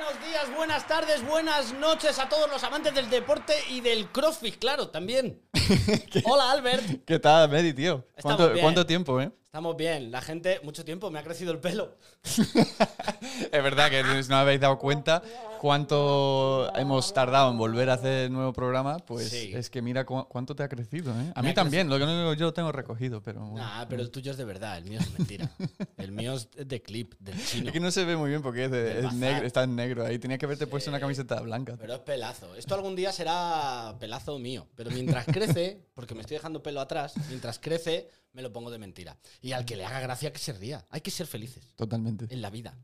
Buenos 0.00 0.26
días, 0.26 0.56
buenas 0.56 0.86
tardes, 0.86 1.28
buenas 1.28 1.74
noches 1.74 2.18
a 2.18 2.26
todos 2.26 2.48
los 2.48 2.64
amantes 2.64 2.94
del 2.94 3.10
deporte 3.10 3.52
y 3.68 3.82
del 3.82 4.08
crossfit, 4.08 4.58
claro, 4.58 4.88
también. 4.88 5.42
Hola, 6.24 6.52
Albert. 6.52 7.04
¿Qué 7.04 7.18
tal, 7.18 7.50
Medi, 7.50 7.74
tío? 7.74 8.06
¿Cuánto, 8.22 8.48
bien. 8.48 8.64
cuánto 8.64 8.86
tiempo, 8.86 9.20
eh? 9.20 9.30
Estamos 9.44 9.76
bien, 9.76 10.10
la 10.10 10.22
gente, 10.22 10.58
mucho 10.62 10.86
tiempo, 10.86 11.10
me 11.10 11.18
ha 11.18 11.22
crecido 11.22 11.52
el 11.52 11.58
pelo. 11.58 11.98
Es 13.52 13.62
verdad 13.62 13.90
que 13.90 14.02
no 14.02 14.36
habéis 14.36 14.60
dado 14.60 14.78
cuenta 14.78 15.22
cuánto 15.60 16.74
hemos 16.74 17.12
tardado 17.12 17.50
en 17.50 17.58
volver 17.58 17.90
a 17.90 17.94
hacer 17.94 18.24
el 18.26 18.32
nuevo 18.32 18.52
programa. 18.52 18.96
Pues 18.98 19.28
Sí. 19.28 19.50
es 19.54 19.68
que 19.68 19.82
mira 19.82 20.06
cu- 20.06 20.26
cuánto 20.26 20.54
te 20.56 20.62
ha 20.62 20.68
crecido, 20.68 21.12
¿eh? 21.20 21.32
A 21.34 21.42
mí 21.42 21.52
también, 21.52 21.88
lo 21.90 21.98
que 21.98 22.06
no 22.06 22.32
yo 22.34 22.46
lo 22.46 22.54
tengo 22.54 22.72
recogido, 22.72 23.20
pero. 23.22 23.40
bueno. 23.40 23.56
Nah, 23.66 23.84
pero 23.86 24.00
el 24.00 24.10
tuyo 24.10 24.30
es 24.32 24.38
de 24.38 24.44
verdad, 24.46 24.78
el 24.78 24.84
mío 24.84 25.00
es 25.00 25.10
mentira. 25.18 25.50
El 25.98 26.12
mío 26.12 26.32
es 26.34 26.48
de 26.56 26.80
clip, 26.80 27.12
del 27.20 27.36
chino. 27.44 27.66
Es 27.66 27.72
que 27.72 27.80
no 27.80 27.90
se 27.90 28.04
ve 28.06 28.16
muy 28.16 28.30
bien 28.30 28.40
porque 28.42 28.64
es, 28.64 28.70
de- 28.70 29.08
negro, 29.12 29.46
está 29.46 29.64
en 29.64 29.76
negro 29.76 30.06
ahí. 30.06 30.18
Tenía 30.18 30.38
que 30.38 30.46
haberte 30.46 30.66
puesto 30.66 30.88
una 30.90 30.98
camiseta 31.00 31.38
blanca. 31.40 31.76
Pero 31.78 31.92
es 31.94 32.00
pelazo. 32.00 32.54
Esto 32.54 32.74
algún 32.74 32.96
día 32.96 33.12
será 33.12 33.94
pelazo 34.00 34.38
mío. 34.38 34.66
Pero 34.76 34.90
mientras 34.90 35.26
crece, 35.26 35.84
porque 35.94 36.14
me 36.14 36.22
estoy 36.22 36.36
dejando 36.36 36.62
pelo 36.62 36.80
atrás, 36.80 37.12
mientras 37.28 37.58
crece, 37.58 38.08
me 38.32 38.42
lo 38.42 38.52
pongo 38.52 38.70
de 38.70 38.78
mentira. 38.78 39.16
Y 39.42 39.52
al 39.52 39.64
que 39.64 39.74
le 39.76 39.84
haga 39.84 39.98
gracia 40.00 40.32
que 40.32 40.38
se 40.38 40.52
ría. 40.52 40.86
Hay 40.90 41.00
que 41.00 41.10
ser 41.10 41.26
felices 41.26 41.64
Totalmente. 41.76 42.26
en 42.30 42.40
la 42.40 42.48
vida. 42.48 42.78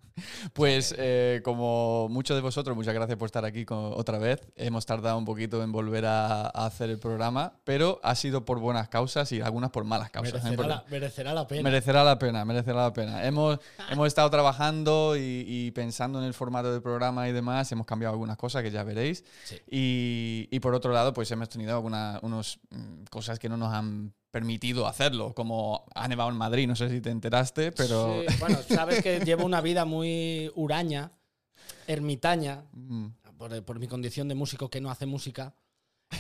Pues 0.52 0.92
eh, 0.98 1.40
como 1.44 2.08
muchos 2.10 2.36
de 2.36 2.40
vosotros, 2.42 2.65
muchas 2.74 2.94
gracias 2.94 3.16
por 3.18 3.26
estar 3.26 3.44
aquí 3.44 3.64
con- 3.64 3.92
otra 3.94 4.18
vez. 4.18 4.40
Hemos 4.56 4.86
tardado 4.86 5.16
un 5.18 5.24
poquito 5.24 5.62
en 5.62 5.70
volver 5.72 6.06
a, 6.06 6.46
a 6.46 6.66
hacer 6.66 6.90
el 6.90 6.98
programa, 6.98 7.52
pero 7.64 8.00
ha 8.02 8.14
sido 8.14 8.44
por 8.44 8.58
buenas 8.58 8.88
causas 8.88 9.30
y 9.32 9.40
algunas 9.40 9.70
por 9.70 9.84
malas 9.84 10.10
causas. 10.10 10.42
Merecerá 10.42 10.66
la, 10.68 10.84
merecerá 10.90 11.34
la 11.34 11.46
pena. 11.46 11.62
Merecerá 11.62 12.04
la 12.04 12.18
pena, 12.18 12.44
merecerá 12.44 12.82
la 12.82 12.92
pena. 12.92 13.24
Hemos, 13.26 13.58
hemos 13.90 14.06
estado 14.08 14.30
trabajando 14.30 15.16
y, 15.16 15.44
y 15.46 15.70
pensando 15.70 16.18
en 16.18 16.24
el 16.24 16.34
formato 16.34 16.72
del 16.72 16.82
programa 16.82 17.28
y 17.28 17.32
demás. 17.32 17.70
Hemos 17.72 17.86
cambiado 17.86 18.12
algunas 18.12 18.36
cosas 18.36 18.62
que 18.62 18.70
ya 18.70 18.82
veréis. 18.82 19.24
Sí. 19.44 19.56
Y, 19.70 20.48
y 20.50 20.60
por 20.60 20.74
otro 20.74 20.92
lado, 20.92 21.12
pues 21.12 21.30
hemos 21.30 21.48
tenido 21.48 21.74
algunas 21.74 22.22
unos, 22.22 22.58
mm, 22.70 23.04
cosas 23.10 23.38
que 23.38 23.48
no 23.48 23.56
nos 23.56 23.72
han 23.72 24.12
permitido 24.30 24.86
hacerlo, 24.86 25.32
como 25.32 25.86
ha 25.94 26.06
nevado 26.08 26.28
en 26.28 26.36
Madrid, 26.36 26.66
no 26.68 26.76
sé 26.76 26.90
si 26.90 27.00
te 27.00 27.08
enteraste, 27.08 27.72
pero... 27.72 28.20
Sí, 28.20 28.34
bueno, 28.38 28.58
sabes 28.68 29.02
que 29.02 29.20
llevo 29.20 29.46
una 29.46 29.62
vida 29.62 29.86
muy 29.86 30.52
huraña, 30.54 31.10
ermitaña, 31.86 32.64
Mm, 32.72 33.06
por, 33.38 33.62
por 33.64 33.78
mi 33.78 33.86
condición 33.88 34.28
de 34.28 34.34
músico 34.34 34.68
que 34.70 34.80
no 34.80 34.90
hace 34.90 35.06
música. 35.06 35.54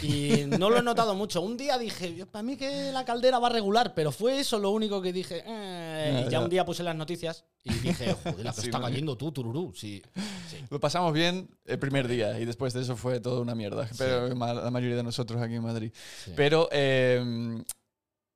Y 0.02 0.44
no 0.58 0.68
lo 0.68 0.78
he 0.78 0.82
notado 0.82 1.14
mucho. 1.14 1.40
Un 1.40 1.56
día 1.56 1.78
dije, 1.78 2.26
para 2.26 2.42
mí 2.42 2.56
que 2.56 2.90
la 2.92 3.04
caldera 3.04 3.38
va 3.38 3.48
regular, 3.48 3.94
pero 3.94 4.10
fue 4.10 4.40
eso 4.40 4.58
lo 4.58 4.70
único 4.70 5.00
que 5.00 5.12
dije. 5.12 5.42
eh, 5.46 6.10
Ya, 6.12 6.20
y 6.20 6.24
ya, 6.24 6.30
ya. 6.30 6.40
un 6.40 6.50
día 6.50 6.64
puse 6.64 6.82
las 6.82 6.96
noticias 6.96 7.44
y 7.62 7.72
dije, 7.74 8.12
joder, 8.24 8.44
la 8.44 8.52
que 8.52 8.60
Sí, 8.62 8.66
está 8.66 8.80
cayendo 8.80 9.16
tú, 9.16 9.30
tururú. 9.30 9.72
Sí, 9.74 10.02
sí. 10.50 10.56
Lo 10.70 10.80
pasamos 10.80 11.12
bien 11.12 11.48
el 11.66 11.78
primer 11.78 12.08
día 12.08 12.38
y 12.40 12.44
después 12.44 12.72
de 12.74 12.82
eso 12.82 12.96
fue 12.96 13.20
toda 13.20 13.40
una 13.40 13.54
mierda, 13.54 13.88
pero 13.96 14.28
la 14.28 14.70
mayoría 14.72 14.96
de 14.96 15.02
nosotros 15.04 15.40
aquí 15.40 15.54
en 15.54 15.62
Madrid. 15.62 15.92
Pero 16.34 16.68
eh, 16.72 17.62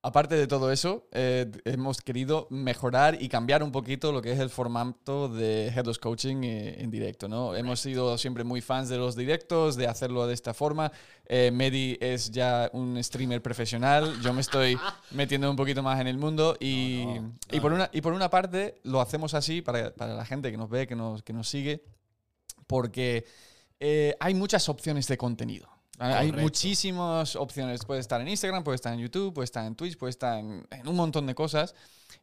aparte 0.03 0.35
de 0.35 0.47
todo 0.47 0.73
eso, 0.73 1.07
eh, 1.13 1.51
hemos 1.65 2.01
querido 2.01 2.47
mejorar 2.51 3.21
y 3.21 3.29
cambiar 3.29 3.63
un 3.63 3.71
poquito 3.71 4.13
lo 4.13 4.23
que 4.23 4.33
es 4.33 4.39
el 4.39 4.49
formato 4.49 5.29
de 5.29 5.69
Headless 5.69 5.99
Coaching 5.99 6.43
eh, 6.43 6.83
en 6.83 6.91
directo. 6.91 7.29
¿no? 7.29 7.55
Hemos 7.55 7.81
sido 7.81 8.17
siempre 8.17 8.45
muy 8.45 8.61
fans 8.61 8.89
de 8.89 8.97
los 8.97 9.15
directos, 9.15 9.77
de 9.77 9.87
hacerlo 9.87 10.27
de 10.27 10.35
esta 10.35 10.55
forma. 10.55 10.91
Eh, 11.27 11.51
Medi 11.53 11.99
es 12.01 12.31
ya 12.31 12.71
un 12.73 13.03
streamer 13.03 13.43
profesional, 13.43 14.21
yo 14.23 14.33
me 14.33 14.41
estoy 14.41 14.79
metiendo 15.11 15.51
un 15.51 15.57
poquito 15.57 15.83
más 15.83 16.01
en 16.01 16.07
el 16.07 16.19
mundo 16.19 16.57
y, 16.59 17.05
No, 17.05 17.23
no, 17.23 17.35
y, 17.53 17.61
por, 17.61 17.73
una, 17.73 17.91
y 17.93 18.01
por 18.01 18.13
una 18.13 18.31
parte 18.31 18.81
lo 18.85 19.01
hacemos 19.01 19.35
así 19.35 19.61
para, 19.61 19.95
para 19.95 20.15
la 20.15 20.25
gente 20.25 20.51
que 20.51 20.57
nos 20.57 20.71
ve, 20.71 20.87
que 20.87 20.97
nos, 20.97 21.23
que 21.23 21.33
nos 21.33 21.49
sigue, 21.49 21.85
porque 22.67 23.27
hay 24.19 24.35
muchas 24.35 24.69
opciones 24.69 25.09
de 25.09 25.17
contenido. 25.17 25.80
Hay 26.03 26.29
Correcto. 26.29 26.41
muchísimas 26.41 27.37
opciones. 27.37 27.85
Puede 27.85 28.01
estar 28.01 28.21
en 28.23 28.29
Instagram, 28.29 28.65
puede 28.65 28.77
estar 28.77 28.95
en 28.95 29.01
YouTube, 29.01 29.35
puede 29.35 29.45
estar 29.45 29.67
en 29.67 29.75
Twitch, 29.75 29.99
puede 29.99 30.11
estar 30.11 30.39
en, 30.39 30.67
en 30.71 30.89
un 30.89 30.97
montón 30.97 31.27
de 31.27 31.35
cosas. 31.35 31.75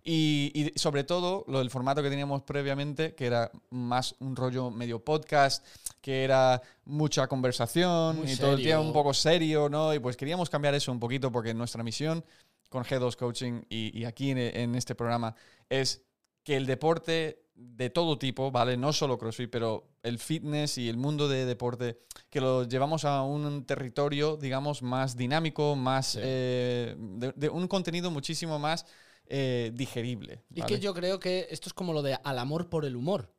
Y, 0.03 0.51
y 0.55 0.79
sobre 0.79 1.03
todo, 1.03 1.45
lo 1.47 1.59
del 1.59 1.69
formato 1.69 2.01
que 2.01 2.09
teníamos 2.09 2.41
previamente, 2.41 3.13
que 3.13 3.27
era 3.27 3.51
más 3.69 4.15
un 4.19 4.35
rollo 4.35 4.71
medio 4.71 5.03
podcast, 5.03 5.63
que 6.01 6.23
era 6.23 6.59
mucha 6.85 7.27
conversación 7.27 8.17
Muy 8.17 8.31
y 8.31 8.35
todo 8.35 8.51
el 8.51 8.57
serio. 8.57 8.65
tiempo 8.71 8.87
un 8.87 8.93
poco 8.93 9.13
serio, 9.13 9.69
¿no? 9.69 9.93
Y 9.93 9.99
pues 9.99 10.17
queríamos 10.17 10.49
cambiar 10.49 10.73
eso 10.73 10.91
un 10.91 10.99
poquito 10.99 11.31
porque 11.31 11.53
nuestra 11.53 11.83
misión 11.83 12.25
con 12.69 12.83
G2 12.83 13.15
Coaching 13.15 13.61
y, 13.69 13.97
y 13.97 14.05
aquí 14.05 14.31
en, 14.31 14.39
en 14.39 14.75
este 14.75 14.95
programa 14.95 15.35
es 15.69 16.01
que 16.43 16.57
el 16.57 16.65
deporte 16.65 17.43
de 17.53 17.89
todo 17.89 18.17
tipo, 18.17 18.49
¿vale? 18.51 18.75
No 18.77 18.91
solo 18.93 19.17
CrossFit, 19.17 19.49
pero 19.49 19.87
el 20.07 20.19
fitness 20.19 20.77
y 20.77 20.89
el 20.89 20.97
mundo 20.97 21.27
de 21.27 21.45
deporte, 21.45 21.99
que 22.29 22.41
lo 22.41 22.63
llevamos 22.63 23.05
a 23.05 23.23
un 23.23 23.65
territorio, 23.65 24.37
digamos, 24.37 24.81
más 24.81 25.15
dinámico, 25.15 25.75
más... 25.75 26.07
Sí. 26.07 26.19
eh, 26.21 26.95
de, 26.97 27.33
de 27.35 27.49
un 27.49 27.67
contenido 27.67 28.11
muchísimo 28.11 28.59
más 28.59 28.85
eh, 29.29 29.71
digerible. 29.73 30.43
Y 30.53 30.61
que 30.61 30.79
yo 30.79 30.93
creo 30.93 31.19
que 31.19 31.47
esto 31.51 31.67
es 31.67 31.73
como 31.73 31.93
lo 31.93 32.01
de 32.01 32.17
al 32.23 32.39
amor 32.39 32.69
por 32.69 32.85
el 32.85 32.95
humor. 32.95 33.33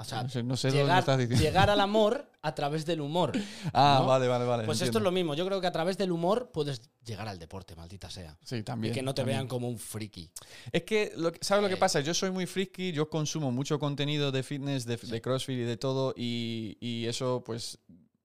O 0.00 0.04
sea, 0.04 0.22
No 0.22 0.28
sé, 0.28 0.42
no 0.42 0.56
sé 0.56 0.68
dónde 0.68 0.82
llegar, 0.82 0.98
estás 1.00 1.28
llegar 1.40 1.70
al 1.70 1.80
amor 1.80 2.30
a 2.42 2.54
través 2.54 2.86
del 2.86 3.00
humor. 3.00 3.32
Ah, 3.74 3.98
¿no? 4.00 4.06
vale, 4.06 4.26
vale, 4.28 4.44
vale. 4.44 4.64
Pues 4.64 4.76
esto 4.78 4.84
es 4.84 4.88
entiendo. 4.88 5.04
lo 5.10 5.12
mismo. 5.12 5.34
Yo 5.34 5.44
creo 5.46 5.60
que 5.60 5.66
a 5.66 5.72
través 5.72 5.96
del 5.98 6.10
humor 6.12 6.50
puedes 6.52 6.80
llegar 7.04 7.28
al 7.28 7.38
deporte, 7.38 7.74
maldita 7.76 8.10
sea. 8.10 8.36
Sí, 8.42 8.62
también. 8.62 8.92
y 8.92 8.94
que 8.94 9.02
no 9.02 9.12
te 9.14 9.22
también. 9.22 9.38
vean 9.38 9.48
como 9.48 9.68
un 9.68 9.78
friki. 9.78 10.30
Es 10.72 10.82
que, 10.84 11.12
lo 11.16 11.32
¿sabes 11.40 11.62
lo 11.62 11.68
que 11.68 11.74
Eh. 11.74 11.78
pasa? 11.78 12.00
Yo 12.00 12.14
soy 12.14 12.30
muy 12.30 12.46
friki, 12.46 12.92
yo 12.92 13.08
consumo 13.10 13.50
mucho 13.52 13.78
contenido 13.78 14.32
de 14.32 14.42
fitness, 14.42 14.86
de, 14.86 14.96
de 14.96 15.20
CrossFit 15.20 15.58
y 15.58 15.62
de 15.62 15.76
todo, 15.76 16.14
y, 16.16 16.76
y 16.80 17.06
eso, 17.06 17.42
pues, 17.44 17.78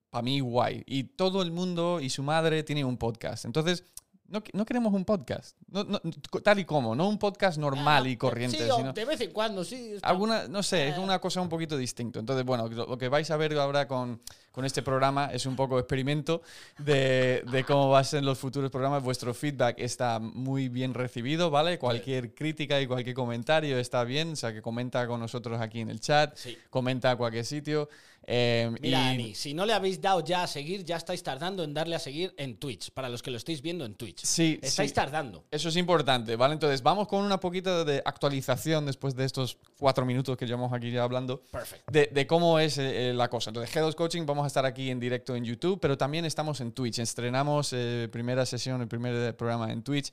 para 0.10 0.22
mí, 0.24 0.40
guay. 0.40 0.84
Y 0.86 1.04
todo 1.04 1.42
el 1.42 1.52
mundo 1.52 2.00
y 2.00 2.10
su 2.10 2.24
madre 2.24 2.64
tiene 2.64 2.86
un 2.86 2.96
podcast. 2.98 3.44
Entonces, 3.46 3.84
no, 4.28 4.42
no 4.54 4.66
queremos 4.66 4.94
un 4.94 5.06
podcast, 5.06 5.56
no- 5.70 5.84
no, 5.84 6.00
tal 6.44 6.60
y 6.60 6.66
como, 6.66 6.96
no 6.96 7.08
un 7.08 7.18
podcast 7.20 7.58
normal 7.58 8.08
y 8.08 8.18
corriente, 8.18 8.58
Sí, 8.58 8.64
sino 8.76 8.92
de 8.94 9.06
vez 9.06 9.22
en 9.22 9.32
cuando, 9.32 9.64
sí. 9.64 9.94
está- 9.96 10.08
alguna, 10.10 10.48
no 10.48 10.64
sé, 10.64 10.90
es 10.90 10.98
Eh. 10.98 11.00
una 11.00 11.20
cosa 11.20 11.42
un 11.42 11.50
poquito 11.50 11.78
distinta. 11.78 12.20
Entonces, 12.20 12.46
bueno, 12.46 12.68
lo, 12.68 12.86
lo 12.88 12.98
que 12.98 13.08
vais 13.10 13.30
a 13.32 13.38
ver 13.38 13.58
ahora 13.58 13.88
con, 13.88 14.22
con 14.52 14.66
este 14.66 14.82
programa 14.82 15.30
es 15.34 15.46
un 15.46 15.56
poco 15.56 15.78
experimento 15.80 16.42
de, 16.80 17.44
de 17.52 17.64
cómo 17.66 17.90
va 17.90 18.00
a 18.00 18.04
ser 18.04 18.24
los 18.24 18.38
futuros 18.40 18.72
programas. 18.72 19.04
Vuestro 19.04 19.34
feedback 19.34 19.76
está 19.80 20.20
muy 20.20 20.70
bien 20.70 20.94
recibido, 20.94 21.50
¿vale? 21.50 21.78
Cualquier 21.78 22.34
crítica 22.34 22.80
y 22.82 22.88
cualquier 22.88 23.16
comentario 23.16 23.78
está 23.78 24.04
bien. 24.04 24.32
O 24.34 24.36
sea, 24.36 24.54
que 24.54 24.62
comenta 24.62 25.06
con 25.08 25.20
nosotros 25.20 25.60
aquí 25.62 25.82
en 25.82 25.90
el 25.90 26.00
chat, 26.00 26.36
Sí. 26.36 26.58
comenta 26.70 27.12
a 27.12 27.16
cualquier 27.16 27.46
sitio. 27.46 27.90
Eh, 28.28 28.72
Mira, 28.82 29.00
y- 29.00 29.14
Ani, 29.14 29.36
si 29.36 29.54
no 29.54 29.66
le 29.66 29.74
habéis 29.74 30.02
dado 30.02 30.24
ya 30.24 30.44
a 30.44 30.48
seguir, 30.48 30.84
ya 30.84 30.98
estáis 30.98 31.22
tardando 31.24 31.64
en 31.64 31.74
darle 31.74 31.96
a 31.96 32.00
seguir 32.00 32.34
en 32.38 32.58
Twitch. 32.58 32.92
Para 32.92 33.08
los 33.10 33.22
que 33.22 33.32
lo 33.32 33.38
estéis 33.38 33.62
viendo 33.62 33.86
en 33.86 33.94
Twitch. 33.96 34.24
Sí, 34.24 34.60
Estáis 34.62 34.90
sí. 34.92 34.96
tardando. 34.96 35.46
Eso 35.52 35.70
es 35.70 35.76
importante, 35.78 36.36
¿vale? 36.36 36.54
Entonces, 36.54 36.82
vamos 36.82 37.08
con 37.08 37.24
una 37.24 37.40
poquita 37.40 37.84
de 37.86 38.02
actualización 38.04 38.86
después 38.86 39.16
de 39.16 39.26
estos 39.26 39.58
cuatro 39.78 40.06
minutos 40.06 40.36
que 40.38 40.46
llevamos 40.46 40.74
aquí 40.74 40.92
ya 40.92 41.04
hablando. 41.04 41.42
Perfecto. 41.52 41.92
de, 41.92 42.10
de 42.12 42.28
cómo 42.28 42.60
es 42.60 42.78
eh, 42.78 43.14
la 43.14 43.30
cosa. 43.30 43.52
Entonces, 43.52 43.76
G2 43.76 43.94
Coaching, 43.96 44.26
vamos 44.26 44.44
a 44.44 44.48
estar 44.48 44.66
aquí 44.66 44.90
en 44.90 45.00
directo 45.00 45.36
en 45.36 45.46
YouTube, 45.46 45.80
pero 45.80 45.98
también 45.98 46.26
estamos 46.26 46.62
en 46.62 46.72
Twitch. 46.72 47.00
Estrenamos 47.00 47.72
eh, 47.74 48.10
primera 48.12 48.46
sesión, 48.46 48.82
el 48.82 48.88
primer 48.88 49.14
eh, 49.16 49.34
programa 49.34 49.72
en 49.72 49.84
Twitch. 49.84 50.12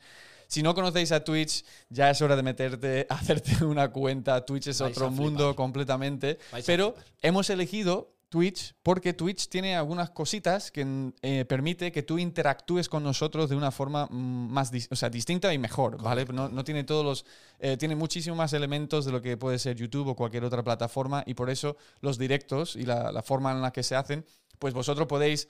Si 0.53 0.63
no 0.63 0.75
conocéis 0.75 1.13
a 1.13 1.25
Twitch, 1.25 1.65
ya 1.89 2.11
es 2.11 2.21
hora 2.21 2.37
de 2.37 2.43
meterte, 2.43 3.07
hacerte 3.09 3.65
una 3.65 3.91
cuenta. 3.91 4.45
Twitch 4.45 4.67
es 4.67 4.81
Vais 4.81 4.95
otro 4.95 5.11
mundo 5.11 5.57
completamente. 5.57 6.39
Vais 6.53 6.67
Pero 6.67 6.95
hemos 7.23 7.49
elegido 7.49 8.13
Twitch 8.29 8.75
porque 8.83 9.15
Twitch 9.15 9.49
tiene 9.49 9.75
algunas 9.77 10.11
cositas 10.11 10.71
que 10.71 11.13
eh, 11.23 11.47
permite 11.47 11.91
que 11.91 12.03
tú 12.03 12.19
interactúes 12.19 12.91
con 12.91 13.03
nosotros 13.03 13.49
de 13.49 13.57
una 13.57 13.71
forma 13.71 14.07
mm, 14.11 14.51
más 14.51 14.71
o 14.91 14.95
sea, 14.95 15.09
distinta 15.09 15.55
y 15.55 15.59
mejor, 15.59 16.03
¿vale? 16.03 16.27
No, 16.27 16.51
no 16.51 16.65
tiene 16.65 16.85
todos 16.85 17.03
los 17.03 17.25
eh, 17.59 17.79
tiene 17.79 17.97
muchísimos 17.97 18.37
más 18.37 18.53
elementos 18.53 19.07
de 19.07 19.13
lo 19.13 19.23
que 19.23 19.39
puede 19.39 19.59
ser 19.59 19.75
YouTube 19.77 20.09
o 20.09 20.17
cualquier 20.17 20.45
otra 20.45 20.63
plataforma 20.63 21.23
y 21.25 21.33
por 21.33 21.49
eso 21.49 21.79
los 22.03 22.19
directos 22.19 22.77
y 22.77 22.85
la, 22.85 23.11
la 23.11 23.23
forma 23.23 23.53
en 23.53 23.63
la 23.63 23.73
que 23.73 23.83
se 23.83 23.97
hacen, 23.97 24.27
pues 24.59 24.75
vosotros 24.75 25.09
podéis 25.09 25.49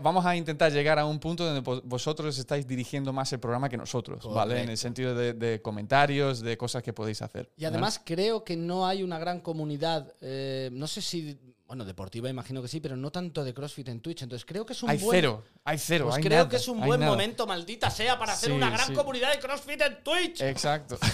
vamos 0.00 0.24
a 0.24 0.36
intentar 0.36 0.70
llegar 0.72 0.98
a 0.98 1.04
un 1.06 1.18
punto 1.18 1.44
donde 1.44 1.60
vos- 1.60 1.82
vosotros 1.84 2.38
estáis 2.38 2.66
dirigiendo 2.66 3.12
más 3.12 3.32
el 3.32 3.40
programa 3.40 3.68
que 3.68 3.76
nosotros, 3.76 4.24
¿vale? 4.32 4.62
En 4.62 4.68
el 4.70 4.78
sentido 4.78 5.14
de, 5.14 5.32
de 5.34 5.60
comentarios, 5.60 6.40
de 6.40 6.56
cosas 6.56 6.82
que 6.82 6.92
podéis 6.92 7.20
hacer. 7.22 7.50
Y 7.56 7.64
además 7.64 8.00
creo 8.04 8.44
que 8.44 8.56
no 8.56 8.86
hay 8.86 9.02
una 9.02 9.18
gran 9.18 9.40
comunidad, 9.40 10.14
eh, 10.20 10.70
no 10.72 10.86
sé 10.86 11.00
si 11.02 11.36
bueno, 11.66 11.84
deportiva 11.84 12.28
imagino 12.28 12.62
que 12.62 12.68
sí, 12.68 12.80
pero 12.80 12.96
no 12.96 13.10
tanto 13.10 13.42
de 13.44 13.52
CrossFit 13.52 13.88
en 13.88 14.00
Twitch. 14.00 14.22
Entonces 14.22 14.44
creo 14.46 14.64
que 14.64 14.72
es 14.72 14.82
un 14.82 14.90
Hay 14.90 14.98
buen... 14.98 15.16
cero, 15.18 15.44
hay 15.64 15.78
cero. 15.78 16.04
Pues 16.06 16.16
hay 16.18 16.22
creo 16.22 16.38
nada, 16.38 16.48
que 16.48 16.56
es 16.56 16.68
un 16.68 16.80
buen 16.80 17.00
nada. 17.00 17.12
momento, 17.12 17.46
maldita 17.46 17.90
sea, 17.90 18.18
para 18.18 18.32
hacer 18.34 18.50
Sí, 18.50 18.54
una 18.56 18.70
gran 18.70 18.86
sí. 18.86 18.92
comunidad 18.94 19.32
de 19.32 19.38
CrossFit 19.40 19.80
en 19.82 20.02
Twitch. 20.04 20.40
Exacto. 20.42 20.96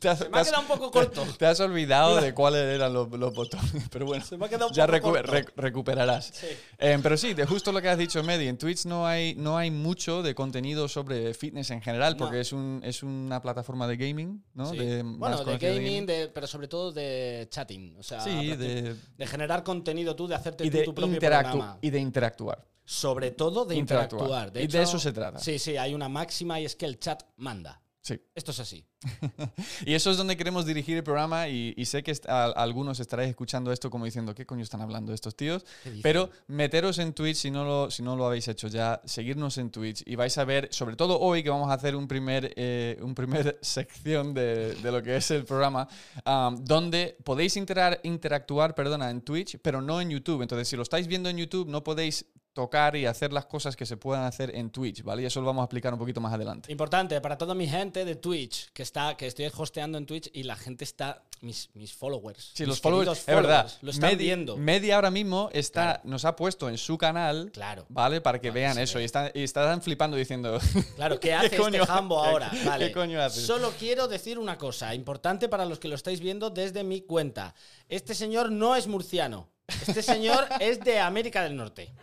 te, 0.00 0.08
has, 0.08 0.18
Se 0.18 0.28
me 0.28 0.38
ha 0.40 0.44
quedado 0.44 0.60
un 0.62 0.66
poco 0.68 0.90
corto. 0.90 1.24
te 1.38 1.46
has 1.46 1.60
olvidado 1.60 2.20
de 2.20 2.34
cuáles 2.34 2.62
eran 2.74 2.92
los, 2.92 3.08
los 3.10 3.34
botones, 3.34 3.70
pero 3.90 4.06
bueno, 4.06 4.24
Se 4.24 4.36
me 4.36 4.46
ha 4.46 4.48
quedado 4.48 4.68
un 4.68 4.74
ya 4.74 4.86
poco 4.86 4.98
recu- 4.98 5.02
corto. 5.16 5.32
rec- 5.32 5.52
recuperarás. 5.56 6.26
Sí. 6.34 6.46
Eh, 6.78 6.98
pero 7.02 7.16
sí, 7.16 7.34
de 7.34 7.46
justo 7.46 7.72
lo 7.72 7.80
que 7.80 7.88
has 7.88 7.98
dicho, 7.98 8.22
Medi, 8.22 8.48
en 8.48 8.58
Twitch 8.58 8.84
no 8.86 9.06
hay, 9.06 9.34
no 9.36 9.56
hay 9.56 9.70
mucho 9.70 10.22
de 10.22 10.34
contenido 10.34 10.88
sobre 10.88 11.34
fitness 11.34 11.70
en 11.70 11.82
general, 11.82 12.14
No. 12.14 12.18
porque 12.24 12.40
es, 12.40 12.52
un, 12.52 12.80
es 12.84 13.02
una 13.02 13.40
plataforma 13.40 13.86
de 13.86 13.96
gaming, 13.96 14.42
¿no? 14.54 14.70
De, 14.72 15.02
bueno, 15.04 15.44
de 15.44 15.58
gaming, 15.58 16.06
de- 16.06 16.28
pero 16.28 16.46
sobre 16.46 16.68
todo 16.68 16.92
de 16.92 17.46
chatting. 17.50 17.96
O 17.98 18.02
sea, 18.02 18.20
Sí, 18.20 18.30
de, 18.48 18.96
de 19.16 19.26
generar 19.26 19.62
contenido 19.62 20.14
tú, 20.16 20.26
de 20.26 20.34
hacerte 20.34 20.64
y, 20.66 20.70
tú 20.70 20.76
de 20.78 20.84
tu 20.84 20.94
propio 20.94 21.18
programa. 21.18 21.78
y 21.80 21.90
de 21.90 21.98
interactuar. 21.98 22.66
Sobre 22.84 23.30
todo 23.30 23.64
de 23.64 23.76
Interactuar. 23.76 24.22
interactuar. 24.22 24.62
Y 24.62 24.66
de 24.66 24.82
eso 24.82 24.98
se 24.98 25.12
trata. 25.12 25.38
Sí, 25.38 25.58
sí, 25.60 25.76
hay 25.76 25.94
una 25.94 26.08
máxima 26.08 26.58
y 26.60 26.64
es 26.64 26.74
que 26.74 26.86
el 26.86 26.98
chat 26.98 27.22
manda. 27.36 27.80
Sí. 28.00 28.20
Esto 28.34 28.50
es 28.50 28.58
así. 28.60 28.84
Y 29.86 29.94
eso 29.94 30.10
es 30.10 30.16
donde 30.16 30.36
queremos 30.36 30.66
dirigir 30.66 30.96
el 30.96 31.02
programa 31.02 31.48
y, 31.48 31.74
y 31.76 31.84
sé 31.86 32.02
que 32.02 32.14
a- 32.28 32.44
algunos 32.56 33.00
estaréis 33.00 33.30
escuchando 33.30 33.72
esto 33.72 33.90
como 33.90 34.04
diciendo, 34.04 34.34
¿qué 34.34 34.44
coño 34.46 34.62
están 34.62 34.80
hablando 34.82 35.12
estos 35.12 35.34
tíos? 35.34 35.64
Pero 36.02 36.30
meteros 36.48 36.98
en 36.98 37.12
Twitch 37.12 37.36
si 37.36 37.50
no, 37.50 37.64
lo, 37.64 37.90
si 37.90 38.02
no 38.02 38.16
lo 38.16 38.26
habéis 38.26 38.48
hecho 38.48 38.68
ya, 38.68 39.00
seguirnos 39.04 39.58
en 39.58 39.70
Twitch 39.70 40.02
y 40.06 40.16
vais 40.16 40.36
a 40.38 40.44
ver, 40.44 40.68
sobre 40.70 40.96
todo 40.96 41.18
hoy 41.18 41.42
que 41.42 41.50
vamos 41.50 41.70
a 41.70 41.74
hacer 41.74 41.96
un 41.96 42.06
primer, 42.08 42.52
eh, 42.56 42.98
un 43.02 43.14
primer 43.14 43.58
sección 43.62 44.34
de, 44.34 44.74
de 44.74 44.92
lo 44.92 45.02
que 45.02 45.16
es 45.16 45.30
el 45.30 45.44
programa, 45.44 45.88
um, 46.26 46.56
donde 46.64 47.16
podéis 47.24 47.56
interar- 47.56 48.00
interactuar 48.02 48.74
perdona, 48.74 49.10
en 49.10 49.22
Twitch, 49.22 49.58
pero 49.62 49.80
no 49.80 50.00
en 50.00 50.10
YouTube. 50.10 50.42
Entonces, 50.42 50.68
si 50.68 50.76
lo 50.76 50.82
estáis 50.82 51.06
viendo 51.06 51.28
en 51.28 51.36
YouTube, 51.38 51.68
no 51.68 51.82
podéis 51.82 52.26
tocar 52.52 52.96
y 52.96 53.06
hacer 53.06 53.32
las 53.32 53.46
cosas 53.46 53.76
que 53.76 53.86
se 53.86 53.96
puedan 53.96 54.24
hacer 54.24 54.54
en 54.56 54.70
Twitch, 54.70 55.04
¿vale? 55.04 55.22
Y 55.22 55.24
eso 55.24 55.40
lo 55.40 55.46
vamos 55.46 55.62
a 55.62 55.64
explicar 55.66 55.92
un 55.92 56.00
poquito 56.00 56.20
más 56.20 56.32
adelante. 56.34 56.70
Importante 56.70 57.18
para 57.20 57.38
toda 57.38 57.54
mi 57.54 57.68
gente 57.68 58.04
de 58.04 58.16
Twitch, 58.16 58.70
que 58.72 58.82
está, 58.90 59.16
que 59.16 59.26
estoy 59.26 59.48
hosteando 59.56 59.98
en 59.98 60.04
Twitch 60.06 60.28
y 60.32 60.42
la 60.42 60.56
gente 60.56 60.82
está, 60.84 61.22
mis, 61.42 61.70
mis 61.74 61.92
followers. 61.94 62.50
Sí, 62.54 62.62
mis 62.64 62.68
los 62.68 62.80
followers, 62.80 63.06
queridos 63.06 63.18
es 63.20 63.26
verdad. 63.34 63.62
followers, 63.62 63.82
Lo 63.82 63.90
están 63.92 64.10
Medi, 64.10 64.24
viendo. 64.24 64.56
Medi 64.56 64.90
ahora 64.90 65.10
mismo 65.12 65.48
está, 65.52 65.82
Claro. 65.82 66.00
nos 66.04 66.24
ha 66.24 66.34
puesto 66.36 66.68
en 66.68 66.76
su 66.76 66.98
canal, 66.98 67.50
Claro. 67.52 67.86
¿vale? 67.88 68.20
Para 68.20 68.40
que 68.40 68.50
vean 68.50 68.78
eso. 68.78 68.98
Y, 69.00 69.04
están, 69.04 69.30
y 69.32 69.44
están 69.44 69.80
flipando 69.80 70.16
diciendo, 70.16 70.58
Claro, 70.96 71.20
¿qué 71.20 71.32
hace 71.32 71.56
coño- 71.56 71.82
este 71.82 71.86
jambo 71.92 72.20
qué- 72.22 72.28
ahora? 72.28 72.50
qué 72.50 72.64
Vale. 72.68 72.92
coño 72.92 73.22
haces? 73.22 73.46
Solo 73.46 73.72
quiero 73.78 74.08
decir 74.08 74.38
una 74.38 74.58
cosa, 74.58 74.92
importante 74.94 75.48
para 75.48 75.64
los 75.64 75.78
que 75.78 75.86
lo 75.88 75.94
estáis 75.94 76.20
viendo 76.20 76.50
desde 76.50 76.82
mi 76.82 77.00
cuenta. 77.02 77.54
Este 77.88 78.14
señor 78.14 78.50
no 78.50 78.74
es 78.74 78.86
murciano. 78.88 79.48
Este 79.86 80.02
señor 80.02 80.46
es 80.60 80.80
de 80.80 80.98
América 80.98 81.42
del 81.44 81.54
Norte. 81.56 81.94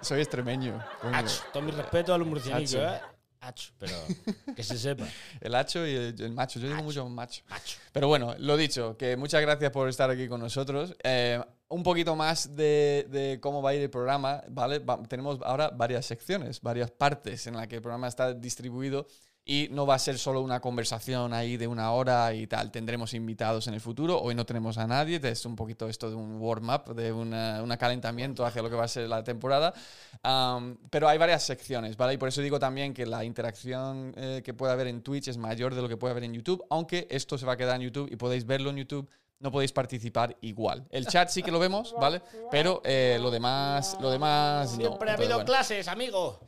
soy 0.00 0.20
extremeño. 0.20 0.84
coño. 1.00 1.16
Ach, 1.16 1.30
todo 1.52 1.62
mi 1.62 1.70
respeto 1.70 2.12
a 2.12 2.18
los 2.18 2.26
murcianicos. 2.26 2.74
¿eh? 2.74 3.00
Ach, 3.46 3.60
pero 3.78 3.92
que 4.56 4.62
se 4.62 4.78
sepa. 4.78 5.06
El 5.40 5.54
hacho 5.54 5.86
y 5.86 5.94
el, 5.94 6.20
el 6.20 6.32
macho. 6.32 6.58
Yo 6.60 6.68
digo 6.68 6.82
mucho 6.82 7.08
macho. 7.08 7.42
Macho. 7.48 7.78
Pero 7.92 8.08
bueno, 8.08 8.34
lo 8.38 8.56
dicho, 8.56 8.96
que 8.96 9.16
muchas 9.16 9.40
gracias 9.42 9.70
por 9.70 9.88
estar 9.88 10.08
aquí 10.10 10.28
con 10.28 10.40
nosotros. 10.40 10.94
Eh, 11.04 11.40
un 11.68 11.82
poquito 11.82 12.14
más 12.16 12.54
de, 12.54 13.06
de 13.10 13.38
cómo 13.40 13.60
va 13.62 13.70
a 13.70 13.74
ir 13.74 13.82
el 13.82 13.90
programa, 13.90 14.42
¿vale? 14.48 14.78
Va- 14.78 15.02
tenemos 15.02 15.40
ahora 15.42 15.70
varias 15.74 16.06
secciones, 16.06 16.60
varias 16.60 16.90
partes 16.90 17.46
en 17.46 17.56
las 17.56 17.66
que 17.68 17.76
el 17.76 17.82
programa 17.82 18.06
está 18.08 18.32
distribuido 18.32 19.06
y 19.46 19.68
no 19.70 19.84
va 19.84 19.96
a 19.96 19.98
ser 19.98 20.18
solo 20.18 20.40
una 20.40 20.60
conversación 20.60 21.34
ahí 21.34 21.58
de 21.58 21.66
una 21.66 21.92
hora 21.92 22.32
y 22.32 22.46
tal. 22.46 22.70
Tendremos 22.70 23.12
invitados 23.12 23.66
en 23.66 23.74
el 23.74 23.80
futuro. 23.80 24.18
Hoy 24.20 24.34
no 24.34 24.46
tenemos 24.46 24.78
a 24.78 24.86
nadie, 24.86 25.20
es 25.22 25.44
un 25.44 25.54
poquito 25.54 25.86
esto 25.88 26.08
de 26.08 26.16
un 26.16 26.40
warm-up, 26.40 26.94
de 26.94 27.12
un 27.12 27.76
calentamiento 27.78 28.46
hacia 28.46 28.62
lo 28.62 28.70
que 28.70 28.76
va 28.76 28.84
a 28.84 28.88
ser 28.88 29.06
la 29.08 29.22
temporada. 29.22 29.74
Am, 30.22 30.78
pero 30.88 31.08
hay 31.08 31.18
varias 31.18 31.42
secciones, 31.42 31.96
¿vale? 31.96 32.14
Y 32.14 32.16
por 32.16 32.28
eso 32.28 32.40
digo 32.40 32.58
también 32.58 32.94
que 32.94 33.04
la 33.04 33.24
interacción 33.24 34.14
eh, 34.16 34.40
que 34.42 34.54
puede 34.54 34.72
haber 34.72 34.86
en 34.86 35.02
Twitch 35.02 35.28
es 35.28 35.36
mayor 35.36 35.74
de 35.74 35.82
lo 35.82 35.88
que 35.88 35.98
puede 35.98 36.12
haber 36.12 36.24
en 36.24 36.32
YouTube, 36.32 36.64
aunque 36.70 37.06
esto 37.10 37.36
se 37.36 37.44
va 37.44 37.52
a 37.52 37.56
quedar 37.56 37.76
en 37.76 37.82
YouTube 37.82 38.10
y 38.10 38.16
podéis 38.16 38.46
verlo 38.46 38.70
en 38.70 38.76
YouTube. 38.76 39.08
No 39.44 39.52
podéis 39.52 39.72
participar 39.72 40.34
igual. 40.40 40.86
El 40.88 41.06
chat 41.06 41.28
sí 41.28 41.42
que 41.42 41.50
lo 41.50 41.58
vemos, 41.58 41.94
¿vale? 42.00 42.22
Pero 42.50 42.80
eh, 42.82 43.18
lo 43.20 43.30
demás, 43.30 43.98
lo 44.00 44.10
demás 44.10 44.72
no. 44.72 44.86
Siempre 44.86 45.10
ha 45.10 45.14
habido 45.14 45.34
bueno. 45.34 45.44
clases, 45.44 45.86
amigo. 45.86 46.40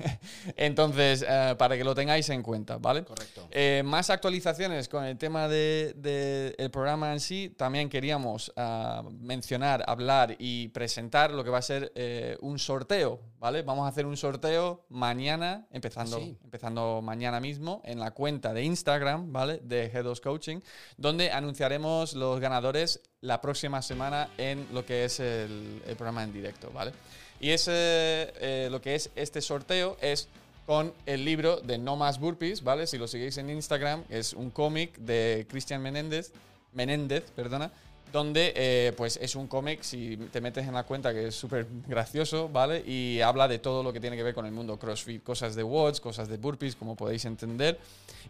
Entonces, 0.56 1.24
eh, 1.26 1.54
para 1.56 1.78
que 1.78 1.82
lo 1.82 1.94
tengáis 1.94 2.28
en 2.28 2.42
cuenta, 2.42 2.76
¿vale? 2.76 3.04
Correcto. 3.04 3.48
Eh, 3.50 3.80
más 3.86 4.10
actualizaciones 4.10 4.86
con 4.90 5.02
el 5.06 5.16
tema 5.16 5.48
del 5.48 5.94
de, 5.96 6.54
el 6.58 6.70
programa 6.70 7.14
en 7.14 7.20
sí. 7.20 7.54
También 7.56 7.88
queríamos 7.88 8.52
ah, 8.56 9.02
mencionar, 9.20 9.82
hablar 9.86 10.36
y 10.38 10.68
presentar 10.68 11.30
lo 11.30 11.42
que 11.44 11.48
va 11.48 11.58
a 11.58 11.62
ser 11.62 11.90
eh, 11.94 12.36
un 12.40 12.58
sorteo, 12.58 13.20
¿vale? 13.38 13.62
Vamos 13.62 13.86
a 13.86 13.88
hacer 13.88 14.04
un 14.04 14.16
sorteo 14.16 14.84
mañana, 14.90 15.66
empezando, 15.70 16.18
sí. 16.18 16.36
empezando 16.44 17.00
mañana 17.02 17.40
mismo, 17.40 17.80
en 17.84 17.98
la 17.98 18.10
cuenta 18.10 18.52
de 18.52 18.62
Instagram, 18.64 19.32
¿vale? 19.32 19.60
De 19.62 19.90
G2 19.90 20.20
Coaching, 20.20 20.60
donde 20.96 21.30
anunciaremos 21.30 22.14
los 22.14 22.40
ganadores 22.42 23.00
la 23.22 23.40
próxima 23.40 23.80
semana 23.80 24.28
en 24.36 24.66
lo 24.72 24.84
que 24.84 25.06
es 25.06 25.20
el, 25.20 25.80
programa 25.96 26.22
en 26.22 26.32
directo, 26.32 26.70
¿vale? 26.74 26.92
Y 27.40 27.50
ese, 27.50 27.72
eh, 27.72 28.68
lo 28.70 28.82
que 28.82 28.94
es 28.94 29.10
este 29.16 29.40
sorteo 29.40 29.96
es 30.02 30.28
con 30.66 30.92
el 31.06 31.24
libro 31.24 31.60
de 31.60 31.78
No 31.78 31.96
Más 31.96 32.20
Burpees, 32.20 32.62
¿vale? 32.62 32.86
Si 32.86 32.98
lo 32.98 33.08
seguís 33.08 33.38
en 33.38 33.50
Instagram, 33.50 34.04
es 34.10 34.32
un 34.32 34.50
cómic 34.50 34.96
de 34.98 35.46
Cristian 35.48 35.82
Menéndez, 35.82 36.32
Menéndez, 36.72 37.30
perdona, 37.34 37.72
donde 38.12 38.52
eh, 38.54 38.92
pues 38.96 39.18
es 39.20 39.34
un 39.34 39.46
cómic, 39.48 39.82
si 39.82 40.16
te 40.30 40.40
metes 40.40 40.66
en 40.66 40.74
la 40.74 40.84
cuenta, 40.84 41.12
que 41.12 41.28
es 41.28 41.34
súper 41.34 41.66
gracioso, 41.86 42.48
¿vale? 42.48 42.82
Y 42.86 43.20
habla 43.20 43.48
de 43.48 43.58
todo 43.58 43.82
lo 43.82 43.92
que 43.92 44.00
tiene 44.00 44.16
que 44.16 44.22
ver 44.22 44.34
con 44.34 44.46
el 44.46 44.52
mundo 44.52 44.78
CrossFit, 44.78 45.22
cosas 45.22 45.54
de 45.54 45.62
watts, 45.62 46.00
cosas 46.00 46.28
de 46.28 46.36
burpees, 46.36 46.76
como 46.76 46.94
podéis 46.94 47.24
entender. 47.24 47.78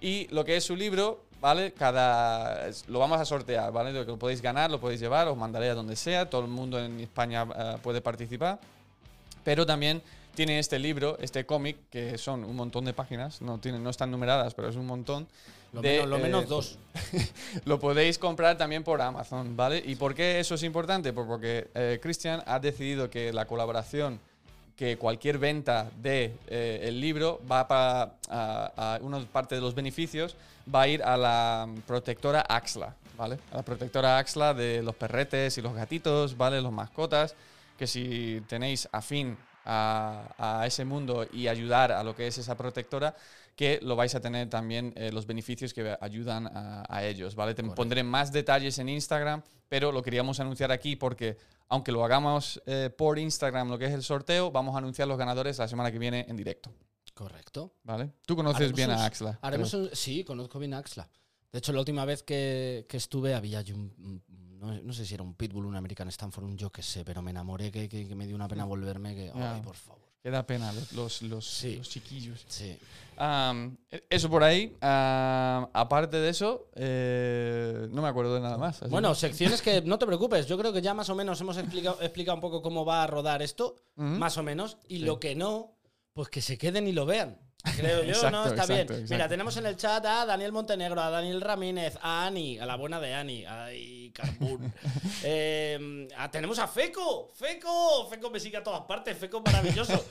Y 0.00 0.28
lo 0.28 0.44
que 0.44 0.56
es 0.56 0.64
su 0.64 0.76
libro, 0.76 1.24
¿vale? 1.40 1.72
Cada, 1.72 2.70
lo 2.86 2.98
vamos 2.98 3.20
a 3.20 3.24
sortear, 3.24 3.72
¿vale? 3.72 3.92
Lo 3.92 4.04
que 4.04 4.12
lo 4.12 4.18
podéis 4.18 4.40
ganar, 4.40 4.70
lo 4.70 4.80
podéis 4.80 5.00
llevar, 5.00 5.28
os 5.28 5.36
mandaré 5.36 5.68
a 5.68 5.74
donde 5.74 5.96
sea, 5.96 6.30
todo 6.30 6.42
el 6.42 6.48
mundo 6.48 6.78
en 6.78 7.00
España 7.00 7.46
eh, 7.56 7.76
puede 7.82 8.00
participar 8.00 8.60
pero 9.44 9.66
también 9.66 10.02
tiene 10.34 10.58
este 10.58 10.78
libro, 10.78 11.18
este 11.20 11.44
cómic, 11.44 11.76
que 11.90 12.18
son 12.18 12.44
un 12.44 12.56
montón 12.56 12.84
de 12.84 12.92
páginas, 12.92 13.42
no, 13.42 13.58
tienen, 13.58 13.82
no 13.82 13.90
están 13.90 14.10
numeradas, 14.10 14.54
pero 14.54 14.68
es 14.68 14.76
un 14.76 14.86
montón. 14.86 15.28
Lo, 15.72 15.80
de, 15.80 15.88
menos, 15.88 16.08
lo 16.08 16.16
eh, 16.16 16.22
menos 16.22 16.48
dos. 16.48 16.78
Lo 17.64 17.80
podéis 17.80 18.18
comprar 18.18 18.58
también 18.58 18.84
por 18.84 19.00
Amazon, 19.00 19.56
¿vale? 19.56 19.82
¿Y 19.84 19.96
por 19.96 20.14
qué 20.14 20.38
eso 20.38 20.54
es 20.54 20.62
importante? 20.64 21.14
Pues 21.14 21.26
porque 21.26 21.68
eh, 21.74 21.98
Christian 22.02 22.42
ha 22.46 22.58
decidido 22.58 23.08
que 23.08 23.32
la 23.32 23.46
colaboración, 23.46 24.20
que 24.76 24.98
cualquier 24.98 25.38
venta 25.38 25.90
de 25.96 26.34
eh, 26.48 26.90
libro 26.92 27.40
va 27.50 27.66
para 27.68 28.16
a, 28.28 28.96
a 28.96 28.98
una 29.00 29.20
parte 29.24 29.54
de 29.54 29.62
los 29.62 29.74
beneficios 29.74 30.36
va 30.72 30.82
a 30.82 30.88
ir 30.88 31.02
a 31.02 31.16
la 31.16 31.66
protectora 31.86 32.42
Axla, 32.42 32.94
¿vale? 33.16 33.38
A 33.50 33.56
la 33.56 33.62
protectora 33.62 34.18
Axla 34.18 34.52
de 34.52 34.82
los 34.82 34.94
perretes 34.94 35.56
y 35.56 35.62
los 35.62 35.74
gatitos, 35.74 36.36
¿vale? 36.36 36.60
Los 36.60 36.72
mascotas, 36.72 37.34
que 37.78 37.86
si 37.86 38.42
tenéis 38.46 38.88
afín 38.92 39.38
a, 39.64 40.34
a 40.60 40.66
ese 40.66 40.84
mundo 40.84 41.26
y 41.32 41.48
ayudar 41.48 41.92
a 41.92 42.02
lo 42.04 42.14
que 42.14 42.26
es 42.26 42.38
esa 42.38 42.56
protectora, 42.56 43.14
que 43.56 43.78
lo 43.82 43.96
vais 43.96 44.14
a 44.14 44.20
tener 44.20 44.48
también 44.48 44.92
eh, 44.96 45.12
los 45.12 45.26
beneficios 45.26 45.74
que 45.74 45.96
ayudan 46.00 46.46
a, 46.46 46.84
a 46.88 47.04
ellos, 47.04 47.34
¿vale? 47.34 47.54
Te 47.54 47.62
Correcto. 47.62 47.74
pondré 47.76 48.02
más 48.02 48.32
detalles 48.32 48.78
en 48.78 48.88
Instagram, 48.88 49.42
pero 49.68 49.92
lo 49.92 50.02
queríamos 50.02 50.40
anunciar 50.40 50.72
aquí 50.72 50.96
porque 50.96 51.36
aunque 51.68 51.92
lo 51.92 52.04
hagamos 52.04 52.62
eh, 52.66 52.90
por 52.96 53.18
Instagram, 53.18 53.68
lo 53.68 53.78
que 53.78 53.86
es 53.86 53.92
el 53.92 54.02
sorteo, 54.02 54.50
vamos 54.50 54.74
a 54.74 54.78
anunciar 54.78 55.06
los 55.08 55.18
ganadores 55.18 55.58
la 55.58 55.68
semana 55.68 55.90
que 55.92 55.98
viene 55.98 56.24
en 56.28 56.36
directo, 56.36 56.72
Correcto. 57.14 57.74
¿vale? 57.84 58.10
Tú 58.26 58.36
conoces 58.36 58.56
Haremos 58.56 58.76
bien 58.76 58.90
un- 58.90 58.96
a 58.96 59.04
Axla. 59.04 59.38
Haremos 59.42 59.72
un- 59.74 59.90
sí, 59.92 60.24
conozco 60.24 60.58
bien 60.58 60.72
a 60.74 60.78
Axla. 60.78 61.08
De 61.52 61.58
hecho, 61.58 61.72
la 61.74 61.80
última 61.80 62.06
vez 62.06 62.22
que, 62.22 62.86
que 62.88 62.96
estuve 62.96 63.34
había 63.34 63.60
un- 63.74 64.22
no, 64.62 64.80
no 64.82 64.92
sé 64.94 65.04
si 65.04 65.12
era 65.14 65.22
un 65.22 65.34
Pitbull, 65.34 65.66
un 65.66 65.76
American 65.76 66.08
Stanford, 66.08 66.44
un 66.44 66.56
yo 66.56 66.70
qué 66.70 66.82
sé, 66.82 67.04
pero 67.04 67.20
me 67.20 67.30
enamoré 67.32 67.70
que, 67.70 67.88
que- 67.88 68.06
que 68.08 68.14
me 68.14 68.26
dio 68.26 68.34
una 68.36 68.48
pena 68.48 68.64
volverme. 68.64 69.14
Que, 69.14 69.30
ay, 69.34 69.60
por 69.62 69.76
favor. 69.76 70.00
Que 70.22 70.30
da 70.30 70.46
pena 70.46 70.72
los, 70.94 71.20
los, 71.22 71.44
Sí. 71.44 71.76
los 71.76 71.88
chiquillos. 71.90 72.44
Sí. 72.48 72.78
Am, 73.16 73.76
eso 74.08 74.30
por 74.30 74.44
ahí. 74.44 74.76
Aparte 74.80 76.16
de 76.18 76.28
eso, 76.28 76.68
eh, 76.76 77.88
no 77.90 78.02
me 78.02 78.08
acuerdo 78.08 78.34
de 78.36 78.40
nada 78.40 78.56
más. 78.56 78.88
Bueno, 78.88 79.10
que- 79.10 79.18
secciones 79.18 79.60
que 79.62 79.82
no 79.82 79.98
te 79.98 80.06
preocupes. 80.06 80.46
Yo 80.46 80.56
creo 80.58 80.72
que 80.72 80.80
ya 80.80 80.94
más 80.94 81.08
o 81.10 81.14
menos 81.14 81.40
hemos 81.40 81.56
explicado, 81.56 82.00
explicado 82.00 82.36
un 82.36 82.40
poco 82.40 82.62
cómo 82.62 82.84
va 82.84 83.02
a 83.02 83.06
rodar 83.08 83.42
esto, 83.42 83.76
más 83.96 84.38
o 84.38 84.42
menos. 84.44 84.76
Y 84.88 84.98
Sí. 84.98 85.04
lo 85.04 85.18
que 85.18 85.34
no, 85.34 85.72
pues 86.12 86.28
que 86.28 86.40
se 86.40 86.56
queden 86.56 86.86
y 86.86 86.92
lo 86.92 87.04
vean. 87.04 87.38
Creo 87.76 88.02
yo, 88.02 88.08
Exacto, 88.10 88.30
¿no? 88.30 88.42
Está 88.46 88.54
exacto, 88.62 88.72
bien. 88.74 88.80
exacto. 88.88 89.14
Mira, 89.14 89.28
tenemos 89.28 89.56
en 89.56 89.66
el 89.66 89.76
chat 89.76 90.04
a 90.04 90.26
Daniel 90.26 90.50
Montenegro, 90.52 91.00
a 91.00 91.10
Daniel 91.10 91.40
Ramírez, 91.40 91.96
a 92.02 92.26
Ani, 92.26 92.58
a 92.58 92.66
la 92.66 92.76
buena 92.76 92.98
de 93.00 93.14
Ani, 93.14 93.44
ay, 93.44 94.10
Carbún. 94.14 94.72
Eh, 95.24 96.08
a- 96.16 96.30
tenemos 96.30 96.58
a 96.58 96.66
Feco, 96.66 97.30
Feco, 97.34 98.08
Feco 98.10 98.30
me 98.30 98.40
sigue 98.40 98.56
a 98.56 98.62
todas 98.64 98.80
partes, 98.82 99.16
Feco 99.16 99.40
maravilloso. 99.40 100.04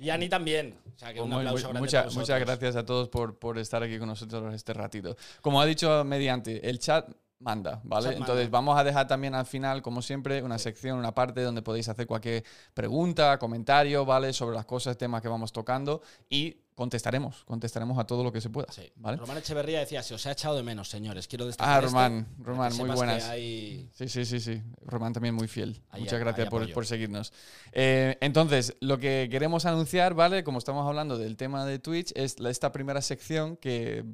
Y 0.00 0.08
Ani 0.10 0.28
también. 0.30 0.78
O 0.94 0.98
sea, 0.98 1.08
que 1.08 1.16
Pues 1.16 1.24
un 1.24 1.30
muy- 1.30 1.38
aplauso 1.40 1.70
muy- 1.72 1.80
mucha- 1.80 2.06
muchas 2.14 2.40
gracias 2.40 2.76
a 2.76 2.84
todos 2.84 3.08
por, 3.10 3.38
por 3.38 3.58
estar 3.58 3.82
aquí 3.82 3.98
con 3.98 4.08
nosotros 4.08 4.54
este 4.54 4.72
ratito. 4.72 5.16
Como 5.42 5.60
ha 5.60 5.66
dicho 5.66 6.02
mediante, 6.04 6.68
el 6.70 6.78
chat 6.78 7.06
manda, 7.38 7.80
¿vale? 7.84 8.08
Chat 8.08 8.16
Entonces 8.16 8.44
manda. 8.46 8.58
vamos 8.58 8.78
a 8.78 8.84
dejar 8.84 9.06
también 9.06 9.34
al 9.34 9.46
final, 9.46 9.82
como 9.82 10.00
siempre, 10.02 10.42
una 10.42 10.58
sección, 10.58 10.98
una 10.98 11.12
parte 11.12 11.42
donde 11.42 11.60
podéis 11.62 11.88
hacer 11.88 12.06
cualquier 12.06 12.44
pregunta, 12.74 13.38
comentario, 13.38 14.04
¿vale? 14.06 14.32
Sobre 14.32 14.56
las 14.56 14.64
cosas, 14.66 14.96
temas 14.96 15.20
que 15.22 15.28
vamos 15.28 15.52
tocando 15.52 16.00
y 16.28 16.56
contestaremos, 16.80 17.44
contestaremos 17.44 17.98
a 17.98 18.04
todo 18.04 18.24
lo 18.24 18.32
que 18.32 18.40
se 18.40 18.48
pueda, 18.48 18.72
Sí. 18.72 18.90
¿vale? 18.96 19.18
Román 19.18 19.36
Echeverría 19.36 19.80
decía, 19.80 20.02
se 20.02 20.14
os 20.14 20.24
ha 20.24 20.32
echado 20.32 20.56
de 20.56 20.62
menos, 20.62 20.88
señores. 20.88 21.28
Quiero 21.28 21.44
destacar 21.44 21.76
Ah, 21.76 21.80
Román, 21.82 22.26
Román, 22.38 22.74
muy 22.78 22.88
buenas. 22.88 23.24
hay- 23.24 23.90
Sí, 23.92 24.08
sí, 24.08 24.24
sí, 24.24 24.40
sí. 24.40 24.62
Román 24.86 25.12
también 25.12 25.34
muy 25.34 25.46
fiel. 25.46 25.82
Ahí 25.90 26.00
Muchas 26.00 26.14
hay- 26.14 26.20
gracias 26.20 26.48
por, 26.48 26.72
por 26.72 26.86
seguirnos. 26.86 27.34
Eh, 27.72 28.16
entonces, 28.22 28.76
lo 28.80 28.98
que 28.98 29.28
queremos 29.30 29.66
anunciar, 29.66 30.14
¿vale? 30.14 30.42
Como 30.42 30.56
estamos 30.58 30.86
hablando 30.88 31.18
del 31.18 31.36
tema 31.36 31.66
de 31.66 31.78
Twitch, 31.78 32.12
es 32.16 32.40
la- 32.40 32.48
esta 32.48 32.72
primera 32.72 33.02
sección 33.02 33.58
que 33.58 34.04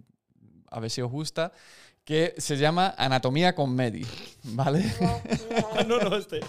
a 0.69 0.81
ver 0.81 0.91
si 0.91 1.01
os 1.03 1.11
gusta, 1.11 1.53
que 2.05 2.35
se 2.39 2.57
llama 2.57 2.95
Anatomía 2.99 3.55
con 3.55 3.75
Medi, 3.75 4.05
¿vale? 4.43 4.85
no, 5.89 5.99
no, 6.01 6.17
este. 6.17 6.41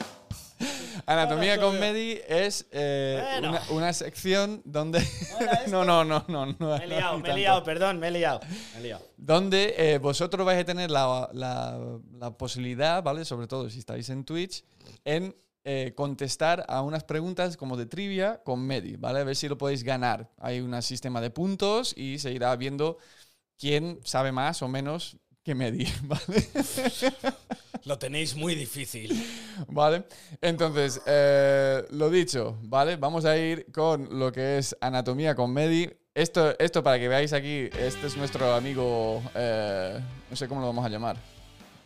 Anatomía 1.06 1.60
con 1.60 1.80
Medi 1.80 2.20
es 2.28 2.68
eh, 2.72 3.22
Bueno. 3.34 3.50
una, 3.50 3.62
una 3.72 3.94
sección 3.94 4.62
donde... 4.66 5.00
No, 5.68 5.84
no, 5.86 6.04
no, 6.04 6.24
no, 6.28 6.46
no. 6.46 6.78
Me 6.78 6.84
he 6.84 6.88
liado, 6.88 7.20
me 7.20 7.30
he 7.30 7.36
liado, 7.36 7.64
perdón, 7.64 8.00
me 8.00 8.08
he 8.08 8.12
liado. 8.12 8.40
Me 8.74 8.80
he 8.80 8.84
liado. 8.84 9.06
donde 9.18 9.76
eh, 9.78 9.98
vosotros 9.98 10.46
vais 10.46 10.60
a 10.62 10.66
tener 10.66 10.90
la, 10.92 11.30
la- 11.34 12.00
la 12.20 12.32
posibilidad, 12.38 13.04
¿vale? 13.04 13.26
Sobre 13.26 13.48
todo 13.48 13.70
si 13.70 13.80
estáis 13.80 14.10
en 14.10 14.24
Twitch, 14.24 14.64
en 15.06 15.36
eh, 15.66 15.94
contestar 15.96 16.66
a 16.70 16.82
unas 16.82 17.04
preguntas 17.04 17.58
como 17.58 17.76
de 17.76 17.86
trivia 17.86 18.42
con 18.44 18.62
Medi, 18.66 18.96
¿vale? 18.96 19.20
A 19.20 19.24
ver 19.26 19.36
si 19.36 19.50
lo 19.50 19.58
podéis 19.58 19.84
ganar. 19.84 20.30
Hay 20.40 20.62
un 20.62 20.82
sistema 20.82 21.20
de 21.20 21.30
puntos 21.30 21.94
y 21.98 22.20
se 22.20 22.32
irá 22.32 22.56
viendo 22.56 22.98
quién 23.60 24.00
sabe 24.04 24.32
más 24.32 24.62
o 24.62 24.68
menos 24.70 25.18
que 25.48 25.56
Medi, 25.56 25.88
¿vale? 26.04 26.50
Lo 27.86 27.98
tenéis 27.98 28.36
muy 28.36 28.54
difícil. 28.54 29.26
¿Vale? 29.70 30.04
Entonces, 30.42 31.02
eh, 31.06 31.86
lo 31.92 32.10
dicho, 32.10 32.58
¿vale? 32.64 32.98
Vamos 32.98 33.24
a 33.24 33.38
ir 33.38 33.72
con 33.72 34.20
lo 34.20 34.30
que 34.30 34.58
es 34.58 34.76
anatomía 34.82 35.36
con 35.36 35.54
Medi. 35.54 35.90
Esto, 36.14 36.54
esto 36.60 36.84
para 36.84 37.00
que 37.00 37.08
veáis 37.08 37.32
aquí, 37.32 37.70
este 37.80 38.08
es 38.08 38.18
nuestro 38.18 38.54
amigo, 38.56 39.24
eh, 39.36 39.98
no 40.30 40.36
sé 40.36 40.50
cómo 40.50 40.60
lo 40.60 40.68
vamos 40.68 40.86
a 40.86 40.90
llamar. 40.90 41.16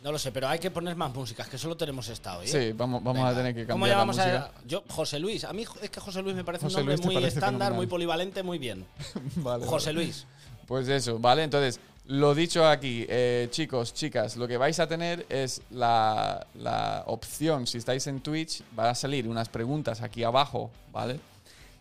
No 0.02 0.10
lo 0.10 0.18
sé, 0.18 0.32
pero 0.32 0.48
hay 0.48 0.58
que 0.58 0.72
poner 0.72 0.96
más 0.96 1.14
músicas, 1.14 1.48
que 1.48 1.56
solo 1.56 1.76
tenemos 1.76 2.08
esta 2.08 2.38
hoy. 2.38 2.46
¿eh? 2.46 2.48
Sí, 2.48 2.72
vamos, 2.72 3.00
vamos 3.04 3.24
a 3.24 3.32
tener 3.32 3.54
que 3.54 3.64
¿Cómo 3.64 3.84
cambiar 3.84 3.90
la 3.90 3.94
llamamos 3.94 4.16
música. 4.16 4.46
a 4.46 4.66
yo 4.66 4.82
José 4.88 5.20
Luis? 5.20 5.44
A 5.44 5.52
mí 5.52 5.64
es 5.80 5.88
que 5.90 6.00
José 6.00 6.20
Luis 6.22 6.34
me 6.34 6.42
parece 6.42 6.64
José 6.64 6.80
un 6.80 6.86
nombre 6.86 6.96
Luis 6.96 7.06
muy 7.06 7.24
estándar, 7.24 7.50
fenomenal. 7.50 7.74
muy 7.74 7.86
polivalente, 7.86 8.42
muy 8.42 8.58
bien. 8.58 8.84
Vale, 9.36 9.64
José 9.64 9.90
vale. 9.90 10.04
Luis. 10.06 10.26
Pues 10.66 10.88
eso, 10.88 11.18
¿vale? 11.20 11.44
Entonces, 11.44 11.78
lo 12.06 12.34
dicho 12.34 12.66
aquí, 12.66 13.06
eh, 13.08 13.48
chicos, 13.50 13.94
chicas, 13.94 14.36
lo 14.36 14.48
que 14.48 14.56
vais 14.56 14.78
a 14.80 14.88
tener 14.88 15.24
es 15.28 15.62
la, 15.70 16.46
la 16.54 17.04
opción, 17.06 17.66
si 17.66 17.78
estáis 17.78 18.06
en 18.08 18.20
Twitch, 18.20 18.62
van 18.72 18.88
a 18.88 18.94
salir 18.94 19.28
unas 19.28 19.48
preguntas 19.48 20.02
aquí 20.02 20.24
abajo, 20.24 20.70
¿vale? 20.92 21.20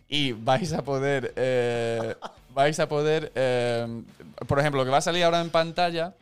Y 0.08 0.34
vais 0.34 0.74
a 0.74 0.84
poder, 0.84 1.34
eh, 1.36 2.16
vais 2.54 2.80
a 2.80 2.88
poder, 2.88 3.32
eh, 3.34 4.04
por 4.48 4.60
ejemplo, 4.60 4.82
lo 4.82 4.86
que 4.86 4.92
va 4.92 4.98
a 4.98 5.02
salir 5.02 5.24
ahora 5.24 5.42
en 5.42 5.50
pantalla, 5.50 6.14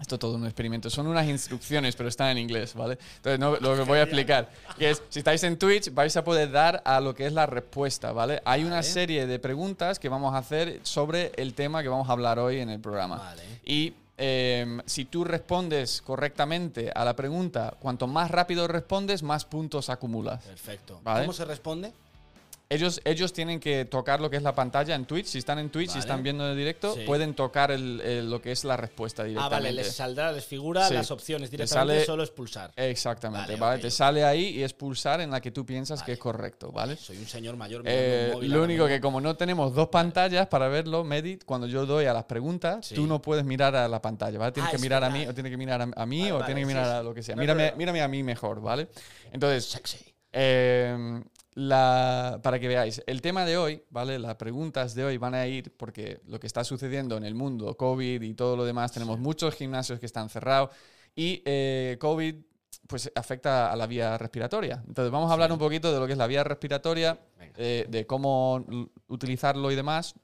esto 0.00 0.14
es 0.14 0.18
todo 0.18 0.34
un 0.34 0.44
experimento, 0.44 0.88
son 0.88 1.06
unas 1.06 1.26
instrucciones, 1.26 1.94
pero 1.94 2.08
están 2.08 2.30
en 2.30 2.38
inglés, 2.38 2.74
¿vale? 2.74 2.98
Entonces, 3.16 3.38
no, 3.38 3.56
lo 3.56 3.76
que 3.76 3.82
voy 3.82 3.98
a 3.98 4.02
explicar, 4.02 4.48
que 4.78 4.90
es, 4.90 5.02
si 5.08 5.18
estáis 5.18 5.42
en 5.44 5.58
Twitch, 5.58 5.92
vais 5.92 6.16
a 6.16 6.24
poder 6.24 6.50
dar 6.50 6.82
a 6.84 7.00
lo 7.00 7.14
que 7.14 7.26
es 7.26 7.32
la 7.32 7.46
respuesta, 7.46 8.12
¿vale? 8.12 8.40
Hay 8.44 8.62
una 8.62 8.76
Vale. 8.76 8.82
serie 8.84 9.26
de 9.26 9.38
preguntas 9.38 9.98
que 9.98 10.08
vamos 10.08 10.34
a 10.34 10.38
hacer 10.38 10.80
sobre 10.82 11.32
el 11.36 11.54
tema 11.54 11.82
que 11.82 11.88
vamos 11.88 12.08
a 12.08 12.12
hablar 12.12 12.38
hoy 12.38 12.60
en 12.60 12.70
el 12.70 12.80
programa. 12.80 13.18
Vale. 13.18 13.42
Y 13.64 13.92
eh, 14.16 14.80
si 14.86 15.04
tú 15.06 15.24
respondes 15.24 16.02
correctamente 16.02 16.90
a 16.94 17.04
la 17.04 17.14
pregunta, 17.14 17.74
cuanto 17.78 18.06
más 18.06 18.30
rápido 18.30 18.68
respondes, 18.68 19.22
más 19.22 19.44
puntos 19.44 19.90
acumulas. 19.90 20.44
Perfecto. 20.44 21.00
Vale. 21.02 21.22
¿Cómo 21.22 21.32
se 21.32 21.44
responde? 21.44 21.92
Ellos, 22.72 23.00
ellos 23.04 23.32
tienen 23.32 23.58
que 23.58 23.84
tocar 23.84 24.20
lo 24.20 24.30
que 24.30 24.36
es 24.36 24.44
la 24.44 24.54
pantalla 24.54 24.94
en 24.94 25.04
Twitch. 25.04 25.26
Si 25.26 25.38
están 25.38 25.58
en 25.58 25.70
Twitch, 25.70 25.88
si 25.88 25.94
Vale. 25.94 26.00
están 26.02 26.22
viendo 26.22 26.48
en 26.48 26.56
directo, 26.56 26.94
Sí. 26.94 27.00
pueden 27.04 27.34
tocar 27.34 27.72
el- 27.72 28.00
el- 28.00 28.30
lo 28.30 28.40
que 28.40 28.52
es 28.52 28.62
la 28.62 28.76
respuesta 28.76 29.22
Ah, 29.22 29.26
directamente. 29.26 29.56
vale, 29.56 29.72
les 29.72 29.92
saldrá, 29.92 30.30
les 30.30 30.44
figura 30.44 30.86
Sí. 30.86 30.94
las 30.94 31.10
opciones 31.10 31.50
Te 31.50 31.56
directamente, 31.56 31.94
sale- 31.94 32.06
solo 32.06 32.22
expulsar. 32.22 32.70
Exactamente, 32.76 33.56
Vale, 33.56 33.82
Te 33.82 33.90
sale 33.90 34.24
ahí 34.24 34.50
y 34.58 34.62
es 34.62 34.72
pulsar 34.72 35.20
en 35.20 35.32
la 35.32 35.40
que 35.40 35.50
tú 35.50 35.66
piensas 35.66 36.00
que 36.04 36.12
es 36.12 36.18
correcto, 36.20 36.70
¿vale? 36.70 36.94
Soy 36.94 37.18
un 37.18 37.26
señor 37.26 37.56
mayor. 37.56 37.82
Eh, 37.86 38.26
un 38.28 38.34
móvil 38.36 38.52
lo 38.52 38.62
único 38.62 38.86
que 38.86 39.00
como 39.00 39.20
no 39.20 39.34
tenemos 39.34 39.74
dos 39.74 39.88
pantallas 39.88 40.46
para 40.46 40.68
verlo, 40.68 41.02
Medit, 41.02 41.44
cuando 41.44 41.66
yo 41.66 41.86
doy 41.86 42.06
a 42.06 42.12
las 42.12 42.24
preguntas, 42.26 42.86
Sí. 42.86 42.94
tú 42.94 43.04
no 43.08 43.20
puedes 43.20 43.44
mirar 43.44 43.74
a 43.74 43.88
la 43.88 44.00
pantalla, 44.00 44.38
¿vale? 44.38 44.52
Tienes 44.52 44.68
Ah, 44.72 44.76
que 44.76 44.80
mirar 44.80 45.02
a 45.02 45.10
mí, 45.10 45.26
o 45.26 45.34
tienes 45.34 45.50
que 45.50 45.56
mirar 45.56 45.82
a, 45.82 46.06
mí, 46.06 46.30
o 46.30 46.38
tienes 46.44 46.62
que 46.62 46.66
mirar 46.66 46.86
a 46.88 47.02
lo 47.02 47.12
que 47.12 47.24
sea. 47.24 47.34
No 47.34 47.40
Mírame, 47.42 47.72
mírame 47.76 48.00
a 48.00 48.06
mí 48.06 48.22
mejor, 48.22 48.60
¿vale? 48.60 48.86
Entonces, 49.32 49.64
Sexy. 49.64 49.98
eh, 50.32 51.20
la, 51.54 52.38
para 52.42 52.58
que 52.60 52.68
veáis, 52.68 53.02
el 53.06 53.20
tema 53.22 53.44
de 53.44 53.56
hoy, 53.56 53.82
¿vale? 53.90 54.18
Las 54.18 54.36
preguntas 54.36 54.94
de 54.94 55.04
hoy 55.04 55.16
van 55.18 55.34
a 55.34 55.46
ir 55.46 55.74
porque 55.76 56.20
lo 56.26 56.38
que 56.38 56.46
está 56.46 56.62
sucediendo 56.64 57.16
en 57.16 57.24
el 57.24 57.34
mundo, 57.34 57.76
COVID 57.76 58.22
y 58.22 58.34
todo 58.34 58.56
lo 58.56 58.64
demás, 58.64 58.92
tenemos 58.92 59.18
muchos 59.18 59.54
gimnasios 59.54 59.98
que 59.98 60.06
están 60.06 60.28
cerrados 60.28 60.70
y 61.16 61.42
eh, 61.44 61.96
COVID 62.00 62.36
pues 62.86 63.10
afecta 63.14 63.70
a 63.72 63.76
la 63.76 63.86
vía 63.86 64.16
respiratoria. 64.18 64.82
Entonces 64.86 65.10
vamos 65.12 65.30
a 65.30 65.34
hablar 65.34 65.48
Sí. 65.48 65.52
un 65.54 65.58
poquito 65.58 65.92
de 65.92 65.98
lo 66.00 66.06
que 66.06 66.12
es 66.12 66.18
la 66.18 66.26
vía 66.26 66.42
respiratoria, 66.44 67.18
eh, 67.56 67.86
de 67.88 68.06
cómo 68.06 68.64
utilizarlo 69.08 69.70
y 69.70 69.76
demás, 69.76 70.14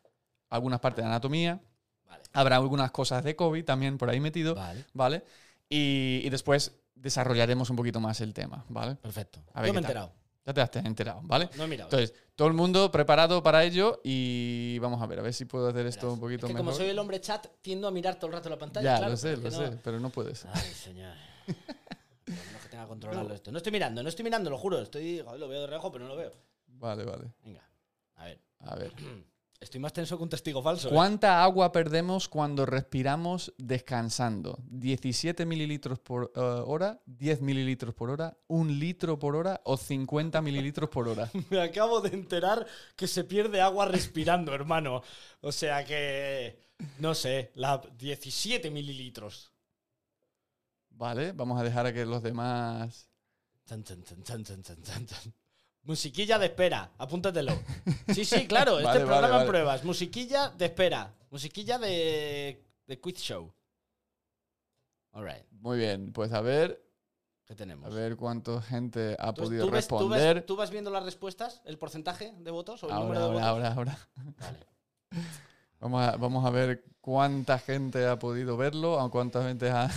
algunas 0.49 0.81
partes 0.81 1.05
de 1.05 1.09
anatomía, 1.09 1.61
Vale. 2.09 2.23
habrá 2.33 2.57
algunas 2.57 2.91
cosas 2.93 3.23
de 3.25 3.35
COVID 3.37 3.65
también 3.65 3.99
por 3.99 4.11
ahí 4.11 4.21
metido, 4.21 4.55
Vale. 4.55 4.85
¿vale? 4.95 5.25
Y, 5.69 6.21
y 6.25 6.31
después 6.31 6.73
desarrollaremos 6.95 7.69
un 7.71 7.77
poquito 7.77 8.01
más 8.01 8.21
el 8.21 8.33
tema, 8.33 8.65
¿vale? 8.69 8.95
Perfecto. 8.97 9.41
A 9.53 9.61
ver 9.61 9.69
Yo 9.69 9.75
me 9.75 9.81
he 9.81 9.83
enterado. 9.83 10.13
Ya 10.47 10.55
te 10.55 10.79
has 10.79 10.87
enterado, 10.87 11.21
¿vale? 11.25 11.51
No 11.57 11.65
he 11.65 11.67
mirado. 11.67 11.91
Entonces, 11.91 12.15
todo 12.37 12.47
el 12.49 12.55
mundo 12.55 12.91
preparado 12.93 13.43
para 13.43 13.65
ello 13.65 14.01
y 14.05 14.79
vamos 14.79 15.03
a 15.03 15.07
ver, 15.07 15.19
a 15.19 15.23
ver 15.23 15.35
si 15.35 15.45
puedo 15.45 15.69
hacer 15.69 15.87
esto 15.87 16.07
Verás. 16.07 16.15
un 16.15 16.21
poquito 16.21 16.47
es 16.47 16.51
que 16.51 16.55
mejor. 16.55 16.67
como 16.67 16.77
soy 16.77 16.89
el 16.89 16.99
hombre 16.99 17.21
chat, 17.21 17.47
tiendo 17.63 17.89
a 17.89 17.91
mirar 17.91 18.15
todo 18.17 18.29
el 18.29 18.33
rato 18.35 18.49
la 18.49 18.57
pantalla. 18.59 18.93
ya, 18.93 18.97
claro, 18.99 19.11
lo 19.11 19.17
sé, 19.17 19.37
lo 19.37 19.49
es 19.49 19.55
sé, 19.55 19.71
no- 19.73 19.79
pero 19.83 19.99
no 19.99 20.11
puedes. 20.11 20.45
Ay, 20.47 20.71
señor. 20.73 21.15
Lo 22.27 22.35
menos 22.45 22.63
que 22.63 22.69
tenga 22.69 22.85
que 22.85 22.89
controlarlo 22.89 23.35
esto. 23.35 23.51
No 23.51 23.59
estoy 23.59 23.73
mirando, 23.73 24.03
no 24.03 24.09
estoy 24.09 24.23
mirando, 24.25 24.49
lo 24.51 24.59
juro. 24.59 24.81
Estoy, 24.81 25.21
joder, 25.25 25.41
lo 25.41 25.49
veo 25.49 25.61
de 25.63 25.67
reojo, 25.67 25.91
pero 25.93 26.05
no 26.05 26.11
lo 26.11 26.17
veo. 26.17 26.33
Vale, 26.69 27.05
vale. 27.05 27.33
Venga, 27.43 27.69
a 28.17 28.25
ver. 28.25 28.41
A 28.61 28.75
ver. 28.77 28.93
Estoy 29.61 29.81
más 29.81 29.93
tenso 29.93 30.17
que 30.17 30.23
un 30.23 30.29
testigo 30.29 30.63
falso. 30.63 30.89
¿eh? 30.89 30.91
¿Cuánta 30.93 31.43
agua 31.43 31.73
perdemos 31.73 32.29
cuando 32.29 32.67
respiramos 32.67 33.55
descansando? 33.57 34.59
¿17 34.71 35.47
mililitros 35.47 35.99
por 35.99 36.33
eh, 36.35 36.41
hora? 36.41 37.01
¿10 37.07 37.41
mililitros 37.41 37.95
por 37.95 38.11
hora? 38.11 38.37
¿Un 38.49 38.79
litro 38.79 39.19
por 39.19 39.35
hora? 39.35 39.61
¿O 39.65 39.77
50 39.77 40.43
mililitros 40.43 40.91
por 40.91 41.09
hora? 41.09 41.31
Me 41.51 41.61
acabo 41.61 42.01
de 42.01 42.11
enterar 42.11 42.67
que 42.95 43.09
se 43.09 43.25
pierde 43.25 43.61
agua 43.61 43.87
respirando, 43.87 44.55
hermano. 44.55 45.03
O 45.41 45.53
sea 45.53 45.85
que. 45.85 46.61
No 46.99 47.15
sé, 47.15 47.53
la 47.55 47.81
17 47.97 48.71
mililitros. 48.71 49.53
Vale, 50.91 51.33
vamos 51.33 51.61
a 51.61 51.65
dejar 51.65 51.87
a 51.87 51.93
que 51.93 52.07
los 52.07 52.23
demás... 52.23 53.09
Tan, 53.65 53.83
tan, 53.83 54.03
tan, 54.03 54.45
Musiquilla 55.87 56.39
de 56.39 56.47
espera, 56.47 56.91
apúntatelo. 56.99 57.53
Sí, 58.15 58.25
sí, 58.25 58.47
claro, 58.47 58.75
este 58.79 58.85
Vale, 58.87 59.01
programa 59.05 59.29
vale, 59.37 59.47
pruebas. 59.49 59.85
Musiquilla 59.85 60.51
de 60.51 60.65
espera. 60.67 61.15
Musiquilla 61.31 61.79
de, 61.79 62.63
de 62.87 63.01
quiz 63.01 63.17
show. 63.19 63.53
Alright, 65.13 65.45
Muy 65.61 65.79
bien, 65.79 66.13
pues 66.13 66.33
a 66.33 66.41
ver, 66.41 66.83
¿qué 67.47 67.55
tenemos? 67.55 67.87
a 67.87 67.95
ver 67.95 68.17
cuánta 68.17 68.61
gente 68.61 69.17
ha 69.19 69.33
¿Tú, 69.33 69.45
podido 69.45 69.65
tú 69.67 69.71
ves, 69.73 69.89
tú 69.89 69.97
ves- 69.97 70.03
responder. 70.21 70.43
tú 70.47 70.57
vas 70.57 70.71
viendo 70.71 70.91
las 70.91 71.05
respuestas? 71.05 71.63
¿El 71.65 71.79
porcentaje 71.79 72.35
de 72.39 72.51
votos 72.51 72.83
o 72.83 72.87
el 72.89 72.93
Ahora, 72.93 73.05
número 73.07 73.21
de 73.21 73.27
ahora, 73.43 73.71
votos? 73.71 73.77
ahora, 73.77 73.99
ahora. 74.23 74.35
Vale. 74.41 74.67
Vamos 75.79 76.03
a, 76.03 76.17
vamos 76.17 76.45
a 76.47 76.51
ver 76.51 76.85
cuánta 77.03 77.59
gente 77.59 78.07
ha 78.07 78.19
podido 78.19 78.57
verlo, 78.57 78.99
a 78.99 79.11
cuánta 79.11 79.43
gente 79.45 79.71
ha... 79.71 79.91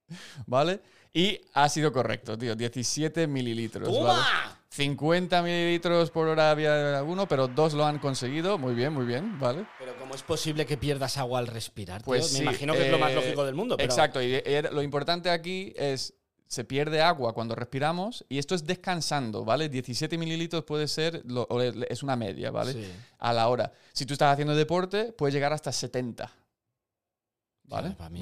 ¿Vale? 0.46 0.80
Y 1.12 1.40
ha 1.52 1.68
sido 1.68 1.92
correcto, 1.92 2.38
tío. 2.38 2.54
17 2.54 3.26
mililitros. 3.26 3.88
¿vale? 4.02 4.22
¡Toma! 4.68 4.76
50 4.76 5.42
mililitros 5.42 6.10
por 6.10 6.28
hora 6.28 6.50
había 6.50 6.98
alguno, 6.98 7.26
pero 7.26 7.48
dos 7.48 7.72
lo 7.74 7.84
han 7.86 7.98
conseguido. 7.98 8.58
Muy 8.58 8.74
bien, 8.74 8.92
muy 8.92 9.06
bien, 9.06 9.38
¿vale? 9.38 9.66
Pero 9.78 9.96
¿cómo 9.98 10.14
es 10.14 10.22
posible 10.22 10.66
que 10.66 10.76
pierdas 10.76 11.16
agua 11.16 11.38
al 11.38 11.46
respirar? 11.46 12.00
tío? 12.02 12.06
Pues 12.06 12.32
Me 12.32 12.38
sí, 12.38 12.42
imagino 12.42 12.72
que 12.74 12.86
es 12.86 12.90
lo 12.92 12.98
más 12.98 13.12
eh, 13.12 13.14
lógico 13.14 13.44
del 13.44 13.54
mundo. 13.54 13.76
Pero 13.76 13.88
Exacto, 13.90 14.22
y 14.22 14.40
era- 14.44 14.70
lo 14.70 14.82
importante 14.82 15.30
aquí 15.30 15.72
es, 15.76 16.14
se 16.46 16.64
pierde 16.64 17.00
agua 17.00 17.32
cuando 17.32 17.54
respiramos 17.54 18.24
y 18.28 18.38
esto 18.38 18.54
es 18.54 18.64
descansando, 18.66 19.44
¿vale? 19.44 19.68
17 19.68 20.18
mililitros 20.18 20.64
puede 20.64 20.88
ser, 20.88 21.22
lo- 21.24 21.48
es 21.88 22.02
una 22.02 22.16
media, 22.16 22.50
¿vale? 22.50 22.72
Sí. 22.72 22.86
A 23.18 23.32
la 23.32 23.48
hora. 23.48 23.72
Si 23.92 24.04
tú 24.04 24.12
estás 24.12 24.32
haciendo 24.32 24.54
deporte, 24.54 25.12
puede 25.12 25.32
llegar 25.32 25.52
hasta 25.52 25.72
70. 25.72 26.30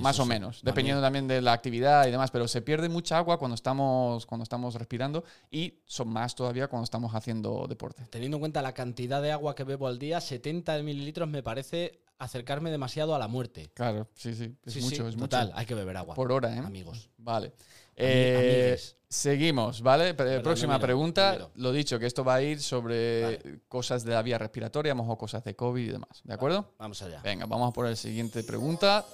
Más 0.01 0.19
o 0.19 0.27
menos, 0.27 0.61
dependiendo 0.63 1.03
también 1.03 1.29
de 1.29 1.41
la 1.43 1.53
actividad 1.53 2.07
y 2.07 2.11
demás, 2.11 2.31
pero 2.31 2.49
se 2.49 2.63
pierde 2.63 2.89
mucha 2.89 3.19
agua 3.19 3.39
cuando 3.39 3.55
estamos, 3.55 4.27
cuando 4.27 4.43
estamos 4.43 4.75
respirando 4.75 5.25
y 5.51 5.81
son 5.87 6.09
más 6.09 6.35
todavía 6.35 6.69
cuando 6.69 6.85
estamos 6.85 7.15
haciendo 7.15 7.67
deporte. 7.69 8.05
Teniendo 8.11 8.37
en 8.37 8.41
cuenta 8.41 8.63
la 8.63 8.73
cantidad 8.75 9.21
de 9.23 9.33
agua 9.33 9.55
que 9.55 9.65
bebo 9.65 9.87
al 9.87 9.99
día, 9.99 10.21
70 10.21 10.83
mililitros 10.83 11.29
me 11.29 11.43
parece 11.43 12.01
acercarme 12.19 12.71
demasiado 12.71 13.15
a 13.15 13.19
la 13.19 13.29
muerte. 13.29 13.71
Claro, 13.75 14.09
sí, 14.15 14.35
sí. 14.35 14.57
Es 14.65 14.73
Sí, 14.75 14.81
mucho, 14.81 15.03
sí, 15.05 15.09
es 15.11 15.17
total, 15.17 15.47
mucho. 15.49 15.59
hay 15.59 15.67
que 15.67 15.75
beber 15.75 15.97
agua. 15.97 16.15
Por 16.15 16.33
hora, 16.33 16.55
¿eh? 16.55 16.59
Amigos. 16.61 17.11
Vale. 17.19 17.53
Eh, 17.97 18.79
seguimos, 19.09 19.83
¿vale? 19.83 20.15
Próxima 20.15 20.79
pregunta. 20.79 21.51
Lo 21.57 21.73
dicho, 21.73 21.99
que 21.99 22.07
esto 22.07 22.25
va 22.25 22.37
a 22.37 22.43
ir 22.43 22.61
sobre 22.61 23.23
Vale. 23.23 23.61
cosas 23.69 24.05
de 24.05 24.13
la 24.13 24.23
vía 24.23 24.39
respiratoria, 24.39 24.93
a 24.93 24.95
lo 24.95 25.03
mejor 25.03 25.19
cosas 25.19 25.45
de 25.45 25.55
COVID 25.55 25.83
y 25.83 25.91
demás. 25.91 26.21
¿De 26.25 26.35
acuerdo? 26.35 26.73
Vamos 26.79 27.03
allá. 27.03 27.21
Venga, 27.23 27.47
vamos 27.47 27.71
a 27.71 27.73
por 27.73 27.87
la 27.89 27.97
siguiente 27.97 28.43
pregunta. 28.45 29.05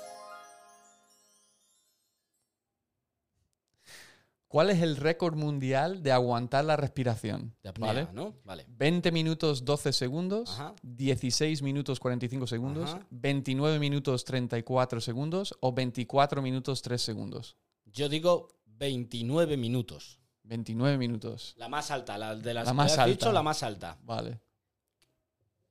¿Cuál 4.51 4.71
es 4.71 4.83
el 4.83 4.97
récord 4.97 5.37
mundial 5.37 6.03
de 6.03 6.11
aguantar 6.11 6.65
la 6.65 6.75
respiración? 6.77 7.55
De 7.63 7.69
apnea, 7.69 7.87
¿Vale? 7.93 8.09
¿no? 8.13 8.35
Vale. 8.43 8.67
20 8.69 9.13
minutos 9.13 9.65
12 9.65 9.93
segundos, 9.93 10.51
Ajá. 10.51 10.75
16 10.83 11.63
minutos 11.63 12.01
45 12.01 12.49
segundos, 12.49 12.91
Ajá. 12.91 13.07
29 13.11 13.79
minutos 13.79 14.25
34 14.25 15.01
segundos 15.01 15.55
o 15.61 15.73
24 15.73 16.43
minutos 16.43 16.83
3 16.83 17.01
segundos. 17.01 17.57
Yo 17.85 18.09
digo 18.09 18.49
29 18.67 19.57
minutos. 19.57 20.19
29 20.43 20.99
minutos. 20.99 21.55
La 21.57 21.69
más 21.69 21.93
alta, 21.93 22.19
la 22.19 22.35
de 22.35 22.53
las 22.53 22.65
La 22.65 22.73
que 22.73 22.77
más 22.77 22.91
has 22.91 22.99
alta. 22.99 23.11
dicho, 23.13 23.31
la 23.33 23.43
más 23.45 23.63
alta. 23.63 23.99
Vale. 24.03 24.41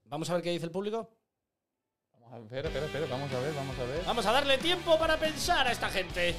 Vamos 0.06 0.30
a 0.30 0.36
ver 0.36 0.42
qué 0.42 0.52
dice 0.52 0.64
el 0.64 0.72
público. 0.72 1.12
Vamos 2.14 2.32
a 2.32 2.38
ver, 2.38 2.66
espera, 2.66 2.70
espera, 2.70 2.86
espera, 2.86 3.08
vamos 3.08 3.30
a 3.34 3.40
ver, 3.42 3.54
vamos 3.54 3.78
a 3.78 3.84
ver. 3.84 4.06
Vamos 4.06 4.26
a 4.26 4.32
darle 4.32 4.58
tiempo 4.58 4.98
para 4.98 5.18
pensar 5.20 5.68
a 5.68 5.74
esta 5.74 5.90
gente. 5.90 6.34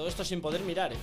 Todo 0.00 0.08
esto 0.08 0.24
sin 0.24 0.40
poder 0.40 0.62
mirar, 0.62 0.94
¿eh? 0.94 0.96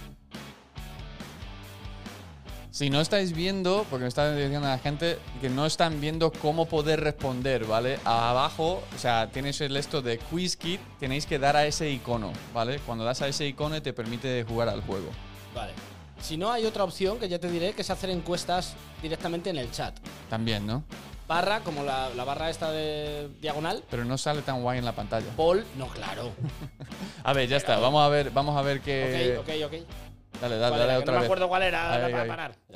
Si 2.71 2.89
no 2.89 2.99
estáis 2.99 3.31
viendo, 3.31 3.85
porque 3.91 4.01
me 4.01 4.07
está 4.07 4.33
diciendo 4.33 4.67
la 4.67 4.79
gente 4.79 5.19
que 5.39 5.51
no 5.51 5.67
están 5.67 6.01
viendo 6.01 6.31
cómo 6.31 6.65
poder 6.65 7.01
responder, 7.01 7.65
¿vale? 7.65 7.99
Abajo, 8.05 8.81
o 8.95 8.97
sea, 8.97 9.29
tienes 9.29 9.61
el 9.61 9.77
esto 9.77 10.01
de 10.01 10.17
Quiz 10.17 10.57
Kit, 10.57 10.81
tenéis 10.99 11.27
que 11.27 11.37
dar 11.37 11.55
a 11.55 11.67
ese 11.67 11.91
icono, 11.91 12.33
¿vale? 12.55 12.79
Cuando 12.87 13.03
das 13.03 13.21
a 13.21 13.27
ese 13.27 13.45
icono 13.45 13.79
te 13.83 13.93
permite 13.93 14.43
jugar 14.49 14.67
al 14.67 14.81
juego. 14.81 15.11
Vale. 15.53 15.73
Si 16.19 16.35
no, 16.35 16.51
hay 16.51 16.65
otra 16.65 16.83
opción 16.83 17.19
que 17.19 17.29
ya 17.29 17.37
te 17.37 17.51
diré, 17.51 17.73
que 17.73 17.83
es 17.83 17.89
hacer 17.91 18.09
encuestas 18.09 18.73
directamente 19.03 19.51
en 19.51 19.57
el 19.57 19.69
chat. 19.69 19.95
También, 20.27 20.65
¿no? 20.65 20.83
Barra, 21.27 21.59
como 21.61 21.83
la, 21.83 22.09
la 22.15 22.23
barra 22.23 22.49
esta 22.49 22.71
de 22.71 23.29
diagonal. 23.41 23.83
Pero 23.89 24.05
no 24.05 24.17
sale 24.17 24.41
tan 24.41 24.61
guay 24.61 24.79
en 24.79 24.85
la 24.85 24.93
pantalla. 24.93 25.27
Paul, 25.35 25.65
no, 25.77 25.87
claro. 25.89 26.31
A 27.23 27.33
ver, 27.33 27.49
ya 27.49 27.57
está. 27.57 27.77
Vamos 27.79 28.01
a 28.05 28.07
ver, 28.09 28.31
vamos 28.31 28.55
a 28.57 28.61
ver 28.61 28.79
qué. 28.81 29.35
ok, 29.37 29.45
ok, 29.47 29.65
ok. 29.65 29.73
Dale, 30.41 30.57
dale, 30.57 30.69
¿Cuál 30.75 30.79
dale? 30.79 30.93
Que 30.93 30.97
otra 30.99 31.13
no 31.15 31.19
me 31.19 31.25
acuerdo 31.25 31.47
cuál 31.49 31.63
era 31.63 31.93
Ahí, 32.05 32.11
para 32.11 32.23
ahí. 32.23 32.29
parar. 32.29 32.55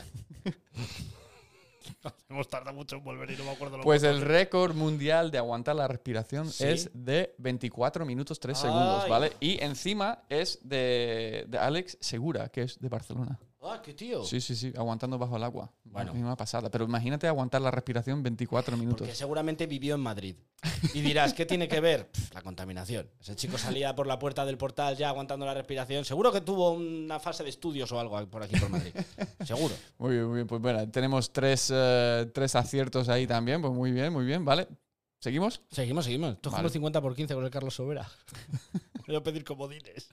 Hemos 2.30 2.48
tardado 2.50 2.76
mucho 2.76 2.96
en 2.96 3.04
volver 3.04 3.30
y 3.30 3.38
no 3.38 3.44
me 3.44 3.52
acuerdo 3.52 3.78
lo 3.78 3.84
Pues 3.84 4.02
que 4.02 4.10
el 4.10 4.22
récord 4.22 4.74
mundial 4.74 5.30
de 5.32 5.38
aguantar 5.38 5.76
la 5.76 5.88
respiración 5.88 6.50
Sí. 6.50 6.64
es 6.66 6.90
de 6.94 7.36
24 7.38 8.06
minutos 8.06 8.40
3 8.40 8.58
Ay. 8.58 8.62
segundos, 8.64 9.08
¿vale? 9.10 9.34
Y 9.40 9.62
encima 9.64 10.24
es 10.30 10.58
de, 10.64 11.46
de 11.48 11.58
Alex 11.60 11.98
Segura, 12.02 12.50
que 12.50 12.64
es 12.64 12.80
de 12.80 12.90
Barcelona. 12.90 13.38
Ah, 13.64 13.80
qué 13.84 13.94
tío. 13.94 14.24
Sí, 14.24 14.42
sí, 14.42 14.56
sí, 14.56 14.74
aguantando 14.76 15.20
bajo 15.20 15.38
el 15.38 15.44
agua. 15.44 15.72
Bueno. 15.84 16.14
Una 16.14 16.36
pasada. 16.36 16.72
Pero 16.72 16.86
imagínate 16.86 17.28
aguantar 17.28 17.62
la 17.62 17.70
respiración 17.70 18.24
24 18.24 18.76
minutos. 18.76 19.02
Porque 19.02 19.16
seguramente 19.16 19.68
vivió 19.68 19.94
en 19.94 20.02
Madrid. 20.02 20.36
Y 20.96 21.02
dirás, 21.02 21.34
¿qué 21.34 21.46
tiene 21.46 21.68
que 21.68 21.80
ver? 21.80 22.10
Pff, 22.10 22.34
la 22.34 22.42
contaminación. 22.42 23.08
Ese 23.20 23.36
chico 23.36 23.60
salía 23.60 23.94
por 23.94 24.08
la 24.08 24.18
puerta 24.18 24.46
del 24.46 24.58
portal 24.58 24.98
ya 24.98 25.10
aguantando 25.10 25.46
la 25.46 25.54
respiración. 25.54 26.04
Seguro 26.06 26.32
que 26.32 26.42
tuvo 26.42 26.72
una 26.72 27.20
fase 27.20 27.44
de 27.44 27.50
estudios 27.50 27.92
o 27.92 28.00
algo 28.00 28.26
por 28.28 28.42
aquí 28.42 28.60
por 28.60 28.70
Madrid. 28.70 28.96
Seguro. 29.46 29.76
Muy 30.00 30.14
bien, 30.14 30.26
muy 30.26 30.36
bien. 30.36 30.48
Pues 30.48 30.60
bueno, 30.60 30.90
tenemos 30.90 31.32
tres, 31.32 31.72
eh, 31.72 32.32
tres 32.34 32.56
aciertos 32.56 33.10
ahí 33.10 33.28
también. 33.28 33.62
Pues 33.62 33.74
muy 33.74 33.92
bien, 33.92 34.12
muy 34.12 34.26
bien, 34.26 34.44
¿vale? 34.44 34.68
¿Seguimos? 35.20 35.62
Seguimos, 35.70 36.06
seguimos. 36.06 36.38
Como 36.42 36.56
Vale. 36.56 36.66
el 36.68 36.74
50 36.74 37.00
por 37.00 37.16
15 37.16 37.36
con 37.36 37.46
el 37.46 37.52
Carlos 37.52 37.76
Sobera. 37.76 38.10
Voy 39.08 39.16
a 39.16 39.22
pedir 39.22 39.44
comodines. 39.44 40.10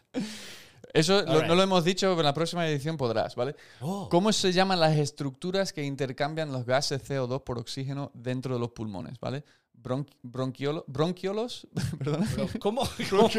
Eso 0.94 1.22
lo- 1.22 1.42
no 1.46 1.54
lo 1.54 1.62
hemos 1.62 1.84
dicho, 1.84 2.06
pero 2.08 2.20
en 2.20 2.26
la 2.26 2.34
próxima 2.34 2.66
edición 2.66 2.96
podrás, 2.96 3.34
¿vale? 3.34 3.54
Oh, 3.80 4.08
¿Cómo 4.08 4.32
se 4.32 4.52
llaman 4.52 4.80
las 4.80 4.96
estructuras 4.96 5.72
que 5.72 5.82
intercambian 5.84 6.50
los 6.52 6.64
gases 6.64 7.02
CO2 7.08 7.44
por 7.44 7.58
oxígeno 7.58 8.10
dentro 8.14 8.54
de 8.54 8.60
los 8.60 8.70
pulmones, 8.70 9.18
¿vale? 9.20 9.44
Bronqui- 9.74 10.16
bronquiolo- 10.22 10.84
bronquiolos, 10.86 11.66
perdona, 11.98 12.26
¿Cómo? 12.58 12.82
¿Cómo? 13.10 13.30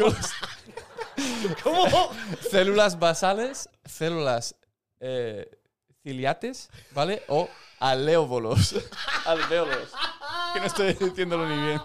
¿Cómo? 1.62 2.10
células 2.50 2.98
basales, 2.98 3.68
células 3.84 4.54
eh, 5.00 5.50
ciliates, 6.02 6.70
¿vale? 6.92 7.22
O 7.28 7.48
alvéolos. 7.78 8.74
alvéolos. 9.26 9.88
Que 10.54 10.60
no 10.60 10.66
estoy 10.66 10.92
diciéndolo 10.94 11.48
ni 11.48 11.60
bien. 11.66 11.80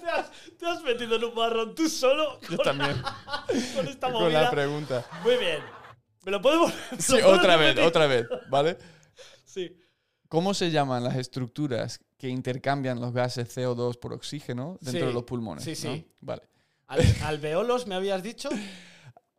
¿Te 0.00 0.08
has, 0.08 0.30
te 0.62 0.68
has 0.68 0.82
metido 0.84 1.16
en 1.16 1.24
un 1.24 1.34
marrón 1.34 1.74
tú 1.74 1.88
solo 1.88 2.38
Yo 2.48 2.56
con, 2.56 2.64
también. 2.64 3.02
con 3.74 3.88
esta 3.88 4.06
Con 4.12 4.22
movida? 4.22 4.42
la 4.42 4.50
pregunta. 4.50 5.04
Muy 5.24 5.36
bien. 5.36 5.58
¿Me 6.24 6.30
lo 6.30 6.40
puedo 6.40 6.60
volver? 6.60 6.78
Sí, 6.98 7.14
¿me 7.14 7.18
lo 7.20 7.24
puedes 7.26 7.38
otra 7.40 7.56
vez, 7.56 7.68
repetir? 7.70 7.84
otra 7.88 8.06
vez, 8.06 8.26
¿vale? 8.48 8.78
Sí. 9.44 9.76
¿Cómo 10.28 10.54
se 10.54 10.70
llaman 10.70 11.02
las 11.04 11.16
estructuras 11.16 12.00
que 12.16 12.28
intercambian 12.28 13.00
los 13.00 13.12
gases 13.12 13.54
CO2 13.56 13.98
por 13.98 14.12
oxígeno 14.14 14.78
dentro 14.80 15.00
Sí, 15.02 15.06
de 15.08 15.12
los 15.12 15.24
pulmones? 15.24 15.64
sí, 15.64 15.74
sí. 15.74 15.88
¿no? 15.88 16.04
Vale. 16.20 16.42
Al- 16.86 17.04
alveolos, 17.24 17.86
¿me 17.86 17.94
habías 17.96 18.22
dicho? 18.22 18.48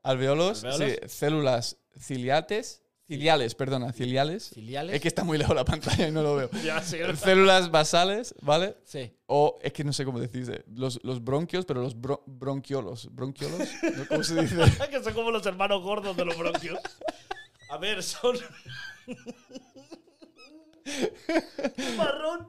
Alveolos, 0.03 0.63
Alveolos. 0.65 0.97
sí, 1.01 1.07
células 1.07 1.77
ciliates, 1.97 2.82
ciliales, 3.07 3.53
perdona, 3.55 3.91
ciliales. 3.93 4.49
¿Filiales? 4.53 4.95
Es 4.95 5.01
que 5.01 5.07
está 5.07 5.23
muy 5.23 5.37
lejos 5.37 5.55
la 5.55 5.65
pantalla 5.73 6.07
y 6.07 6.11
no 6.11 6.21
lo 6.23 6.35
veo. 6.35 6.49
Ya, 6.63 6.81
sí. 6.81 6.97
células 7.15 7.69
basales, 7.71 8.33
¿vale? 8.41 8.77
Sí. 8.85 9.11
O 9.27 9.59
es 9.61 9.73
que 9.73 9.83
no 9.83 9.93
sé 9.93 10.05
cómo 10.05 10.19
decirse. 10.19 10.63
Los, 10.73 10.99
los 11.03 11.23
bronquios, 11.23 11.65
pero 11.65 11.81
los 11.81 11.95
bro- 11.95 12.23
bronquiolos. 12.25 13.13
¿Bronquiolos? 13.13 13.59
¿No? 13.97 14.07
¿Cómo 14.07 14.23
se 14.23 14.41
dice? 14.41 14.55
que 14.91 15.03
son 15.03 15.13
como 15.13 15.31
los 15.31 15.45
hermanos 15.45 15.81
gordos 15.81 16.15
de 16.17 16.25
los 16.25 16.37
bronquios. 16.37 16.79
A 17.69 17.77
ver, 17.77 18.01
son. 18.03 18.37
Marrón. 21.97 22.47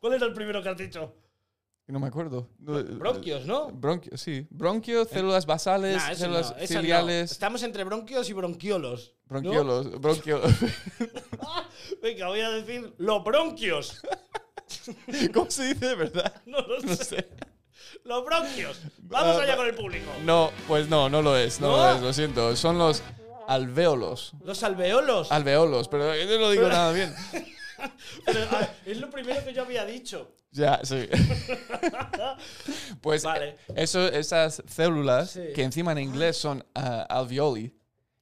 ¿Cuál 0.00 0.14
era 0.14 0.26
el 0.26 0.32
primero 0.32 0.62
que 0.62 0.68
has 0.68 0.76
dicho? 0.78 1.14
No 1.88 1.98
me 2.00 2.06
acuerdo. 2.06 2.48
No, 2.58 2.82
Bronquios, 2.82 3.44
¿no? 3.44 3.68
Bronquios, 3.70 4.20
sí. 4.20 4.46
Bronquios, 4.50 5.08
células 5.08 5.44
basales, 5.46 5.96
Nah, 5.96 6.14
células 6.14 6.54
no, 6.58 6.66
ciliales. 6.66 7.32
Estamos 7.32 7.62
entre 7.64 7.84
bronquios 7.84 8.28
y 8.30 8.32
bronquiolos. 8.32 9.14
¿no? 9.28 9.40
Bronquiolos, 9.40 10.00
bronquiolos. 10.00 10.52
Venga, 12.02 12.28
voy 12.28 12.40
a 12.40 12.50
decir 12.50 12.94
los 12.98 13.22
bronquios. 13.24 14.00
¿Cómo 15.34 15.50
se 15.50 15.64
dice 15.74 15.86
de 15.86 15.94
verdad? 15.96 16.32
No 16.46 16.60
lo 16.60 16.80
sé. 16.80 16.96
sé. 17.04 17.28
Los 18.04 18.24
bronquios. 18.24 18.80
Vamos 19.02 19.36
Ah, 19.36 19.42
allá 19.42 19.56
con 19.56 19.66
el 19.66 19.74
público. 19.74 20.10
No, 20.24 20.50
pues 20.66 20.88
no, 20.88 21.08
no 21.10 21.20
lo 21.20 21.36
es, 21.36 21.60
no, 21.60 21.76
¿No? 21.76 21.76
lo 21.76 21.96
es, 21.96 22.02
lo 22.02 22.12
siento. 22.12 22.56
Son 22.56 22.78
los 22.78 23.02
alvéolos. 23.48 24.32
Los 24.44 24.62
alveolos. 24.62 25.30
Alveolos, 25.30 25.88
pero 25.88 26.14
yo 26.16 26.24
no 26.26 26.38
lo 26.38 26.50
digo 26.52 26.68
nada 26.68 26.92
bien. 26.92 27.12
Pero, 28.26 28.40
ah, 28.52 28.68
es 28.86 28.98
lo 28.98 29.10
primero 29.10 29.44
que 29.44 29.52
yo 29.52 29.62
había 29.62 29.84
dicho. 29.84 30.32
Ya, 30.50 30.80
sí. 30.84 31.08
pues 33.00 33.22
Vale. 33.24 33.56
eso, 33.74 34.06
esas 34.08 34.62
células, 34.68 35.30
Sí. 35.30 35.40
que 35.54 35.62
encima 35.62 35.92
en 35.92 35.98
inglés 35.98 36.36
son 36.36 36.64
ah, 36.74 37.02
alveoli. 37.08 37.74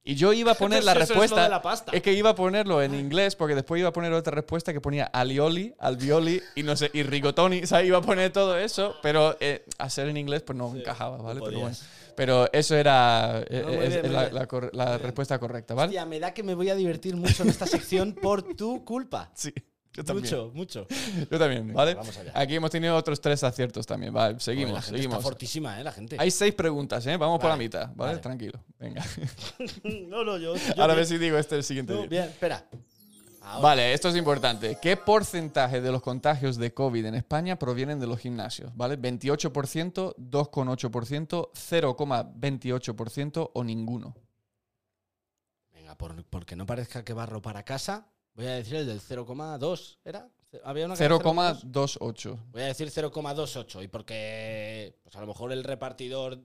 Y 0.03 0.15
yo 0.15 0.33
iba 0.33 0.53
a 0.53 0.55
poner 0.55 0.83
la 0.83 0.93
es 0.93 0.97
respuesta. 0.99 1.43
de 1.43 1.49
la 1.49 1.61
pasta. 1.61 1.91
Es 1.93 2.01
que 2.01 2.13
iba 2.13 2.31
a 2.31 2.35
ponerlo 2.35 2.81
en 2.81 2.95
inglés 2.95 3.35
porque 3.35 3.53
después 3.53 3.79
iba 3.79 3.89
a 3.89 3.93
poner 3.93 4.11
otra 4.13 4.31
respuesta 4.33 4.73
que 4.73 4.81
ponía 4.81 5.05
alioli, 5.05 5.75
alveoli 5.77 6.41
y 6.55 6.63
no 6.63 6.75
sé, 6.75 6.89
y 6.93 7.03
rigotoni. 7.03 7.61
O 7.63 7.67
sea, 7.67 7.83
iba 7.83 7.99
a 7.99 8.01
poner 8.01 8.31
todo 8.33 8.57
eso, 8.57 8.95
pero 9.03 9.37
eh, 9.39 9.65
hacer 9.77 10.07
en 10.07 10.17
inglés 10.17 10.41
pues 10.41 10.57
no 10.57 10.71
Sí, 10.71 10.79
encajaba, 10.79 11.17
no 11.17 11.23
¿vale? 11.23 11.41
pero, 11.45 11.59
bueno. 11.59 11.75
Pero 12.15 12.51
eso 12.53 12.75
era 12.75 13.43
eh, 13.49 13.61
No, 13.65 13.67
muy 13.73 13.77
es- 13.85 13.89
bien, 13.89 14.05
es 14.05 14.11
la, 14.11 14.29
la 14.31 14.47
cor- 14.47 14.71
la 14.73 14.97
respuesta 14.97 15.39
correcta, 15.39 15.73
¿vale? 15.73 15.87
Hostia, 15.89 16.05
me 16.05 16.19
da 16.19 16.33
que 16.33 16.43
me 16.43 16.53
voy 16.55 16.69
a 16.69 16.75
divertir 16.75 17.15
mucho 17.15 17.43
en 17.43 17.49
esta 17.49 17.65
sección 17.67 18.13
por 18.13 18.41
tu 18.55 18.83
culpa. 18.85 19.31
Sí, 19.35 19.53
yo 19.93 20.05
también. 20.05 20.23
Mucho, 20.23 20.51
mucho. 20.53 20.87
Yo 21.29 21.37
también, 21.37 21.73
¿vale? 21.73 21.95
vamos 21.95 22.17
allá. 22.17 22.31
Aquí 22.33 22.55
hemos 22.55 22.71
tenido 22.71 22.95
otros 22.95 23.19
tres 23.19 23.43
aciertos 23.43 23.85
también, 23.85 24.13
¿vale? 24.13 24.39
Seguimos, 24.39 24.73
la 24.73 24.81
gente 24.81 24.97
seguimos. 24.99 25.17
Está 25.17 25.23
fortísima, 25.29 25.81
¿eh? 25.81 25.83
La 25.83 25.91
gente. 25.91 26.15
Hay 26.17 26.31
seis 26.31 26.53
preguntas, 26.53 27.05
¿eh? 27.07 27.17
Vamos 27.17 27.39
por 27.39 27.49
la 27.49 27.55
Vale, 27.55 27.63
mitad, 27.65 27.87
¿vale? 27.87 28.11
vale. 28.11 28.17
Tranquilo, 28.19 28.63
venga. 28.79 29.03
no, 30.07 30.23
no, 30.23 30.37
yo. 30.37 30.55
yo 30.55 30.81
Ahora 30.81 30.93
a 30.93 30.95
ver 30.95 31.05
si 31.05 31.17
digo 31.17 31.37
este 31.37 31.55
el 31.57 31.63
siguiente. 31.65 31.91
No, 31.91 31.99
día. 31.99 32.07
bien, 32.07 32.23
espera. 32.23 32.65
Ahora. 33.41 33.61
Vale, 33.61 33.93
esto 33.93 34.09
es 34.09 34.15
importante. 34.15 34.77
¿Qué 34.79 34.97
porcentaje 34.97 35.81
de 35.81 35.91
los 35.91 36.03
contagios 36.03 36.57
de 36.57 36.73
COVID 36.73 37.05
en 37.05 37.15
España 37.15 37.57
provienen 37.57 37.99
de 37.99 38.05
los 38.05 38.19
gimnasios? 38.19 38.71
¿Vale? 38.75 38.99
¿28%, 38.99 40.15
2,8%, 40.15 41.49
0,28% 41.51 43.51
o 43.53 43.63
ninguno? 43.63 44.15
Venga, 45.73 45.97
por, 45.97 46.23
porque 46.25 46.55
no 46.55 46.67
parezca 46.67 47.03
que 47.03 47.13
barro 47.13 47.41
para 47.41 47.63
casa, 47.63 48.05
voy 48.35 48.45
a 48.45 48.51
decir 48.51 48.75
el 48.75 48.85
del 48.85 49.01
0,2. 49.01 49.97
¿Era? 50.05 50.29
Había 50.63 50.85
una 50.85 50.95
que 50.95 51.03
era 51.03 51.15
0,2. 51.15 51.97
0,28. 51.97 52.39
Voy 52.51 52.61
a 52.61 52.65
decir 52.65 52.89
0,28. 52.89 53.83
Y 53.83 53.87
porque 53.87 54.99
pues 55.03 55.15
a 55.15 55.21
lo 55.21 55.27
mejor 55.27 55.51
el 55.51 55.63
repartidor 55.63 56.39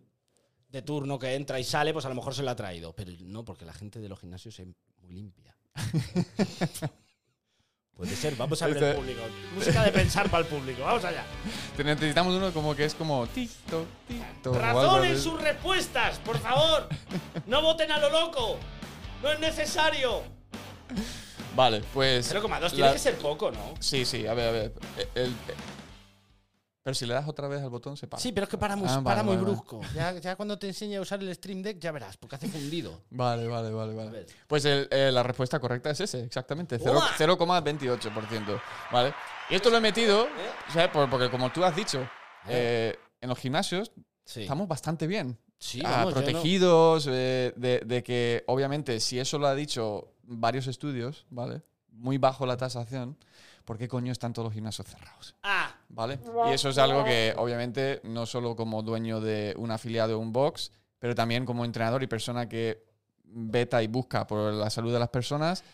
de 0.69 0.83
turno 0.83 1.19
que 1.19 1.35
entra 1.35 1.61
y 1.61 1.65
sale, 1.65 1.93
pues 1.93 2.05
a 2.07 2.09
lo 2.09 2.15
mejor 2.15 2.35
se 2.35 2.43
lo 2.43 2.51
ha 2.51 2.57
traído. 2.57 2.95
Pero 2.95 3.13
no, 3.21 3.45
porque 3.45 3.65
la 3.65 3.73
gente 3.73 4.01
de 4.01 4.09
los 4.09 4.19
gimnasios 4.19 4.59
es 4.61 4.67
muy 5.03 5.13
limpia. 5.13 5.56
Puede 7.97 8.15
ser, 8.15 8.37
vamos 8.37 8.61
a 8.61 8.67
ver 8.67 8.83
el 8.83 8.95
público. 8.95 9.21
Música 9.55 9.83
de 9.83 9.91
pensar 9.93 10.29
para 10.31 10.43
el 10.45 10.49
público, 10.51 10.83
vamos 10.83 11.03
allá. 11.05 11.25
Te- 11.77 11.83
Necesitamos 11.85 12.35
uno 12.35 12.53
como 12.53 12.75
que 12.77 12.85
es 12.85 12.95
como 12.95 13.27
tito, 13.29 13.87
tito. 14.07 14.51
o 14.53 14.55
algo 14.55 14.83
Razón 14.83 15.05
en 15.07 15.13
así. 15.15 15.23
sus 15.23 15.41
respuestas, 15.41 16.19
por 16.19 16.39
favor. 16.39 16.89
No 17.47 17.63
voten 17.63 17.91
a 17.91 17.99
lo 17.99 18.11
loco. 18.11 18.59
No 19.23 19.33
es 19.33 19.41
necesario. 19.41 20.23
Vale, 21.55 21.83
pues. 21.95 22.31
0,2 22.31 22.69
tiene 22.73 22.87
la- 22.89 22.93
que 22.93 22.99
ser 22.99 23.17
poco, 23.17 23.51
¿no? 23.51 23.75
Sí, 23.81 24.05
sí, 24.05 24.27
a 24.27 24.35
ver, 24.35 24.49
a 24.49 24.53
ver. 24.53 24.73
El- 25.15 25.35
pero 26.87 26.95
si 26.95 27.05
le 27.05 27.15
das 27.15 27.27
otra 27.27 27.49
vez 27.49 27.61
al 27.65 27.69
botón, 27.69 27.97
se 27.97 28.07
para. 28.07 28.23
Sí, 28.23 28.31
pero 28.31 28.45
es 28.45 28.49
que 28.49 28.57
para 28.59 28.77
muy, 28.77 28.87
Ah, 28.89 29.01
vale, 29.01 29.05
para 29.05 29.23
muy 29.25 29.35
vale, 29.35 29.43
vale. 29.45 29.57
brusco. 29.57 29.81
Ya, 29.93 30.13
ya 30.21 30.37
cuando 30.37 30.57
te 30.57 30.69
enseñe 30.69 30.95
a 30.95 31.01
usar 31.01 31.21
el 31.21 31.35
Stream 31.35 31.61
Deck, 31.61 31.81
ya 31.81 31.91
verás, 31.91 32.17
porque 32.17 32.37
hace 32.37 32.47
fundido. 32.47 33.01
Vale, 33.11 33.49
vale, 33.49 33.71
vale, 33.73 33.93
vale. 33.93 34.27
Pues 34.47 34.65
el- 34.67 34.87
eh, 34.93 35.11
la 35.11 35.25
respuesta 35.25 35.59
correcta 35.59 35.91
es 35.91 35.99
ese, 36.03 36.23
exactamente. 36.23 36.79
cero- 36.79 36.95
¡Buah! 36.95 37.09
0,28%. 37.19 38.61
¿Vale? 38.93 39.13
Y 39.51 39.57
esto 39.57 39.69
lo 39.71 39.79
he 39.79 39.81
metido, 39.81 40.27
¿Eh? 40.77 40.89
Porque 41.11 41.29
como 41.29 41.51
tú 41.51 41.65
has 41.65 41.75
dicho, 41.75 42.09
eh, 42.49 42.97
en 43.21 43.29
los 43.31 43.39
gimnasios 43.41 43.91
Sí. 44.25 44.43
estamos 44.43 44.69
bastante 44.69 45.09
bien. 45.09 45.37
Sí, 45.59 45.81
Ah, 45.85 45.91
vamos, 46.05 46.15
yo 46.15 46.21
no- 46.21 46.27
protegidos, 46.27 47.09
eh, 47.11 47.53
de, 47.57 47.81
de 47.85 48.03
que 48.05 48.45
obviamente 48.47 49.01
si 49.01 49.19
eso 49.19 49.39
lo 49.39 49.49
ha 49.49 49.57
dicho 49.57 50.13
varios 50.23 50.69
estudios, 50.69 51.27
¿vale? 51.31 51.63
Muy 51.91 52.19
bajo 52.19 52.47
la 52.47 52.57
tasación, 52.57 53.17
¿por 53.67 53.77
qué 53.77 53.89
coño 53.89 54.13
están 54.13 54.33
todos 54.33 54.47
los 54.47 54.55
gimnasios 54.55 54.87
cerrados? 54.89 55.35
Ah, 55.43 55.75
¿Vale? 55.91 56.19
Y 56.49 56.55
eso 56.55 56.71
es 56.71 56.79
algo 56.79 57.05
que 57.05 57.35
obviamente 57.37 58.01
no 58.05 58.25
solo 58.25 58.57
como 58.57 58.83
dueño 58.83 59.21
de 59.21 59.55
un 59.59 59.71
afiliado 59.71 60.11
de 60.11 60.15
un 60.15 60.33
box, 60.33 60.73
pero 60.99 61.15
también 61.15 61.45
como 61.45 61.65
entrenador 61.65 62.03
y 62.03 62.07
persona 62.07 62.49
que 62.49 62.87
veta 63.25 63.83
y 63.83 63.89
busca 63.89 64.27
por 64.27 64.53
la 64.53 64.71
salud 64.71 64.93
de 64.93 64.99
las 64.99 65.11
personas, 65.11 65.65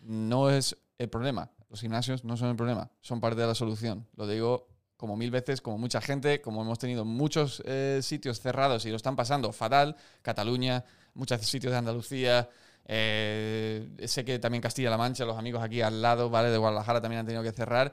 no 0.00 0.50
es 0.50 0.76
el 0.98 1.08
problema. 1.08 1.50
Los 1.68 1.80
gimnasios 1.80 2.24
no 2.24 2.36
son 2.36 2.48
el 2.48 2.56
problema, 2.56 2.90
son 3.00 3.20
parte 3.20 3.40
de 3.40 3.46
la 3.46 3.54
solución. 3.54 4.06
Lo 4.16 4.26
digo 4.26 4.68
como 4.96 5.16
mil 5.16 5.30
veces, 5.30 5.60
como 5.60 5.78
mucha 5.78 6.00
gente, 6.00 6.40
como 6.40 6.62
hemos 6.62 6.78
tenido 6.78 7.04
muchos 7.04 7.62
eh, 7.66 8.00
sitios 8.02 8.40
cerrados 8.40 8.86
y 8.86 8.90
lo 8.90 8.96
están 8.96 9.16
pasando 9.16 9.52
fatal, 9.52 9.96
Cataluña, 10.22 10.84
muchos 11.14 11.40
sitios 11.42 11.72
de 11.72 11.78
Andalucía, 11.78 12.48
eh, 12.86 13.88
sé 14.06 14.24
que 14.24 14.38
también 14.38 14.60
Castilla-La 14.62 14.96
Mancha, 14.98 15.24
los 15.24 15.36
amigos 15.38 15.62
aquí 15.62 15.80
al 15.80 16.02
lado, 16.02 16.30
¿vale? 16.30 16.50
De 16.50 16.58
Guadalajara 16.58 17.00
también 17.00 17.20
han 17.20 17.26
tenido 17.26 17.42
que 17.42 17.52
cerrar. 17.52 17.92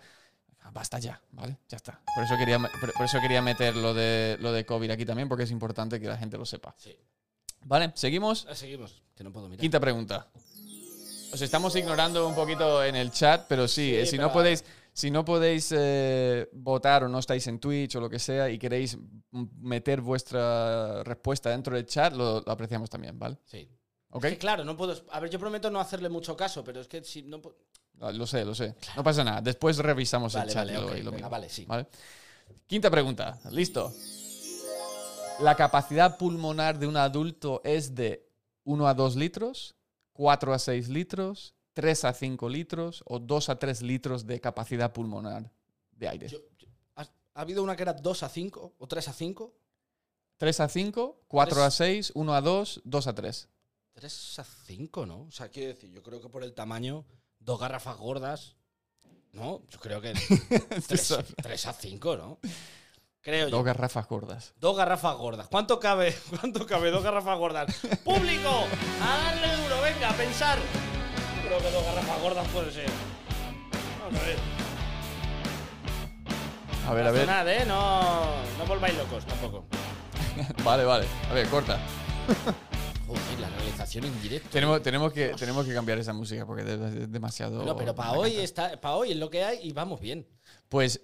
Basta 0.72 1.00
ya, 1.00 1.20
¿vale? 1.32 1.58
Ya 1.68 1.78
está. 1.78 2.00
Por 2.14 2.24
eso 2.24 2.36
quería, 2.38 2.60
por, 2.60 2.94
por 2.94 3.06
eso 3.06 3.20
quería 3.20 3.42
meter 3.42 3.76
lo 3.76 3.94
de, 3.94 4.38
lo 4.40 4.52
de 4.52 4.66
COVID 4.66 4.92
aquí 4.92 5.04
también, 5.06 5.28
porque 5.28 5.46
es 5.46 5.52
importante 5.52 6.00
que 6.00 6.08
la 6.08 6.18
gente 6.18 6.38
lo 6.38 6.46
sepa. 6.46 6.76
sí. 6.78 6.96
Vale, 7.66 7.92
seguimos. 7.96 8.48
Ah, 8.50 8.56
Seguimos, 8.56 9.02
que 9.16 9.22
no 9.24 9.34
puedo 9.34 9.50
mirar. 9.50 9.60
Quinta 9.60 9.82
pregunta. 9.82 10.28
Os 11.34 11.42
estamos 11.42 11.76
ignorando 11.76 12.26
un 12.28 12.34
poquito 12.34 12.82
en 12.84 12.96
el 12.96 13.12
chat, 13.12 13.46
pero 13.50 13.68
sí, 13.68 13.90
Sí, 13.90 13.96
eh, 13.96 14.06
si, 14.06 14.16
pero- 14.16 14.28
no 14.30 14.34
podéis, 14.34 14.64
si 14.94 15.12
no 15.12 15.26
podéis 15.26 15.74
eh, 15.78 16.48
votar 16.54 17.04
o 17.04 17.10
no 17.10 17.20
estáis 17.20 17.46
en 17.48 17.60
Twitch 17.60 17.96
o 17.98 18.00
lo 18.00 18.10
que 18.10 18.18
sea 18.18 18.50
y 18.50 18.58
queréis 18.58 18.98
meter 19.60 20.00
vuestra 20.02 21.04
respuesta 21.04 21.50
dentro 21.50 21.76
del 21.76 21.86
chat, 21.86 22.14
lo, 22.14 22.40
lo 22.42 22.52
apreciamos 22.52 22.90
también, 22.90 23.20
¿vale? 23.20 23.38
Sí. 23.46 23.70
¿Ok? 24.12 24.26
Es 24.26 24.32
que 24.34 24.38
claro, 24.40 24.64
no 24.64 24.76
puedo. 24.76 24.96
A 25.12 25.20
ver, 25.20 25.30
yo 25.30 25.40
prometo 25.40 25.70
no 25.70 25.80
hacerle 25.80 26.10
mucho 26.10 26.36
caso, 26.36 26.64
pero 26.64 26.82
es 26.82 26.88
que 26.88 27.04
si 27.04 27.22
no. 27.24 27.42
Ah, 28.02 28.12
Lo 28.12 28.26
sé, 28.26 28.44
lo 28.46 28.56
sé. 28.56 28.76
No 28.96 29.04
pasa 29.04 29.24
nada. 29.24 29.42
Después 29.42 29.78
revisamos 29.78 30.34
Vale, 30.34 30.48
el 30.48 30.54
chat 30.54 30.66
vale, 30.68 30.74
y 30.78 30.82
lo, 30.82 30.88
ok, 30.88 30.92
y 30.98 31.04
lo 31.04 31.12
venga, 31.12 31.16
mismo, 31.18 31.30
vale, 31.30 31.50
sí. 31.50 31.66
¿vale? 31.66 31.88
Quinta 32.66 32.90
pregunta. 32.90 33.40
Listo. 33.52 33.94
¿La 35.42 35.56
capacidad 35.56 36.18
pulmonar 36.18 36.80
de 36.80 36.88
un 36.88 36.98
adulto 36.98 37.62
es 37.64 37.96
de 37.96 38.28
1 38.66 38.88
a 38.88 38.94
2 38.94 39.16
litros, 39.16 39.76
4 40.14 40.54
a 40.54 40.60
6 40.60 40.90
litros, 40.90 41.54
3 41.74 42.04
a 42.06 42.14
5 42.14 42.50
litros 42.50 43.04
o 43.06 43.20
2 43.20 43.50
a 43.50 43.58
3 43.60 43.82
litros 43.84 44.26
de 44.26 44.42
capacidad 44.42 44.92
pulmonar 44.92 45.50
de 45.92 46.10
aire? 46.10 46.28
Yo- 46.28 46.40
yo- 46.58 46.68
¿ha, 46.96 47.04
ha 47.04 47.42
habido 47.42 47.64
una 47.64 47.76
que 47.76 47.84
era 47.84 47.94
2 47.94 48.24
a 48.24 48.30
5 48.30 48.74
o 48.78 48.88
3 48.88 49.08
a 49.08 49.14
5? 49.14 49.54
3 50.38 50.60
a 50.60 50.68
5, 50.68 51.22
4 51.28 51.56
Tres- 51.56 51.66
a 51.68 51.72
6, 51.72 52.12
1 52.16 52.34
a 52.34 52.42
2, 52.42 52.82
2 52.84 53.08
a 53.08 53.16
3. 53.16 53.48
3 54.00 54.40
a 54.40 54.44
5, 54.46 55.06
¿no? 55.06 55.24
O 55.24 55.32
sea, 55.32 55.50
quiero 55.50 55.74
decir, 55.74 55.92
yo 55.92 56.02
creo 56.02 56.22
que 56.22 56.30
por 56.30 56.44
el 56.44 56.54
tamaño, 56.54 57.06
dos 57.40 57.60
garrafas 57.60 57.98
gordas. 57.98 58.56
No, 59.34 59.62
yo 59.70 59.80
creo 59.80 60.00
que 60.00 60.14
3, 60.88 61.66
a 61.66 61.74
5, 61.74 62.16
¿no? 62.16 62.40
Creo 63.22 63.50
yo. 63.50 63.58
Dos 63.58 63.66
garrafas 63.66 64.08
gordas. 64.08 64.54
Dos 64.56 64.78
garrafas 64.78 65.18
gordas. 65.18 65.50
¿Cuánto 65.50 65.82
cabe? 65.82 66.18
¿Cuánto 66.40 66.66
cabe? 66.66 66.92
Dos 66.92 67.04
garrafas 67.04 67.38
gordas. 67.38 67.76
¡Público! 68.06 68.64
¡A 69.02 69.18
darle 69.18 69.64
duro! 69.64 69.82
Venga, 69.82 70.12
a 70.12 70.14
pensar. 70.14 70.58
Creo 71.46 71.58
que 71.58 71.70
dos 71.72 71.84
garrafas 71.84 72.22
gordas 72.22 72.48
puede 72.48 72.72
ser. 72.72 72.90
Vamos 74.00 74.22
a 74.22 74.26
ver. 74.26 74.38
A 76.88 76.94
ver, 76.94 77.08
a 77.08 77.12
ver. 77.12 77.28
Razonad, 77.28 77.50
¿eh? 77.50 77.66
No, 77.66 78.26
no 78.58 78.66
volváis 78.66 78.98
locos 78.98 79.26
tampoco. 79.26 79.66
Vale, 80.64 80.86
vale. 80.86 81.06
A 81.30 81.34
ver, 81.34 81.50
corta. 81.50 81.78
En 83.94 84.22
directo. 84.22 84.50
Tenemos, 84.52 84.82
tenemos, 84.82 85.14
que, 85.14 85.30
tenemos 85.30 85.66
que 85.66 85.74
cambiar 85.74 85.98
esa 86.00 86.14
música 86.14 86.46
porque 86.46 86.62
es 86.64 87.12
demasiado. 87.12 87.64
No, 87.64 87.76
pero 87.76 87.96
para 87.96 88.14
hoy, 88.14 88.36
está, 88.38 88.80
para 88.80 88.96
hoy 88.96 89.12
es 89.12 89.18
lo 89.18 89.30
que 89.30 89.44
hay 89.44 89.60
y 89.68 89.72
vamos 89.74 90.00
bien. 90.00 90.28
Pues 90.68 91.02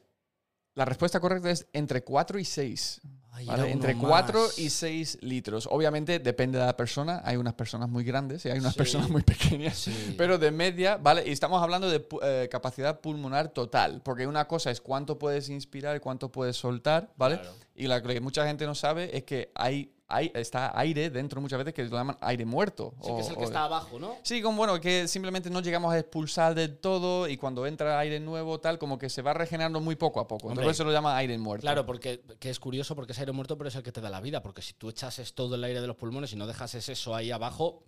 la 0.75 0.85
respuesta 0.85 1.19
correcta 1.19 1.49
es 1.51 1.67
entre 1.73 2.03
4 2.03 2.37
y 2.39 2.45
6. 2.45 3.01
Ay, 3.31 3.45
¿vale? 3.47 3.63
era 3.63 3.65
uno 3.65 3.73
Entre 3.73 3.97
4 3.97 4.41
más. 4.41 4.59
y 4.59 4.69
6 4.69 5.17
litros. 5.21 5.67
Obviamente 5.69 6.19
depende 6.19 6.57
de 6.59 6.65
la 6.65 6.75
persona. 6.77 7.21
Hay 7.25 7.35
unas 7.37 7.53
personas 7.53 7.89
muy 7.89 8.03
grandes 8.05 8.45
y 8.45 8.49
hay 8.49 8.59
unas 8.59 8.73
Sí. 8.73 8.77
personas 8.77 9.09
muy 9.09 9.23
pequeñas. 9.23 9.77
Sí. 9.77 10.15
Pero 10.17 10.37
de 10.37 10.51
media, 10.51 10.97
¿vale? 10.97 11.23
Y 11.27 11.31
estamos 11.31 11.61
hablando 11.61 11.89
de 11.89 12.05
eh, 12.23 12.47
capacidad 12.51 12.99
pulmonar 13.01 13.49
total. 13.49 14.01
Porque 14.03 14.27
una 14.27 14.47
cosa 14.47 14.71
es 14.71 14.79
cuánto 14.79 15.17
puedes 15.19 15.49
inspirar 15.49 15.97
y 15.97 15.99
cuánto 15.99 16.31
puedes 16.31 16.55
soltar, 16.57 17.11
¿vale? 17.17 17.37
Claro. 17.39 17.55
Y 17.75 17.87
la 17.87 18.01
que 18.01 18.21
mucha 18.21 18.45
gente 18.47 18.65
no 18.65 18.75
sabe 18.75 19.15
es 19.17 19.23
que 19.23 19.51
hay, 19.55 19.91
hay 20.07 20.31
está 20.35 20.77
aire 20.79 21.09
dentro 21.09 21.41
muchas 21.41 21.57
veces 21.57 21.73
que 21.73 21.83
lo 21.83 21.89
llaman 21.97 22.17
aire 22.21 22.45
muerto. 22.45 22.93
Sí, 23.01 23.09
o- 23.11 23.15
que 23.15 23.21
es 23.23 23.29
el 23.29 23.35
que 23.35 23.41
o- 23.41 23.45
está 23.45 23.63
abajo, 23.63 23.97
¿no? 23.99 24.15
Sí, 24.23 24.41
como 24.41 24.57
bueno, 24.57 24.79
que 24.79 25.07
simplemente 25.07 25.49
no 25.49 25.61
llegamos 25.61 25.93
a 25.93 25.97
expulsar 25.99 26.53
del 26.53 26.77
todo 26.77 27.27
y 27.27 27.37
cuando 27.37 27.65
entra 27.65 27.97
aire 27.99 28.19
nuevo, 28.19 28.59
tal, 28.59 28.77
como 28.77 28.97
que 28.99 29.09
se 29.09 29.21
va 29.21 29.33
regenerando 29.33 29.79
muy 29.81 29.95
poco 29.95 30.19
a 30.19 30.27
poco. 30.27 30.47
Hombre. 30.47 30.61
Entonces 30.63 30.77
se 30.77 30.83
lo 30.83 30.91
llama 30.91 31.17
aire 31.17 31.37
muerto. 31.37 31.61
Claro, 31.63 31.85
porque 31.85 32.21
que 32.39 32.49
es 32.49 32.59
curioso 32.59 32.95
porque 32.95 33.13
es 33.13 33.19
aire 33.19 33.31
muerto, 33.31 33.57
pero 33.57 33.67
es 33.69 33.75
el 33.75 33.83
que 33.83 33.91
te 33.91 34.01
da 34.01 34.09
la 34.09 34.21
vida. 34.21 34.41
Porque 34.43 34.61
si 34.61 34.73
tú 34.73 34.89
echases 34.89 35.33
todo 35.33 35.55
el 35.55 35.63
aire 35.63 35.81
de 35.81 35.87
los 35.87 35.95
pulmones 35.95 36.31
y 36.33 36.35
no 36.35 36.45
dejases 36.45 36.87
eso 36.89 37.15
ahí 37.15 37.31
abajo, 37.31 37.83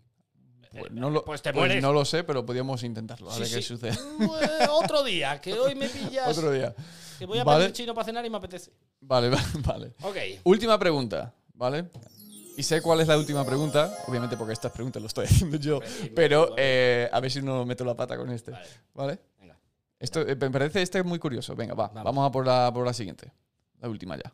Pues 0.78 0.92
no 0.92 1.10
lo, 1.10 1.24
pues 1.24 1.42
te 1.42 1.54
pues 1.54 1.82
no 1.82 1.94
lo 1.94 2.04
sé, 2.04 2.24
pero 2.24 2.46
podríamos 2.46 2.84
intentarlo. 2.84 3.30
A 3.30 3.34
Sí, 3.34 3.42
ver 3.42 3.50
qué 3.52 3.62
sucede. 3.62 3.98
Otro 4.70 5.04
día, 5.04 5.40
que 5.40 5.54
hoy 5.54 5.76
me 5.76 5.88
pillas. 5.90 6.36
Otro 6.38 6.52
día. 6.52 6.76
Que 7.20 7.26
voy 7.26 7.40
a 7.40 7.44
Vale. 7.44 7.60
pedir 7.66 7.74
chino 7.74 7.94
para 7.94 8.06
cenar 8.06 8.26
y 8.26 8.30
me 8.30 8.38
apetece. 8.38 8.72
Vale, 9.02 9.30
vale, 9.30 9.44
vale. 9.66 9.94
Ok. 10.02 10.18
Última 10.44 10.78
pregunta, 10.78 11.34
¿vale? 11.58 11.90
Y 12.56 12.64
sé 12.64 12.82
cuál 12.82 13.02
es 13.02 13.08
la 13.08 13.18
última 13.18 13.46
pregunta, 13.46 13.94
obviamente 14.08 14.36
porque 14.38 14.54
estas 14.54 14.72
preguntas 14.72 15.02
lo 15.02 15.08
estoy 15.08 15.26
haciendo 15.30 15.58
yo, 15.58 15.80
pero 16.16 16.56
eh, 16.58 17.10
a 17.12 17.20
ver 17.20 17.30
si 17.32 17.42
no 17.42 17.66
meto 17.66 17.84
la 17.86 17.96
pata 17.96 18.18
con 18.18 18.30
este. 18.32 18.52
Vale, 18.94 19.20
venga. 19.40 19.58
Esto 20.00 20.22
eh, 20.22 20.36
me 20.36 20.50
parece 20.50 20.82
este 20.82 21.00
es 21.00 21.06
muy 21.06 21.20
curioso. 21.20 21.56
Venga, 21.56 21.74
va, 21.76 21.88
Vamos. 21.90 22.04
vamos 22.04 22.28
a 22.30 22.32
por 22.32 22.46
la, 22.48 22.72
por 22.74 22.86
la 22.86 22.94
siguiente. 22.94 23.32
La 23.80 23.90
última 23.90 24.16
ya. 24.18 24.34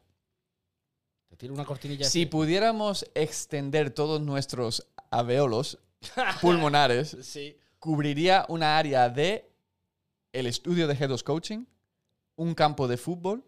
Te 1.30 1.36
tiro 1.36 1.54
una 1.54 1.66
cortinilla. 1.66 2.06
Si 2.06 2.26
pudiéramos 2.26 3.06
extender 3.16 3.90
todos 3.90 4.22
nuestros 4.22 4.88
alveolos 5.10 5.80
pulmonares, 6.42 7.18
Sí. 7.22 7.58
cubriría 7.80 8.46
una 8.48 8.78
área 8.78 9.10
de 9.10 9.50
el 10.32 10.48
estudio 10.48 10.88
de 10.88 10.94
Head 10.96 11.20
Coaching, 11.22 11.66
un 12.36 12.56
campo 12.56 12.88
de 12.88 12.98
fútbol, 12.98 13.44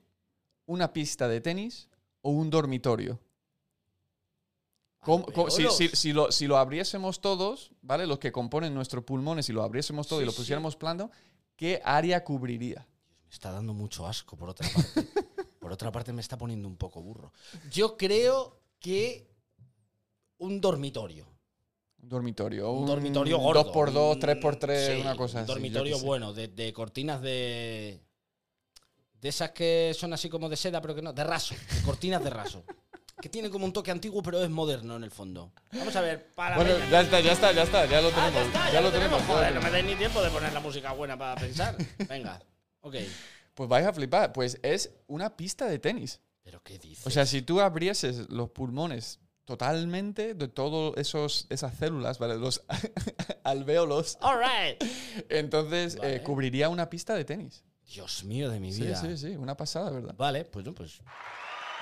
una 0.66 0.92
pista 0.92 1.28
de 1.30 1.40
tenis 1.42 1.88
o 2.22 2.32
un 2.32 2.50
dormitorio. 2.50 3.20
¿Cómo- 5.06 5.26
cómo- 5.28 5.50
si, 5.52 5.68
si- 5.70 5.90
si 5.90 6.12
lo, 6.14 6.32
si 6.32 6.48
lo 6.48 6.58
abriésemos 6.58 7.22
todos, 7.22 7.72
¿vale? 7.82 8.08
Los 8.08 8.20
que 8.20 8.32
componen 8.32 8.74
nuestro 8.74 9.06
pulmón, 9.06 9.42
si 9.44 9.54
lo 9.54 9.64
abriésemos 9.64 10.08
todo 10.08 10.22
y 10.22 10.26
lo 10.26 10.32
sí. 10.32 10.38
pusiéramos 10.38 10.76
plano, 10.76 11.12
¿qué 11.56 11.80
área 11.86 12.24
cubriría? 12.24 12.88
Me 13.28 13.32
está 13.32 13.52
dando 13.52 13.74
mucho 13.74 14.06
asco, 14.08 14.36
por 14.36 14.50
otra 14.50 14.68
parte. 14.68 15.04
por 15.60 15.72
otra 15.72 15.92
parte, 15.92 16.12
me 16.12 16.22
está 16.22 16.38
poniendo 16.38 16.68
un 16.68 16.76
poco 16.78 17.02
burro. 17.02 17.32
Yo 17.72 17.96
creo 17.98 18.60
que 18.80 19.30
un 20.38 20.60
dormitorio. 20.60 21.28
Un 22.02 22.10
dormitorio. 22.10 22.72
Un, 22.72 22.86
dormitorio 22.86 23.38
gordo. 23.40 23.72
2x2, 23.74 24.14
un- 24.16 24.22
3x3, 24.22 24.96
sí, 24.96 25.02
una 25.02 25.16
cosa 25.16 25.38
Un 25.40 25.44
así. 25.44 25.48
yo 25.48 25.54
dormitorio 25.54 26.00
bueno, 26.00 26.34
de, 26.34 26.48
de 26.50 26.72
cortinas 26.74 27.22
de. 27.22 28.02
De 29.22 29.30
esas 29.30 29.52
que 29.52 29.92
son 29.98 30.14
así 30.14 30.30
como 30.30 30.50
de 30.50 30.56
seda, 30.58 30.82
pero 30.82 30.94
que 30.94 31.02
no. 31.02 31.14
De 31.14 31.24
raso. 31.24 31.56
De 31.56 31.82
cortinas 31.84 32.24
de 32.24 32.30
raso. 32.30 32.64
que 33.26 33.30
tiene 33.30 33.50
como 33.50 33.66
un 33.66 33.74
toque 33.74 33.90
antiguo, 33.90 34.22
pero 34.22 34.44
es 34.44 34.52
moderno 34.52 34.96
en 34.98 35.04
el 35.04 35.10
fondo. 35.10 35.52
Vamos 35.72 35.96
a 35.96 36.02
ver. 36.02 36.32
Para 36.36 36.58
Bueno, 36.58 36.76
ya 36.92 37.02
está, 37.02 37.20
ya 37.22 37.32
está, 37.32 37.52
ya 37.54 37.64
está, 37.64 37.88
ya 37.88 38.00
lo 38.00 38.10
Ah, 38.10 38.12
tenemos. 38.12 38.34
ya 38.36 38.44
está, 38.46 38.72
ya 38.72 38.82
lo 38.82 38.92
tenemos. 38.92 39.24
Joder, 39.24 39.52
no 39.56 39.62
me 39.64 39.72
dais 39.72 39.84
ni 39.84 39.96
tiempo 39.96 40.22
de 40.22 40.30
poner 40.30 40.54
la 40.54 40.60
música 40.60 40.92
buena 40.92 41.18
para 41.18 41.34
pensar. 41.42 41.76
Venga. 42.08 42.40
Ok. 42.82 42.98
Pues 43.56 43.68
vais 43.68 43.84
a 43.88 43.94
flipar, 43.94 44.32
pues 44.32 44.60
es 44.62 44.92
una 45.08 45.36
pista 45.36 45.66
de 45.66 45.80
tenis. 45.80 46.22
¿Pero 46.44 46.62
qué 46.62 46.78
dices? 46.78 47.08
O 47.08 47.10
sea, 47.10 47.26
si 47.26 47.42
tú 47.42 47.62
abrieses 47.62 48.30
los 48.30 48.52
pulmones 48.52 49.20
totalmente 49.44 50.36
de 50.36 50.48
todas 50.48 50.94
esas 51.50 51.78
células, 51.80 52.20
¿vale? 52.20 52.38
Los 52.38 52.62
alvéolos. 53.44 54.20
All 54.22 54.38
right. 54.38 54.84
Entonces, 55.30 55.98
eh, 56.04 56.22
cubriría 56.24 56.70
una 56.70 56.92
pista 56.92 57.16
de 57.16 57.26
tenis. 57.26 57.64
Dios 57.92 58.24
mío 58.24 58.52
de 58.52 58.60
mi 58.60 58.72
Sí, 58.72 58.84
vida. 58.84 59.02
sí, 59.02 59.18
sí, 59.18 59.30
una 59.36 59.58
pasada, 59.58 59.90
¿verdad? 59.90 60.14
Vale, 60.16 60.46
pues 60.46 60.64
no, 60.64 60.74
pues. 60.76 61.02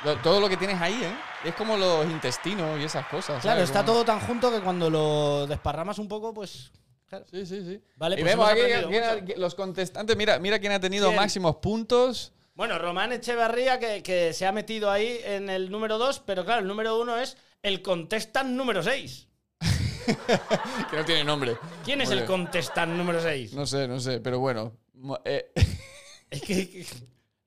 Lo- 0.03 0.17
todo 0.17 0.39
lo 0.41 0.49
que 0.49 0.57
tienes 0.57 0.79
ahí, 0.81 0.93
¿eh? 1.03 1.15
Es 1.45 1.55
como 1.55 1.77
los 1.77 2.05
intestinos 2.05 2.79
y 2.79 2.83
esas 2.83 3.05
cosas. 3.07 3.41
Claro, 3.41 3.57
¿sabes? 3.57 3.63
está 3.69 3.81
Como- 3.81 3.93
todo 3.93 4.05
tan 4.05 4.19
junto 4.21 4.51
que 4.51 4.59
cuando 4.61 4.89
lo 4.89 5.47
desparramas 5.47 5.97
un 5.99 6.07
poco, 6.07 6.33
pues. 6.33 6.71
claro. 7.07 7.25
Sí, 7.29 7.45
sí, 7.45 7.61
sí. 7.63 7.81
Vale, 7.95 8.15
y 8.15 8.21
pues 8.23 8.31
vemos 8.35 8.49
aquí 8.49 9.33
los 9.37 9.55
contestantes. 9.55 10.15
Mira, 10.17 10.39
mira 10.39 10.59
quién 10.59 10.71
ha 10.73 10.79
tenido 10.79 11.07
¿Quién? 11.07 11.19
máximos 11.19 11.57
puntos. 11.57 12.33
Bueno, 12.55 12.77
Román 12.77 13.11
Echeverría, 13.13 13.79
que, 13.79 14.03
que 14.03 14.31
se 14.33 14.45
ha 14.45 14.51
metido 14.51 14.91
ahí 14.91 15.19
en 15.23 15.49
el 15.49 15.71
número 15.71 15.97
2, 15.97 16.19
pero 16.25 16.45
claro, 16.45 16.61
el 16.61 16.67
número 16.67 16.99
1 16.99 17.17
es 17.17 17.35
el 17.63 17.81
contestant 17.81 18.49
número 18.51 18.83
6. 18.83 19.27
Que 20.91 20.97
no 20.97 21.05
tiene 21.05 21.23
nombre. 21.23 21.57
¿Quién 21.85 22.01
es 22.01 22.09
el 22.09 22.17
bien. 22.19 22.27
contestant 22.27 22.91
número 22.91 23.21
6? 23.21 23.53
No 23.53 23.65
sé, 23.65 23.87
no 23.87 23.99
sé, 23.99 24.19
pero 24.19 24.39
bueno. 24.39 24.73
Eh, 25.25 25.51
Es 26.29 26.41
que. 26.41 26.85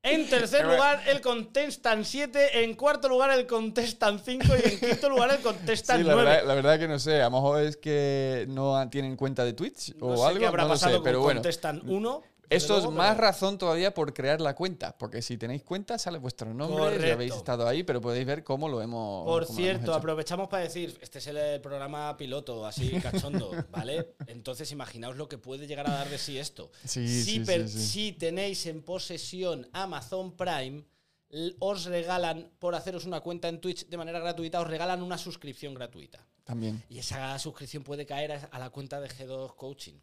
En 0.06 0.28
tercer 0.28 0.64
lugar, 0.66 1.02
el 1.06 1.20
contestant 1.20 2.04
7. 2.04 2.62
En 2.64 2.74
cuarto 2.74 3.08
lugar, 3.08 3.30
el 3.30 3.46
contestant 3.46 4.20
5. 4.24 4.46
Y 4.64 4.68
en 4.72 4.80
quinto 4.80 5.08
lugar, 5.08 5.30
el 5.30 5.36
sí, 5.38 5.42
contestant 5.42 6.04
la 6.04 6.14
9. 6.14 6.30
verdad, 6.30 6.46
la 6.46 6.54
verdad 6.54 6.78
que 6.78 6.88
no 6.88 6.98
sé. 6.98 7.20
A 7.20 7.24
lo 7.24 7.30
mejor 7.32 7.62
es 7.62 7.76
que 7.76 8.46
no 8.48 8.88
tienen 8.90 9.16
cuenta 9.16 9.44
de 9.44 9.52
Twitch 9.52 9.94
No 9.96 10.06
o 10.08 10.16
sé 10.16 10.24
algo. 10.24 10.38
qué 10.40 10.46
habrá 10.46 10.62
no 10.62 10.68
lo 10.68 10.74
pasado 10.74 10.92
sé, 10.92 10.96
con 10.98 11.04
pero 11.04 11.20
bueno. 11.20 11.40
contestant 11.40 11.82
1. 11.86 12.22
Esto 12.50 12.78
es 12.78 12.88
más 12.90 13.16
razón 13.16 13.58
todavía 13.58 13.92
por 13.92 14.12
crear 14.14 14.40
la 14.40 14.54
cuenta, 14.54 14.96
porque 14.96 15.22
si 15.22 15.36
tenéis 15.36 15.62
cuenta 15.62 15.98
sale 15.98 16.18
vuestro 16.18 16.52
nombre, 16.54 16.98
ya 17.06 17.14
habéis 17.14 17.34
estado 17.34 17.66
ahí, 17.66 17.82
pero 17.82 18.00
podéis 18.00 18.26
ver 18.26 18.44
cómo 18.44 18.68
lo 18.68 18.80
hemos 18.80 19.24
Por 19.24 19.42
hemos 19.44 19.56
cierto, 19.56 19.82
hecho. 19.84 19.94
aprovechamos 19.94 20.48
para 20.48 20.62
decir, 20.64 20.96
este 21.00 21.18
es 21.18 21.26
el 21.26 21.60
programa 21.60 22.16
piloto, 22.16 22.64
así 22.66 22.90
cachondo, 23.02 23.50
¿vale? 23.70 24.14
Entonces 24.26 24.70
imaginaos 24.72 25.16
lo 25.16 25.28
que 25.28 25.38
puede 25.38 25.66
llegar 25.66 25.88
a 25.88 25.94
dar 25.94 26.08
de 26.08 26.18
sí 26.18 26.38
esto. 26.38 26.70
Sí, 26.84 27.06
si, 27.08 27.44
sí, 27.44 27.66
sí, 27.68 27.68
si 27.68 28.12
tenéis 28.12 28.66
en 28.66 28.82
posesión 28.82 29.68
Amazon 29.72 30.36
Prime, 30.36 30.84
os 31.58 31.84
regalan, 31.86 32.50
por 32.58 32.74
haceros 32.74 33.04
una 33.04 33.20
cuenta 33.20 33.48
en 33.48 33.60
Twitch 33.60 33.88
de 33.88 33.96
manera 33.96 34.20
gratuita, 34.20 34.60
os 34.60 34.66
regalan 34.68 35.02
una 35.02 35.18
suscripción 35.18 35.74
gratuita. 35.74 36.24
También. 36.44 36.82
Y 36.88 36.98
esa 37.00 37.36
suscripción 37.40 37.82
puede 37.82 38.06
caer 38.06 38.30
a- 38.32 38.48
a 38.52 38.58
la 38.60 38.70
cuenta 38.70 39.00
de 39.00 39.08
G2 39.08 39.54
Coaching. 39.56 39.94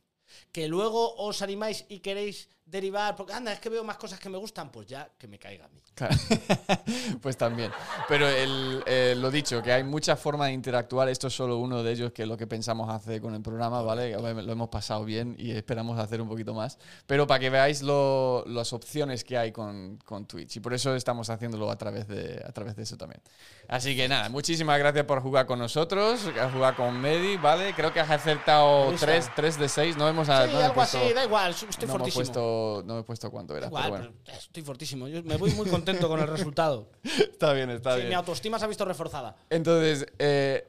Que 0.52 0.68
luego 0.68 1.16
os 1.16 1.42
animáis 1.42 1.86
y 1.90 2.00
queréis 2.00 2.50
derivar, 2.66 3.16
porque 3.16 3.34
anda, 3.34 3.52
es 3.54 3.60
que 3.60 3.70
veo 3.70 3.84
más 3.84 3.98
cosas 3.98 4.20
que 4.20 4.30
me 4.30 4.38
gustan, 4.38 4.72
pues 4.72 4.88
ya 4.88 5.10
que 5.18 5.28
me 5.28 5.38
caiga 5.38 5.66
a 5.66 5.68
mí. 5.68 5.82
Claro. 5.94 6.16
pues 7.22 7.38
también. 7.38 7.72
Pero 8.08 8.28
el, 8.28 8.82
eh, 8.86 9.14
lo 9.18 9.30
dicho, 9.30 9.62
que 9.62 9.72
hay 9.72 9.84
muchas 9.84 10.20
formas 10.20 10.48
de 10.48 10.54
interactuar. 10.54 11.10
Esto 11.10 11.28
es 11.28 11.36
solo 11.36 11.58
uno 11.58 11.84
de 11.84 11.92
ellos, 11.92 12.12
que 12.14 12.24
es 12.24 12.28
lo 12.28 12.38
que 12.38 12.48
pensamos 12.48 12.90
hacer 12.90 13.22
con 13.22 13.36
el 13.36 13.42
programa, 13.42 13.82
¿vale? 13.82 14.12
Lo 14.14 14.52
hemos 14.52 14.70
pasado 14.70 15.04
bien 15.06 15.36
y 15.38 15.52
esperamos 15.52 16.00
hacer 16.00 16.22
un 16.22 16.28
poquito 16.30 16.54
más. 16.54 16.80
Pero 17.06 17.28
para 17.28 17.40
que 17.42 17.50
veáis 17.50 17.82
lo- 17.84 18.44
las 18.48 18.74
opciones 18.74 19.24
que 19.24 19.38
hay 19.38 19.52
con, 19.52 19.98
con 20.06 20.26
Twitch. 20.26 20.56
Y 20.56 20.60
por 20.62 20.74
eso 20.74 20.96
estamos 20.96 21.30
haciéndolo 21.30 21.70
a 21.70 21.78
través, 21.78 22.08
de, 22.08 22.42
a 22.48 22.52
través 22.54 22.76
de 22.76 22.84
eso 22.84 22.98
también. 22.98 23.22
Así 23.68 23.96
que 23.96 24.08
nada, 24.08 24.30
muchísimas 24.30 24.80
gracias 24.80 25.06
por 25.06 25.22
jugar 25.22 25.46
con 25.46 25.60
nosotros, 25.60 26.22
jugar 26.54 26.76
con 26.76 27.00
Medi, 27.00 27.38
¿vale? 27.38 27.74
Creo 27.76 27.94
que 27.94 28.00
has 28.00 28.10
acertado 28.10 28.86
Me 28.86 28.92
gusta. 28.94 29.34
3, 29.36 29.60
de 29.60 29.70
6. 29.70 29.98
No 29.98 30.08
hemos, 30.08 30.23
Sí, 30.26 30.32
no 30.32 30.44
hemos 30.44 30.64
algo 30.64 30.74
puesto- 30.76 30.98
así, 30.98 31.14
da 31.14 31.24
igual, 31.26 31.52
estoy 31.52 31.68
no 31.88 31.92
fortísimo. 31.94 32.14
puesto, 32.24 32.84
no 32.86 32.94
hemos 32.94 33.06
puesto 33.06 33.32
cuánto 33.32 33.56
era. 33.58 33.68
Igual, 33.68 33.84
pero 33.92 33.98
bueno. 33.98 34.14
pero 34.26 34.38
estoy 34.38 34.64
fortísimo. 34.64 35.08
Yo 35.08 35.24
me 35.24 35.38
voy 35.38 35.52
muy 35.52 35.68
contento 35.70 36.08
con 36.08 36.20
el 36.20 36.28
resultado. 36.28 36.90
Está 37.04 37.54
bien, 37.54 37.70
está 37.70 37.92
Sí, 37.92 37.98
bien. 37.98 38.10
mi 38.10 38.16
autoestima 38.16 38.60
se 38.60 38.66
ha 38.66 38.68
visto 38.68 38.86
reforzada. 38.86 39.36
Entonces, 39.50 40.06
eh, 40.20 40.68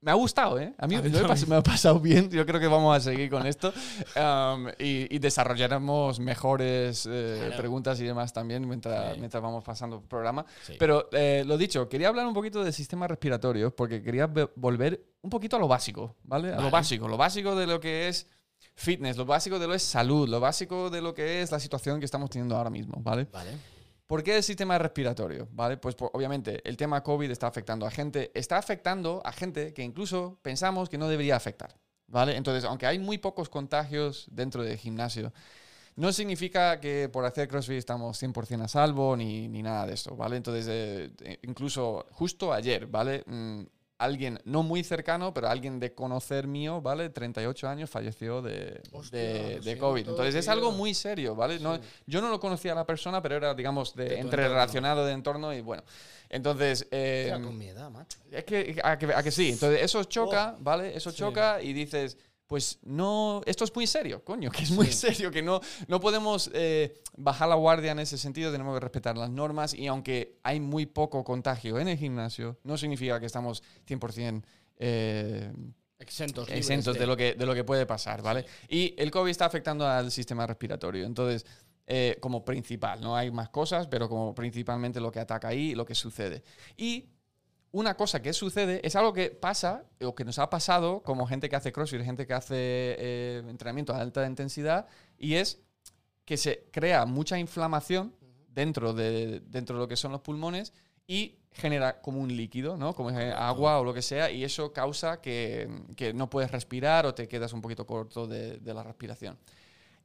me 0.00 0.10
ha 0.12 0.14
gustado, 0.14 0.60
¿eh? 0.60 0.72
A 0.78 0.86
mí, 0.86 0.94
A 0.94 1.02
mí 1.02 1.10
me, 1.10 1.18
he 1.18 1.46
me 1.46 1.56
ha 1.56 1.62
pasado 1.62 1.98
bien. 1.98 2.30
Yo 2.30 2.46
creo 2.46 2.60
que 2.60 2.68
vamos 2.68 2.96
a 2.96 3.00
seguir 3.00 3.28
con 3.30 3.44
esto. 3.46 3.72
Um, 4.16 4.68
y, 4.78 5.14
y 5.14 5.18
desarrollaremos 5.18 6.20
mejores 6.20 7.06
eh, 7.10 7.36
Claro. 7.40 7.56
preguntas 7.56 8.00
y 8.00 8.04
demás 8.04 8.32
también 8.32 8.66
mientras, 8.68 9.14
Sí. 9.14 9.18
mientras 9.20 9.42
vamos 9.42 9.64
pasando 9.64 9.96
el 9.96 10.02
programa. 10.02 10.44
Sí. 10.64 10.74
Pero 10.78 11.08
eh, 11.12 11.42
lo 11.46 11.58
dicho, 11.58 11.88
quería 11.88 12.08
hablar 12.08 12.26
un 12.26 12.34
poquito 12.34 12.62
del 12.62 12.72
sistema 12.72 13.06
respiratorio 13.08 13.74
porque 13.74 14.02
quería 14.02 14.26
ve- 14.26 14.48
volver 14.54 15.02
un 15.22 15.30
poquito 15.30 15.56
a 15.56 15.58
lo 15.58 15.66
básico, 15.68 16.14
¿vale? 16.22 16.48
A 16.48 16.52
Vale. 16.52 16.62
lo 16.64 16.70
básico. 16.70 17.08
Lo 17.08 17.16
básico 17.16 17.56
de 17.56 17.66
lo 17.66 17.80
que 17.80 18.08
es 18.08 18.26
fitness, 18.76 19.16
lo 19.16 19.24
básico 19.24 19.58
de 19.58 19.66
lo 19.66 19.74
es 19.74 19.82
salud, 19.82 20.28
lo 20.28 20.38
básico 20.38 20.90
de 20.90 21.00
lo 21.02 21.12
que 21.14 21.42
es 21.42 21.50
la 21.50 21.58
situación 21.58 21.98
que 21.98 22.04
estamos 22.04 22.30
teniendo 22.30 22.56
ahora 22.56 22.70
mismo, 22.70 22.94
¿vale? 23.02 23.26
Vale. 23.32 23.50
¿Por 24.06 24.22
qué 24.22 24.36
el 24.36 24.42
sistema 24.44 24.78
respiratorio? 24.78 25.48
¿Vale? 25.50 25.78
Pues 25.78 25.96
po- 25.96 26.10
obviamente 26.14 26.60
el 26.68 26.76
tema 26.76 27.02
COVID 27.02 27.28
está 27.30 27.48
afectando 27.48 27.86
a 27.86 27.90
gente, 27.90 28.30
está 28.34 28.56
afectando 28.56 29.20
a 29.24 29.32
gente 29.32 29.72
que 29.74 29.82
incluso 29.82 30.38
pensamos 30.42 30.88
que 30.88 30.96
no 30.98 31.08
debería 31.08 31.34
afectar. 31.34 31.76
¿Vale? 32.08 32.36
Entonces, 32.36 32.62
aunque 32.62 32.86
hay 32.86 33.00
muy 33.00 33.18
pocos 33.18 33.48
contagios 33.48 34.28
dentro 34.30 34.62
del 34.62 34.76
gimnasio, 34.76 35.32
no 35.96 36.12
significa 36.12 36.78
que 36.78 37.08
por 37.08 37.24
hacer 37.24 37.48
CrossFit 37.48 37.78
estamos 37.78 38.22
100% 38.22 38.62
a 38.62 38.68
salvo 38.68 39.16
ni, 39.16 39.48
ni 39.48 39.60
nada 39.60 39.86
de 39.86 39.94
eso, 39.94 40.14
¿vale? 40.14 40.36
Entonces, 40.36 40.66
eh, 40.68 41.10
eh, 41.24 41.38
incluso 41.42 42.06
justo 42.12 42.52
ayer, 42.52 42.86
¿vale? 42.86 43.24
Mm, 43.26 43.62
alguien 43.98 44.38
no 44.44 44.62
muy 44.62 44.84
cercano, 44.84 45.32
pero 45.32 45.48
alguien 45.48 45.80
de 45.80 45.94
conocer 45.94 46.46
mío, 46.46 46.80
¿vale? 46.82 47.08
38 47.10 47.68
años 47.68 47.88
falleció 47.88 48.42
de, 48.42 48.80
Hostia, 48.92 49.18
de, 49.18 49.60
de 49.60 49.78
COVID. 49.78 50.08
Entonces, 50.08 50.34
es 50.34 50.48
algo 50.48 50.70
muy 50.72 50.92
serio, 50.94 51.34
¿vale? 51.34 51.58
No, 51.60 51.76
Sí. 51.76 51.82
yo 52.06 52.20
no 52.20 52.28
lo 52.28 52.38
conocía 52.38 52.72
a 52.72 52.74
la 52.74 52.84
persona, 52.86 53.22
pero 53.22 53.36
era, 53.36 53.54
digamos, 53.54 53.94
de, 53.94 54.04
De 54.10 54.18
entre 54.20 54.48
relacionado 54.48 55.04
de 55.06 55.12
entorno 55.12 55.52
y 55.54 55.60
bueno. 55.62 55.82
Entonces, 56.28 56.86
eh, 56.90 57.30
con 57.42 57.56
mi 57.56 57.68
edad, 57.68 57.88
macho. 57.90 58.18
es 58.30 58.44
que 58.44 58.78
a, 58.82 58.98
que, 58.98 59.06
a 59.14 59.22
que 59.22 59.30
sí. 59.30 59.50
Entonces, 59.52 59.80
eso 59.82 60.02
choca, 60.04 60.56
¿vale? 60.60 60.96
Eso 60.96 61.08
Oh. 61.10 61.12
Sí. 61.12 61.18
choca 61.18 61.62
y 61.62 61.72
dices, 61.72 62.18
pues 62.46 62.78
no, 62.82 63.40
esto 63.46 63.64
es 63.64 63.74
muy 63.74 63.86
serio, 63.86 64.22
coño, 64.24 64.50
que 64.50 64.62
es 64.62 64.70
muy 64.70 64.86
Sí. 64.86 64.92
serio, 64.92 65.30
que 65.30 65.42
no, 65.42 65.60
no 65.88 66.00
podemos 66.00 66.50
eh, 66.54 66.94
bajar 67.16 67.48
la 67.48 67.54
guardia 67.56 67.92
en 67.92 67.98
ese 67.98 68.18
sentido, 68.18 68.52
tenemos 68.52 68.74
que 68.74 68.80
respetar 68.80 69.16
las 69.16 69.30
normas 69.30 69.74
y 69.74 69.86
aunque 69.88 70.38
hay 70.42 70.60
muy 70.60 70.86
poco 70.86 71.24
contagio 71.24 71.78
en 71.78 71.88
el 71.88 71.98
gimnasio, 71.98 72.58
no 72.62 72.76
significa 72.78 73.18
que 73.18 73.26
estamos 73.26 73.62
100% 73.88 74.42
eh, 74.78 75.52
exentos 75.98 76.98
de 76.98 77.06
lo, 77.06 77.16
que, 77.16 77.34
de 77.34 77.46
lo 77.46 77.54
que 77.54 77.64
puede 77.64 77.86
pasar, 77.86 78.22
¿vale? 78.22 78.44
Y 78.68 78.94
el 78.98 79.10
COVID 79.10 79.30
está 79.30 79.46
afectando 79.46 79.86
al 79.86 80.10
sistema 80.12 80.46
respiratorio. 80.46 81.06
Entonces, 81.06 81.46
eh, 81.86 82.18
como 82.20 82.44
principal, 82.44 83.00
no 83.00 83.16
hay 83.16 83.30
más 83.30 83.48
cosas, 83.48 83.86
pero 83.86 84.08
como 84.08 84.34
principalmente 84.34 85.00
lo 85.00 85.10
que 85.10 85.20
ataca 85.20 85.48
ahí, 85.48 85.74
lo 85.74 85.84
que 85.86 85.94
sucede. 85.94 86.42
Y 86.76 87.06
una 87.76 87.94
cosa 87.94 88.22
que 88.22 88.32
sucede 88.32 88.80
es 88.82 88.96
algo 88.96 89.12
que 89.12 89.28
pasa, 89.28 89.84
o 90.00 90.14
que 90.14 90.24
nos 90.24 90.38
ha 90.38 90.48
pasado 90.48 91.02
como 91.02 91.26
gente 91.26 91.50
que 91.50 91.56
hace 91.56 91.72
CrossFit, 91.72 92.02
gente 92.02 92.26
que 92.26 92.32
hace 92.32 92.54
eh, 92.56 93.42
entrenamiento 93.46 93.92
a 93.92 94.00
alta 94.00 94.26
intensidad, 94.26 94.86
y 95.18 95.34
es 95.34 95.60
que 96.24 96.38
se 96.38 96.68
crea 96.72 97.04
mucha 97.04 97.38
inflamación 97.38 98.14
dentro 98.48 98.94
de, 98.94 99.40
dentro 99.40 99.76
de 99.76 99.80
lo 99.80 99.88
que 99.88 99.96
son 99.96 100.12
los 100.12 100.22
pulmones 100.22 100.72
y 101.06 101.36
genera 101.52 102.00
como 102.00 102.20
un 102.20 102.34
líquido, 102.34 102.78
¿no? 102.78 102.94
Como 102.94 103.10
agua 103.10 103.78
o 103.78 103.84
lo 103.84 103.92
que 103.92 104.00
sea, 104.00 104.30
y 104.30 104.42
eso 104.42 104.72
causa 104.72 105.20
que, 105.20 105.68
que 105.96 106.14
no 106.14 106.30
puedes 106.30 106.50
respirar 106.50 107.04
o 107.04 107.14
te 107.14 107.28
quedas 107.28 107.52
un 107.52 107.60
poquito 107.60 107.86
corto 107.86 108.26
de, 108.26 108.56
de 108.56 108.72
la 108.72 108.84
respiración. 108.84 109.36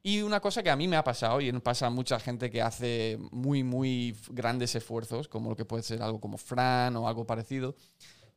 Y 0.04 0.22
una 0.24 0.40
cosa 0.40 0.64
que 0.64 0.70
a 0.72 0.76
mí 0.76 0.88
me 0.88 0.96
ha 0.96 1.04
pasado, 1.04 1.40
y 1.42 1.52
pasa 1.60 1.88
a 1.88 1.90
mucha 1.92 2.20
gente 2.20 2.50
que 2.50 2.62
hace 2.62 3.20
muy, 3.32 3.64
muy 3.64 4.16
grandes 4.32 4.74
esfuerzos, 4.76 5.28
como 5.28 5.50
lo 5.52 5.56
que 5.56 5.66
puede 5.66 5.84
ser 5.84 6.02
algo 6.02 6.20
como 6.20 6.38
Fran 6.38 6.96
o 6.96 7.08
algo 7.08 7.26
parecido, 7.28 7.76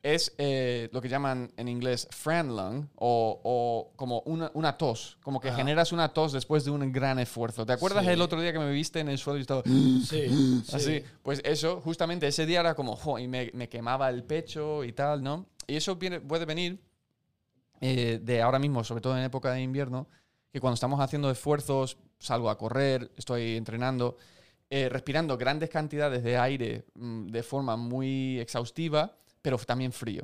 es 0.02 0.34
eh, 0.36 0.90
lo 0.92 1.00
que 1.00 1.08
llaman 1.08 1.50
en 1.56 1.66
inglés 1.66 2.06
Fran 2.10 2.48
lung, 2.54 2.84
o, 2.96 3.40
o 3.42 3.96
como 3.96 4.20
una, 4.26 4.50
una 4.52 4.76
tos, 4.76 5.16
como 5.22 5.40
que 5.40 5.50
generas 5.52 5.92
una 5.92 6.12
tos 6.12 6.32
después 6.32 6.66
de 6.66 6.70
un 6.70 6.92
gran 6.92 7.18
esfuerzo. 7.18 7.64
¿Te 7.64 7.72
acuerdas 7.72 8.04
Sí. 8.04 8.10
el 8.10 8.20
otro 8.20 8.38
día 8.42 8.52
que 8.52 8.58
me 8.58 8.70
viste 8.70 9.00
en 9.00 9.08
el 9.08 9.16
suelo 9.16 9.38
y 9.38 9.40
estaba 9.40 9.62
Sí. 9.62 10.62
así? 10.74 11.02
Pues 11.22 11.40
eso, 11.42 11.80
justamente 11.80 12.26
ese 12.26 12.44
día 12.44 12.60
era 12.60 12.74
como, 12.74 12.94
jo, 12.96 13.18
y 13.18 13.26
me, 13.26 13.50
me 13.54 13.70
quemaba 13.70 14.10
el 14.10 14.24
pecho 14.24 14.84
y 14.84 14.92
tal, 14.92 15.22
¿no? 15.22 15.46
Y 15.66 15.76
eso 15.76 15.96
viene- 15.96 16.20
puede 16.20 16.44
venir 16.44 16.78
eh, 17.80 18.20
de 18.22 18.42
ahora 18.42 18.58
mismo, 18.58 18.84
sobre 18.84 19.00
todo 19.00 19.16
en 19.16 19.24
época 19.24 19.52
de 19.52 19.62
invierno, 19.62 20.06
que 20.54 20.60
cuando 20.60 20.74
estamos 20.74 21.00
haciendo 21.00 21.32
esfuerzos, 21.32 21.96
salgo 22.20 22.48
a 22.48 22.56
correr, 22.56 23.10
estoy 23.16 23.56
entrenando, 23.56 24.16
eh, 24.70 24.88
respirando 24.88 25.36
grandes 25.36 25.68
cantidades 25.68 26.22
de 26.22 26.36
aire 26.38 26.84
mm, 26.94 27.26
de 27.26 27.42
forma 27.42 27.76
muy 27.76 28.38
exhaustiva, 28.38 29.16
pero 29.42 29.58
también 29.58 29.90
frío. 29.90 30.22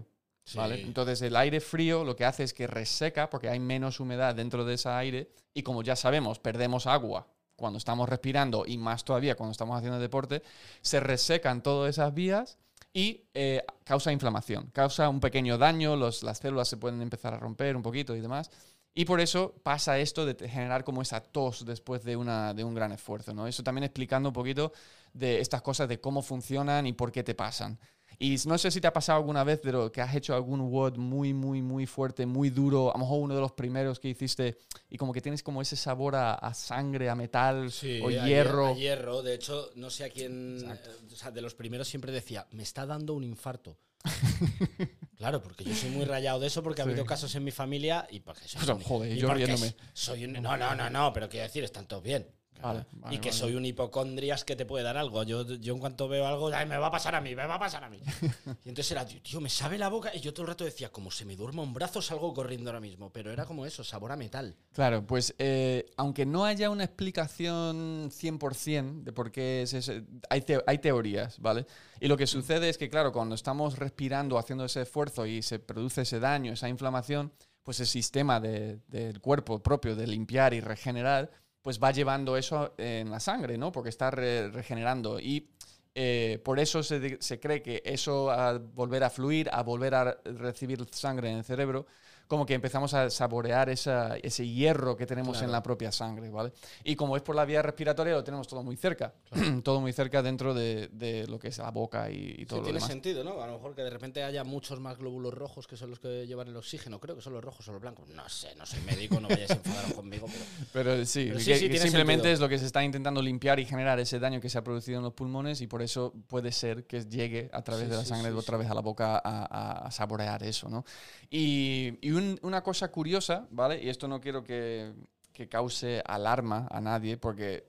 ¿vale? 0.54 0.76
Entonces 0.86 1.20
el 1.22 1.34
aire 1.34 1.60
frío 1.60 2.04
lo 2.04 2.14
que 2.14 2.24
hace 2.24 2.44
es 2.44 2.54
que 2.54 2.68
reseca 2.68 3.28
porque 3.28 3.48
hay 3.48 3.58
menos 3.58 3.98
humedad 3.98 4.32
dentro 4.36 4.64
de 4.64 4.74
ese 4.74 4.88
aire 4.90 5.32
y 5.52 5.64
como 5.64 5.82
ya 5.82 5.96
sabemos, 5.96 6.38
perdemos 6.38 6.86
agua 6.86 7.26
cuando 7.56 7.78
estamos 7.78 8.08
respirando 8.08 8.64
y 8.66 8.78
más 8.78 9.04
todavía 9.04 9.34
cuando 9.34 9.50
estamos 9.50 9.76
haciendo 9.76 9.98
deporte, 9.98 10.44
se 10.80 11.00
resecan 11.00 11.60
todas 11.60 11.90
esas 11.90 12.14
vías 12.14 12.56
y 12.92 13.24
eh, 13.34 13.64
causa 13.82 14.12
inflamación, 14.12 14.70
causa 14.72 15.08
un 15.08 15.18
pequeño 15.18 15.58
daño, 15.58 15.96
los- 15.96 16.22
las 16.22 16.38
células 16.38 16.68
se 16.68 16.76
pueden 16.76 17.02
empezar 17.02 17.34
a 17.34 17.38
romper 17.38 17.74
un 17.74 17.82
poquito 17.82 18.14
y 18.14 18.20
demás. 18.20 18.48
Y 18.94 19.04
por 19.04 19.20
eso 19.20 19.54
pasa 19.62 19.98
esto 19.98 20.26
de 20.26 20.48
generar 20.48 20.82
como 20.84 21.00
esa 21.02 21.20
tos 21.20 21.64
después 21.64 22.02
de, 22.02 22.16
una, 22.16 22.54
de 22.54 22.64
un 22.64 22.74
gran 22.74 22.92
esfuerzo. 22.92 23.32
¿no? 23.32 23.46
Eso 23.46 23.62
también 23.62 23.84
explicando 23.84 24.30
un 24.30 24.32
poquito 24.32 24.72
de 25.12 25.40
estas 25.40 25.62
cosas, 25.62 25.88
de 25.88 26.00
cómo 26.00 26.22
funcionan 26.22 26.86
y 26.86 26.92
por 26.92 27.12
qué 27.12 27.22
te 27.22 27.34
pasan. 27.34 27.78
Y 28.18 28.36
no 28.44 28.58
sé 28.58 28.70
si 28.70 28.80
te 28.82 28.86
ha 28.86 28.92
pasado 28.92 29.18
alguna 29.18 29.44
vez, 29.44 29.60
pero 29.62 29.90
que 29.90 30.02
has 30.02 30.14
hecho 30.14 30.34
algún 30.34 30.60
WOD 30.60 30.98
muy, 30.98 31.32
muy, 31.32 31.62
muy 31.62 31.86
fuerte, 31.86 32.26
muy 32.26 32.50
duro, 32.50 32.90
a 32.90 32.92
lo 32.94 32.98
mejor 32.98 33.20
uno 33.22 33.34
de 33.34 33.40
los 33.40 33.52
primeros 33.52 33.98
que 33.98 34.08
hiciste, 34.08 34.58
y 34.90 34.98
como 34.98 35.14
que 35.14 35.22
tienes 35.22 35.42
como 35.42 35.62
ese 35.62 35.74
sabor 35.76 36.16
a, 36.16 36.34
a 36.34 36.52
sangre, 36.52 37.08
a 37.08 37.14
metal 37.14 37.70
o 38.02 38.08
a 38.08 38.26
hierro. 38.26 38.66
A 38.66 38.74
hierro, 38.74 39.22
de 39.22 39.34
hecho, 39.34 39.70
no 39.76 39.88
sé 39.88 40.04
a 40.04 40.10
quién, 40.10 40.58
eh, 40.70 40.78
o 41.10 41.16
sea, 41.16 41.30
de 41.30 41.40
los 41.40 41.54
primeros 41.54 41.88
siempre 41.88 42.12
decía, 42.12 42.46
me 42.50 42.62
está 42.62 42.84
dando 42.84 43.14
un 43.14 43.24
infarto. 43.24 43.78
claro, 45.16 45.42
porque 45.42 45.64
yo 45.64 45.74
soy 45.74 45.90
muy 45.90 46.04
rayado 46.04 46.40
de 46.40 46.46
eso 46.46 46.62
porque 46.62 46.82
ha 46.82 46.84
habido 46.84 47.04
casos 47.04 47.34
en 47.34 47.44
mi 47.44 47.50
familia 47.50 48.06
y 48.10 48.20
porque 48.20 48.48
soy 48.48 48.60
Pues, 48.64 48.86
joder, 48.86 49.16
yo 49.16 49.32
riéndome. 49.32 49.74
Soy 49.92 50.24
un, 50.24 50.32
no, 50.34 50.56
no, 50.56 50.74
no, 50.74 50.90
no, 50.90 51.12
pero 51.12 51.28
quiero 51.28 51.46
decir, 51.46 51.64
están 51.64 51.86
todos 51.86 52.02
bien. 52.02 52.26
Vale, 52.62 52.86
y 52.92 52.96
vale, 52.98 53.20
que 53.20 53.28
vale. 53.30 53.38
soy 53.40 53.54
un 53.54 53.64
hipocondrias 53.64 54.44
que 54.44 54.56
te 54.56 54.66
puede 54.66 54.84
dar 54.84 54.96
algo. 54.96 55.22
Yo, 55.22 55.42
yo 55.54 55.72
en 55.74 55.78
cuanto 55.80 56.08
veo 56.08 56.26
algo, 56.26 56.48
"Ay, 56.48 56.66
me 56.66 56.76
va 56.76 56.88
a 56.88 56.90
pasar 56.90 57.14
a 57.14 57.20
mí, 57.20 57.34
me 57.34 57.46
va 57.46 57.54
a 57.54 57.58
pasar 57.58 57.84
a 57.84 57.88
mí. 57.90 57.98
y 58.64 58.68
entonces 58.68 58.90
era, 58.92 59.06
tío, 59.06 59.20
tío, 59.22 59.40
me 59.40 59.48
sabe 59.48 59.78
la 59.78 59.88
boca. 59.88 60.14
Y 60.14 60.20
yo 60.20 60.32
todo 60.32 60.42
el 60.42 60.48
rato 60.48 60.64
decía, 60.64 60.90
como 60.90 61.10
se 61.10 61.24
me 61.24 61.36
duerma 61.36 61.62
un 61.62 61.72
brazo, 61.74 62.02
salgo 62.02 62.32
corriendo 62.34 62.70
ahora 62.70 62.80
mismo. 62.80 63.10
Pero 63.12 63.32
era 63.32 63.46
como 63.46 63.66
eso, 63.66 63.82
sabor 63.84 64.12
a 64.12 64.16
metal. 64.16 64.54
Claro, 64.72 65.06
pues 65.06 65.34
eh, 65.38 65.86
aunque 65.96 66.26
no 66.26 66.44
haya 66.44 66.70
una 66.70 66.84
explicación 66.84 68.10
100% 68.10 69.04
de 69.04 69.12
por 69.12 69.30
qué 69.32 69.62
es 69.62 69.72
ese, 69.74 70.04
hay, 70.28 70.42
te- 70.42 70.62
hay 70.66 70.78
teorías, 70.78 71.38
¿vale? 71.40 71.66
Y 72.00 72.08
lo 72.08 72.16
que 72.16 72.26
sucede 72.26 72.68
es 72.68 72.78
que, 72.78 72.88
claro, 72.88 73.12
cuando 73.12 73.34
estamos 73.34 73.78
respirando, 73.78 74.38
haciendo 74.38 74.64
ese 74.64 74.82
esfuerzo 74.82 75.26
y 75.26 75.42
se 75.42 75.58
produce 75.58 76.02
ese 76.02 76.20
daño, 76.20 76.52
esa 76.52 76.68
inflamación, 76.68 77.32
pues 77.62 77.80
el 77.80 77.86
sistema 77.86 78.40
de- 78.40 78.78
del 78.88 79.20
cuerpo 79.20 79.62
propio 79.62 79.94
de 79.96 80.06
limpiar 80.06 80.54
y 80.54 80.60
regenerar, 80.60 81.30
pues 81.62 81.78
va 81.82 81.90
llevando 81.92 82.36
eso 82.36 82.74
en 82.78 83.10
la 83.10 83.20
sangre, 83.20 83.58
¿no? 83.58 83.72
Porque 83.72 83.90
está 83.90 84.10
re- 84.10 84.48
regenerando. 84.50 85.20
Y 85.20 85.50
eh, 85.94 86.40
por 86.44 86.58
eso 86.60 86.82
se, 86.82 87.18
se 87.20 87.40
cree 87.40 87.62
que 87.62 87.82
eso 87.84 88.30
a 88.30 88.58
volver 88.58 89.04
a 89.04 89.10
fluir, 89.10 89.48
a 89.52 89.62
volver 89.62 89.94
a 89.94 90.18
recibir 90.24 90.84
sangre 90.92 91.30
en 91.30 91.38
el 91.38 91.44
cerebro, 91.44 91.86
como 92.30 92.46
que 92.46 92.54
empezamos 92.54 92.94
a 92.94 93.10
saborear 93.10 93.68
esa- 93.70 94.16
ese 94.18 94.46
hierro 94.46 94.96
que 94.96 95.04
tenemos 95.04 95.36
en 95.38 95.46
Claro. 95.48 95.52
la 95.54 95.62
propia 95.64 95.90
sangre, 95.90 96.30
¿vale? 96.30 96.52
Y 96.84 96.94
como 96.94 97.16
es 97.16 97.22
por 97.22 97.34
la 97.34 97.44
vía 97.44 97.60
respiratoria, 97.60 98.12
lo 98.14 98.22
tenemos 98.22 98.46
todo 98.46 98.62
muy 98.62 98.76
cerca, 98.76 99.12
todo 99.64 99.80
muy 99.80 99.92
cerca 99.92 100.22
dentro 100.22 100.54
de, 100.54 100.88
de 100.92 101.26
lo 101.26 101.40
que 101.40 101.48
es 101.48 101.58
la 101.58 101.72
boca 101.72 102.08
y, 102.08 102.36
y 102.38 102.46
todo 102.46 102.58
Sí, 102.58 102.60
lo 102.60 102.62
tiene 102.66 102.78
demás. 102.78 102.88
sentido, 102.88 103.24
¿no? 103.24 103.42
A 103.42 103.48
lo 103.48 103.54
mejor 103.54 103.74
que 103.74 103.82
de 103.82 103.90
repente 103.90 104.22
haya 104.22 104.44
muchos 104.44 104.78
más 104.78 104.96
glóbulos 104.96 105.34
rojos 105.34 105.66
que 105.66 105.76
son 105.76 105.90
los 105.90 105.98
que 105.98 106.24
llevan 106.28 106.46
el 106.46 106.56
oxígeno. 106.56 107.00
Creo 107.00 107.16
que 107.16 107.20
son 107.22 107.32
los 107.32 107.42
rojos 107.42 107.66
o 107.68 107.72
los 107.72 107.80
blancos. 107.80 108.08
No 108.10 108.28
sé, 108.28 108.54
no 108.54 108.64
soy 108.64 108.80
médico, 108.82 109.18
no 109.18 109.26
vayáis 109.28 109.50
a 109.50 109.54
enfadaros 109.54 109.92
conmigo, 109.94 110.26
pero. 110.30 110.44
Pero 110.72 111.04
sí, 111.04 111.24
Pero 111.28 111.40
sí, 111.40 111.46
que- 111.50 111.58
sí, 111.58 111.68
que 111.68 111.78
simplemente 111.78 112.22
sentido. 112.28 112.32
es 112.34 112.40
lo 112.40 112.48
que 112.48 112.58
se 112.58 112.66
está 112.66 112.84
intentando 112.84 113.20
limpiar 113.20 113.58
y 113.58 113.64
generar 113.64 113.98
ese 113.98 114.20
daño 114.20 114.40
que 114.40 114.48
se 114.48 114.56
ha 114.56 114.62
producido 114.62 114.98
en 114.98 115.02
los 115.04 115.14
pulmones 115.14 115.60
y 115.62 115.66
por 115.66 115.82
eso 115.82 116.14
puede 116.28 116.52
ser 116.52 116.84
que 116.84 117.00
llegue 117.04 117.50
a 117.52 117.62
través 117.62 117.90
de 117.90 117.96
la 117.96 118.04
sangre 118.04 118.30
otra 118.32 118.56
vez 118.56 118.70
a 118.70 118.74
la 118.74 118.80
boca 118.82 119.16
a, 119.16 119.20
a- 119.24 119.86
a 119.86 119.90
saborear 119.90 120.44
eso, 120.44 120.68
¿no? 120.68 120.84
Y, 121.28 121.98
y 122.02 122.12
un- 122.20 122.38
una 122.42 122.62
cosa 122.62 122.90
curiosa, 122.90 123.46
¿vale? 123.50 123.82
Y 123.82 123.88
esto 123.88 124.08
no 124.08 124.20
quiero 124.20 124.42
que, 124.44 124.92
que 125.32 125.48
cause 125.48 126.02
alarma 126.06 126.68
a 126.70 126.80
nadie 126.80 127.16
porque 127.16 127.64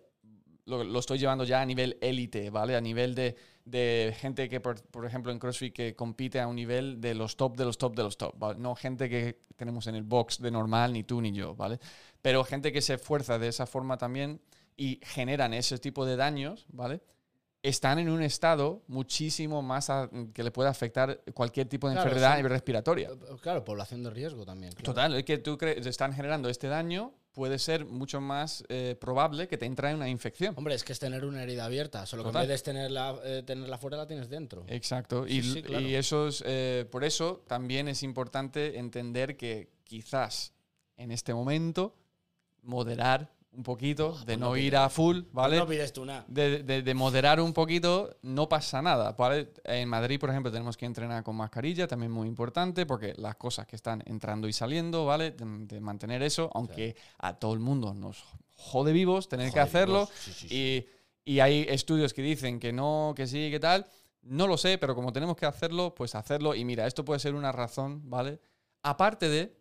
lo, 0.65 0.83
lo 0.83 0.99
estoy 0.99 1.17
llevando 1.19 1.43
ya 1.43 1.61
a 1.61 1.65
nivel 1.65 1.97
élite, 2.01 2.49
¿vale? 2.49 2.75
A 2.75 2.81
nivel 2.81 3.15
de, 3.15 3.35
de 3.65 4.15
gente 4.19 4.49
que, 4.49 4.59
por, 4.59 4.81
por 4.89 5.05
ejemplo, 5.05 5.31
en 5.31 5.39
CrossFit 5.39 5.73
que 5.73 5.95
compite 5.95 6.39
a 6.39 6.47
un 6.47 6.55
nivel 6.55 7.01
de 7.01 7.15
los 7.15 7.35
top, 7.35 7.57
de 7.57 7.65
los 7.65 7.77
top, 7.77 7.95
de 7.95 8.03
los 8.03 8.17
top, 8.17 8.37
¿vale? 8.37 8.59
No 8.59 8.75
gente 8.75 9.09
que 9.09 9.39
tenemos 9.55 9.87
en 9.87 9.95
el 9.95 10.03
box 10.03 10.39
de 10.41 10.51
normal, 10.51 10.93
ni 10.93 11.03
tú 11.03 11.21
ni 11.21 11.31
yo, 11.31 11.55
¿vale? 11.55 11.79
Pero 12.21 12.43
gente 12.43 12.71
que 12.71 12.81
se 12.81 12.95
esfuerza 12.95 13.39
de 13.39 13.47
esa 13.47 13.65
forma 13.65 13.97
también 13.97 14.41
y 14.77 14.99
generan 15.03 15.53
ese 15.53 15.77
tipo 15.77 16.05
de 16.05 16.15
daños, 16.15 16.65
¿vale? 16.69 17.01
Están 17.63 17.99
en 17.99 18.09
un 18.09 18.23
estado 18.23 18.81
muchísimo 18.87 19.61
más 19.61 19.91
a- 19.91 20.09
que 20.33 20.43
le 20.43 20.49
puede 20.49 20.67
afectar 20.69 21.21
cualquier 21.33 21.67
tipo 21.69 21.87
de 21.87 21.93
Claro, 21.93 22.09
enfermedad 22.09 22.41
respiratoria. 22.49 23.09
Claro, 23.41 23.63
población 23.63 24.01
de 24.03 24.09
riesgo 24.09 24.45
también. 24.45 24.73
claro. 24.73 24.83
Total, 24.85 25.13
es 25.15 25.23
que 25.25 25.37
tú 25.37 25.57
crees, 25.59 25.85
están 25.85 26.11
generando 26.13 26.49
este 26.49 26.67
daño, 26.67 27.13
puede 27.33 27.59
ser 27.59 27.85
mucho 27.85 28.19
más 28.19 28.63
eh, 28.67 28.97
probable 28.99 29.47
que 29.47 29.59
te 29.59 29.67
entre 29.67 29.93
una 29.93 30.09
infección. 30.09 30.55
Hombre, 30.57 30.73
es 30.73 30.83
que 30.83 30.91
es 30.91 30.97
tener 30.99 31.23
una 31.23 31.43
herida 31.43 31.65
abierta. 31.65 32.05
Solo 32.07 32.23
que 32.23 32.29
Total. 32.29 32.43
en 32.45 32.49
vez 32.49 32.61
de 32.61 32.65
tenerla, 32.73 33.15
eh, 33.23 33.43
tenerla 33.45 33.77
fuera, 33.77 33.95
la 33.97 34.07
tienes 34.07 34.27
dentro. 34.27 34.63
Exacto. 34.67 35.27
Sí, 35.27 35.37
y, 35.37 35.43
sí, 35.43 35.61
claro. 35.61 35.85
y 35.85 35.93
eso 35.95 36.27
es, 36.29 36.43
eh, 36.47 36.87
por 36.91 37.03
eso 37.03 37.43
también 37.47 37.87
es 37.87 38.01
importante 38.01 38.79
entender 38.79 39.37
que 39.37 39.69
quizás 39.83 40.51
en 40.97 41.11
este 41.11 41.31
momento 41.33 41.95
moderar 42.63 43.31
un 43.53 43.63
poquito, 43.63 44.13
de 44.19 44.25
pues 44.25 44.39
no 44.39 44.55
ir 44.55 44.77
a 44.77 44.89
full, 44.89 45.23
¿vale? 45.33 45.57
No 45.57 45.67
pides 45.67 45.91
tú 45.91 46.05
nada. 46.05 46.23
de, 46.27 46.63
de- 46.63 46.81
de 46.81 46.93
moderar 46.93 47.41
un 47.41 47.51
poquito, 47.53 48.15
no 48.21 48.47
pasa 48.47 48.81
nada. 48.81 49.11
¿vale? 49.11 49.51
En 49.65 49.89
Madrid, 49.89 50.19
por 50.19 50.29
ejemplo, 50.29 50.51
tenemos 50.51 50.77
que 50.77 50.85
entrenar 50.85 51.21
con 51.23 51.35
mascarilla, 51.35 51.85
también 51.87 52.11
muy 52.11 52.27
importante, 52.29 52.85
porque 52.85 53.13
las 53.17 53.35
cosas 53.35 53.67
que 53.67 53.75
están 53.75 54.01
entrando 54.05 54.47
y 54.47 54.53
saliendo, 54.53 55.05
¿vale? 55.05 55.31
De, 55.31 55.45
de 55.65 55.81
mantener 55.81 56.23
eso, 56.23 56.49
aunque 56.53 56.95
a 57.19 57.33
todo 57.33 57.53
el 57.53 57.59
mundo 57.59 57.93
nos 57.93 58.23
jode 58.55 58.93
vivos 58.93 59.27
tener 59.27 59.51
que 59.51 59.59
hacerlo. 59.59 60.07
Sí, 60.17 60.31
sí. 60.31 60.47
Y, 61.25 61.33
y 61.33 61.39
hay 61.41 61.65
estudios 61.69 62.13
que 62.13 62.21
dicen 62.21 62.59
que 62.59 62.71
no, 62.71 63.13
que 63.15 63.27
sí, 63.27 63.51
que 63.51 63.59
tal. 63.59 63.85
No 64.23 64.47
lo 64.47 64.55
sé, 64.55 64.77
pero 64.77 64.95
como 64.95 65.11
tenemos 65.11 65.35
que 65.35 65.45
hacerlo, 65.45 65.93
pues 65.95 66.15
hacerlo. 66.15 66.55
Y 66.55 66.63
mira, 66.63 66.87
esto 66.87 67.03
puede 67.03 67.19
ser 67.19 67.33
una 67.35 67.51
razón, 67.51 68.09
¿vale? 68.09 68.39
Aparte 68.83 69.27
de, 69.29 69.57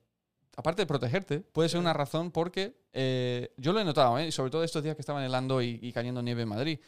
aparte 0.57 0.83
de 0.83 0.87
protegerte, 0.87 1.41
puede 1.41 1.69
ser 1.69 1.81
una 1.81 1.93
razón 1.93 2.31
porque 2.31 2.81
eh, 2.93 3.53
yo 3.57 3.73
lo 3.73 3.81
he 3.81 3.85
notado, 3.85 4.19
¿eh? 4.19 4.31
Sobre 4.33 4.51
todo 4.51 4.65
estos 4.65 4.83
días 4.83 4.97
que 4.97 5.03
estaba 5.03 5.25
helando 5.25 5.63
y, 5.63 5.79
y 5.83 5.93
cayendo 5.93 6.23
nieve 6.23 6.43
en 6.43 6.49
Madrid. 6.49 6.79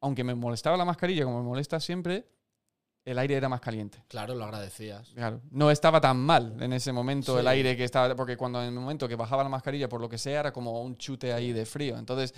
Aunque 0.00 0.22
me 0.22 0.34
molestaba 0.34 0.76
la 0.76 0.84
mascarilla, 0.84 1.24
como 1.24 1.38
me 1.38 1.48
molesta 1.48 1.80
siempre, 1.80 2.28
el 3.04 3.18
aire 3.18 3.36
era 3.36 3.48
más 3.48 3.60
caliente. 3.60 4.04
Claro, 4.06 4.34
lo 4.34 4.44
agradecías. 4.44 5.08
Claro, 5.14 5.40
no 5.50 5.70
estaba 5.70 6.00
tan 6.00 6.18
mal 6.18 6.56
en 6.60 6.72
ese 6.74 6.92
momento 6.92 7.38
el 7.40 7.48
aire 7.48 7.76
que 7.76 7.84
estaba, 7.84 8.14
porque 8.14 8.36
cuando 8.36 8.60
en 8.60 8.68
el 8.68 8.74
momento 8.74 9.08
que 9.08 9.16
bajaba 9.16 9.42
la 9.42 9.48
mascarilla, 9.48 9.88
por 9.88 10.00
lo 10.00 10.08
que 10.08 10.18
sea, 10.18 10.40
era 10.40 10.52
como 10.52 10.82
un 10.82 10.96
chute 10.98 11.32
ahí 11.32 11.52
de 11.52 11.64
frío. 11.64 11.96
Entonces, 11.96 12.34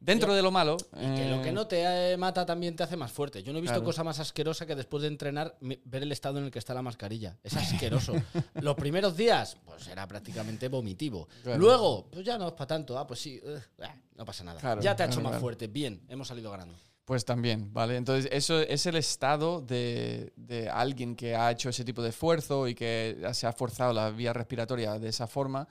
dentro 0.00 0.34
de 0.34 0.42
lo 0.42 0.50
malo... 0.50 0.76
Y 0.92 1.14
que 1.14 1.28
lo 1.28 1.36
eh, 1.36 1.42
que 1.42 1.52
no 1.52 1.66
te 1.66 2.12
eh, 2.12 2.16
mata 2.16 2.44
también 2.46 2.76
te 2.76 2.82
hace 2.82 2.96
más 2.96 3.12
fuerte. 3.12 3.42
Yo 3.42 3.52
no 3.52 3.58
he 3.58 3.62
visto 3.62 3.74
Claro. 3.74 3.84
cosa 3.84 4.04
más 4.04 4.18
asquerosa 4.18 4.66
que 4.66 4.74
después 4.74 5.02
de 5.02 5.08
entrenar 5.08 5.56
ver 5.60 6.02
el 6.02 6.12
estado 6.12 6.38
en 6.38 6.44
el 6.44 6.50
que 6.50 6.58
está 6.58 6.74
la 6.74 6.82
mascarilla. 6.82 7.36
Es 7.42 7.56
asqueroso. 7.56 8.14
Los 8.60 8.74
primeros 8.76 9.16
días, 9.16 9.56
pues 9.64 9.86
era 9.88 10.06
prácticamente 10.06 10.68
vomitivo. 10.68 11.28
Claro. 11.42 11.58
Luego, 11.58 12.08
pues 12.10 12.24
ya 12.24 12.38
no 12.38 12.48
es 12.48 12.52
para 12.52 12.66
tanto. 12.66 12.98
Ah, 12.98 13.06
pues 13.06 13.20
sí, 13.20 13.40
ah, 13.82 13.94
no 14.16 14.24
pasa 14.24 14.44
nada. 14.44 14.60
Claro, 14.60 14.80
ya 14.80 14.96
te 14.96 15.02
ha 15.02 15.06
hecho 15.06 15.20
más 15.20 15.40
fuerte. 15.40 15.66
Bien, 15.66 16.02
hemos 16.08 16.28
salido 16.28 16.50
ganando. 16.50 16.74
Pues 17.04 17.24
también, 17.24 17.72
¿vale? 17.72 17.96
Entonces, 17.96 18.28
eso 18.30 18.60
es 18.60 18.84
el 18.84 18.96
estado 18.96 19.62
de, 19.62 20.30
de 20.36 20.68
alguien 20.68 21.16
que 21.16 21.34
ha 21.34 21.50
hecho 21.50 21.70
ese 21.70 21.82
tipo 21.82 22.02
de 22.02 22.10
esfuerzo 22.10 22.68
y 22.68 22.74
que 22.74 23.26
se 23.32 23.46
ha 23.46 23.52
forzado 23.54 23.94
la 23.94 24.10
vía 24.10 24.34
respiratoria 24.34 24.98
de 24.98 25.08
esa 25.08 25.26
forma. 25.26 25.66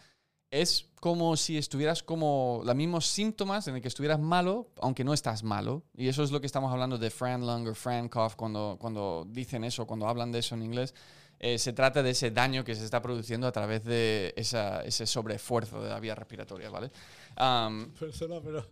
Es 0.49 0.88
como 1.01 1.36
si 1.36 1.57
estuvieras 1.57 2.01
como 2.03 2.62
los 2.63 2.75
mismos 2.75 3.05
síntomas 3.05 3.67
en 3.67 3.75
el 3.75 3.81
que 3.81 3.88
estuvieras 3.89 4.19
malo, 4.19 4.69
aunque 4.81 5.03
no 5.03 5.13
estás 5.13 5.43
malo. 5.43 5.83
Y 5.95 6.07
eso 6.07 6.23
es 6.23 6.31
lo 6.31 6.39
que 6.39 6.45
estamos 6.47 6.71
hablando 6.71 6.97
de 6.97 7.10
Fran 7.10 7.41
Lung 7.45 7.67
o 7.67 7.75
Fran 7.75 8.07
Cough 8.07 8.33
cuando, 8.36 8.77
cuando 8.79 9.25
dicen 9.29 9.63
eso, 9.65 9.86
cuando 9.86 10.07
hablan 10.07 10.31
de 10.31 10.39
eso 10.39 10.55
en 10.55 10.63
inglés. 10.63 10.93
Eh, 11.39 11.60
se 11.60 11.73
trata 11.73 12.01
de 12.01 12.12
ese 12.12 12.31
daño 12.31 12.63
que 12.63 12.73
se 12.75 12.83
está 12.86 13.01
produciendo 13.01 13.45
a 13.45 13.51
través 13.51 13.83
de 13.83 14.33
esa- 14.38 14.81
ese 14.83 15.05
sobreesfuerzo 15.05 15.83
de 15.83 15.89
la 15.89 15.99
vía 15.99 16.15
respiratoria, 16.15 16.69
¿vale? 16.69 16.91
Am, 17.36 17.91
Persona, 17.99 18.39
pero 18.43 18.65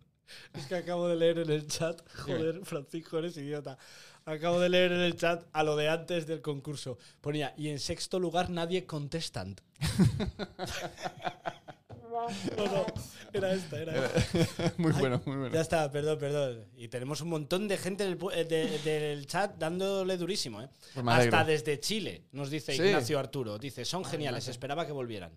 es 0.53 0.65
que 0.65 0.75
acabo 0.75 1.07
de 1.07 1.15
leer 1.17 1.39
en 1.39 1.51
el 1.51 1.67
chat. 1.67 2.01
Joder, 2.25 2.61
Francisco, 2.65 3.19
eres 3.19 3.37
idiota. 3.37 3.77
Acabo 4.25 4.59
de 4.59 4.69
leer 4.69 4.93
en 4.93 5.01
el 5.01 5.15
chat 5.17 5.43
a 5.53 5.61
lo 5.61 5.75
de 5.75 5.89
antes 5.89 6.25
del 6.25 6.41
concurso. 6.41 6.97
Ponía, 7.21 7.53
y 7.57 7.69
en 7.69 7.77
sexto 7.79 8.17
lugar 8.19 8.49
nadie 8.49 8.85
contestant. 8.87 9.61
no, 12.57 12.65
no, 12.65 12.85
era 13.33 13.53
esta, 13.53 13.79
era 13.81 14.05
esta. 14.05 14.73
muy 14.77 14.91
Ay, 14.93 14.99
bueno, 14.99 15.21
muy 15.25 15.35
bueno. 15.37 15.53
Ya 15.53 15.61
está, 15.61 15.91
perdón, 15.91 16.17
perdón. 16.19 16.65
Y 16.77 16.87
tenemos 16.87 17.21
un 17.21 17.29
montón 17.29 17.67
de 17.67 17.77
gente 17.77 18.03
del, 18.05 18.17
eh, 18.33 18.43
de- 18.45 18.79
del 18.79 19.27
chat 19.27 19.55
dándole 19.57 20.17
durísimo, 20.17 20.61
¿eh? 20.61 20.69
Pues 20.93 21.05
Hasta 21.07 21.43
desde 21.43 21.79
Chile, 21.79 22.23
nos 22.31 22.49
dice 22.49 22.73
Sí. 22.75 22.81
Ignacio 22.81 23.19
Arturo. 23.19 23.57
Dice, 23.57 23.85
son 23.85 24.03
geniales, 24.05 24.47
esperaba 24.47 24.85
que 24.85 24.91
volvieran. 24.91 25.31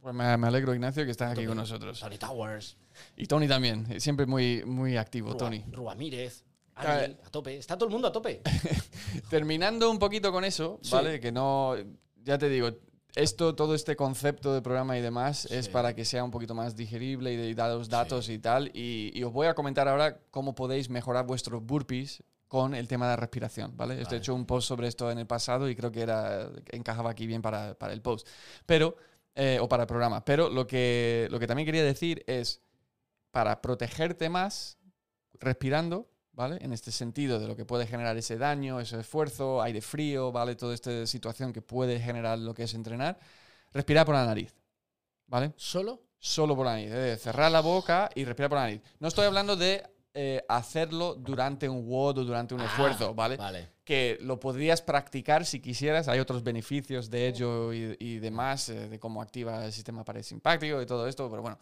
Pues 0.00 0.14
me, 0.14 0.36
me 0.38 0.46
alegro, 0.46 0.72
Ignacio, 0.74 1.04
que 1.04 1.10
estás 1.10 1.32
aquí 1.32 1.44
con 1.44 1.56
nosotros. 1.58 2.00
Tony 2.00 2.16
Towers, 2.16 2.76
Y 3.16 3.26
Tony 3.26 3.46
también, 3.46 3.86
eh, 3.90 4.00
siempre 4.00 4.24
muy, 4.26 4.64
muy 4.64 4.96
activo, 4.96 5.30
Rua- 5.32 5.36
Tony. 5.38 5.64
Ruamírez. 5.70 6.44
Ariel, 6.74 7.18
a 7.26 7.28
tope. 7.30 7.58
Está 7.58 7.76
todo 7.76 7.86
el 7.88 7.92
mundo 7.92 8.08
a 8.08 8.12
tope. 8.12 8.40
Terminando 9.28 9.90
un 9.90 9.98
poquito 9.98 10.32
con 10.32 10.44
eso, 10.44 10.78
Sí. 10.82 10.92
¿vale? 10.92 11.20
Que 11.20 11.30
no, 11.32 11.74
ya 12.22 12.38
te 12.38 12.48
digo, 12.48 12.70
esto, 13.14 13.54
todo 13.54 13.74
este 13.74 13.96
concepto 13.96 14.54
de 14.54 14.62
programa 14.62 14.98
y 14.98 15.00
demás 15.00 15.46
es 15.46 15.68
para 15.68 15.94
que 15.94 16.04
sea 16.04 16.24
un 16.24 16.30
poquito 16.30 16.54
más 16.54 16.76
digerible 16.76 17.32
y 17.32 17.36
de 17.36 17.54
dar 17.54 17.70
los 17.70 17.88
datos 17.88 18.28
y 18.28 18.38
tal. 18.38 18.70
Y, 18.74 19.10
y 19.14 19.24
os 19.24 19.32
voy 19.32 19.46
a 19.46 19.54
comentar 19.54 19.88
ahora 19.88 20.18
cómo 20.30 20.54
podéis 20.54 20.88
mejorar 20.90 21.26
vuestros 21.26 21.64
burpees 21.64 22.22
con 22.50 22.74
el 22.74 22.88
tema 22.88 23.08
de 23.08 23.14
respiración, 23.14 23.76
¿vale? 23.76 24.02
He 24.02 24.16
hecho 24.16 24.34
un 24.34 24.44
post 24.44 24.66
sobre 24.66 24.88
esto 24.88 25.08
en 25.08 25.18
el 25.18 25.26
pasado 25.28 25.70
y 25.70 25.76
creo 25.76 25.92
que 25.92 26.00
era 26.00 26.50
encajaba 26.72 27.08
aquí 27.08 27.24
bien 27.24 27.42
para, 27.42 27.74
para 27.74 27.92
el 27.92 28.02
post. 28.02 28.26
Pero, 28.66 28.96
eh, 29.36 29.58
o 29.60 29.68
para 29.68 29.84
el 29.84 29.86
programa. 29.86 30.24
Pero 30.24 30.50
lo 30.50 30.66
que, 30.66 31.28
lo 31.30 31.38
que 31.38 31.46
también 31.46 31.64
quería 31.64 31.84
decir 31.84 32.24
es, 32.26 32.60
para 33.30 33.62
protegerte 33.62 34.28
más 34.28 34.78
respirando, 35.34 36.09
¿vale? 36.40 36.56
En 36.62 36.72
este 36.72 36.90
sentido 36.90 37.38
de 37.38 37.46
lo 37.46 37.54
que 37.54 37.66
puede 37.66 37.86
generar 37.86 38.16
ese 38.16 38.38
daño, 38.38 38.80
ese 38.80 38.98
esfuerzo, 38.98 39.60
aire 39.60 39.82
frío, 39.82 40.32
¿vale? 40.32 40.54
Toda 40.56 40.72
esta 40.72 41.06
situación 41.06 41.52
que 41.52 41.60
puede 41.60 42.00
generar 42.00 42.38
lo 42.38 42.54
que 42.54 42.62
es 42.62 42.72
entrenar. 42.72 43.18
Respirar 43.74 44.06
por 44.06 44.14
la 44.14 44.24
nariz, 44.24 44.54
¿vale? 45.26 45.52
¿Solo? 45.56 46.00
Solo 46.18 46.56
por 46.56 46.64
la 46.64 46.72
nariz. 46.72 46.90
Decir, 46.90 47.18
cerrar 47.18 47.52
la 47.52 47.60
boca 47.60 48.08
y 48.14 48.24
respirar 48.24 48.48
por 48.48 48.56
la 48.58 48.64
nariz. 48.64 48.80
No 49.00 49.08
estoy 49.08 49.26
hablando 49.26 49.54
de 49.54 49.82
eh, 50.14 50.42
hacerlo 50.48 51.14
durante 51.14 51.68
un 51.68 51.86
WOD 51.86 52.18
o 52.18 52.24
durante 52.24 52.54
un 52.54 52.62
Ah, 52.62 52.66
esfuerzo, 52.66 53.14
¿vale? 53.14 53.36
Vale. 53.36 53.68
que 53.84 54.16
lo 54.22 54.40
podrías 54.40 54.80
practicar 54.82 55.44
si 55.44 55.60
quisieras. 55.60 56.08
Hay 56.08 56.20
otros 56.20 56.42
beneficios 56.42 57.10
de 57.10 57.28
ello 57.28 57.72
y, 57.74 57.96
y 58.00 58.18
demás, 58.18 58.68
eh, 58.70 58.88
de 58.88 58.98
cómo 58.98 59.20
activa 59.20 59.64
el 59.66 59.72
sistema 59.72 60.04
parasimpático 60.04 60.80
y 60.80 60.86
todo 60.86 61.06
esto, 61.06 61.28
pero 61.28 61.42
bueno. 61.42 61.58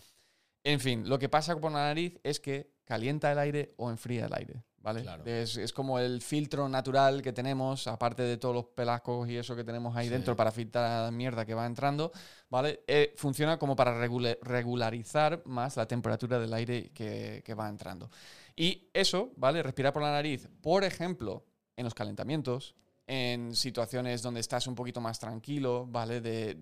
En 0.71 0.81
fin, 0.81 1.09
lo 1.09 1.19
que 1.19 1.29
pasa 1.31 1.57
con 1.57 1.73
la 1.73 1.85
nariz 1.87 2.19
es 2.23 2.41
que 2.41 2.71
calienta 2.85 3.33
el 3.33 3.39
aire 3.39 3.73
o 3.79 3.89
enfría 3.91 4.27
el 4.27 4.35
aire, 4.35 4.63
¿vale? 4.81 5.01
Claro. 5.03 5.25
Es, 5.25 5.57
es 5.57 5.73
como 5.73 5.99
el 5.99 6.21
filtro 6.21 6.69
natural 6.69 7.23
que 7.23 7.33
tenemos, 7.33 7.87
aparte 7.87 8.23
de 8.23 8.37
todos 8.37 8.55
los 8.55 8.65
pelascos 8.67 9.29
y 9.31 9.37
eso 9.39 9.57
que 9.57 9.65
tenemos 9.65 9.97
ahí 9.97 10.09
Sí. 10.09 10.13
dentro 10.13 10.37
para 10.37 10.51
filtrar 10.53 11.05
la 11.07 11.11
mierda 11.11 11.47
que 11.47 11.55
va 11.55 11.65
entrando, 11.65 12.13
¿vale? 12.51 12.81
Eh, 12.87 13.15
funciona 13.17 13.59
como 13.59 13.75
para 13.77 13.99
regula- 13.99 14.37
regularizar 14.43 15.41
más 15.47 15.77
la 15.79 15.87
temperatura 15.89 16.39
del 16.39 16.53
aire 16.53 16.91
que, 16.93 17.43
que 17.45 17.55
va 17.55 17.69
entrando. 17.69 18.11
Y 18.55 18.91
eso, 18.93 19.33
¿vale? 19.37 19.63
Respirar 19.63 19.95
por 19.95 20.03
la 20.03 20.11
nariz, 20.13 20.49
por 20.61 20.85
ejemplo, 20.85 21.47
en 21.77 21.85
los 21.85 21.95
calentamientos, 21.95 22.75
en 23.07 23.55
situaciones 23.57 24.21
donde 24.21 24.41
estás 24.41 24.67
un 24.67 24.75
poquito 24.75 25.01
más 25.01 25.19
tranquilo, 25.19 25.87
¿vale? 25.87 26.21
De- 26.21 26.59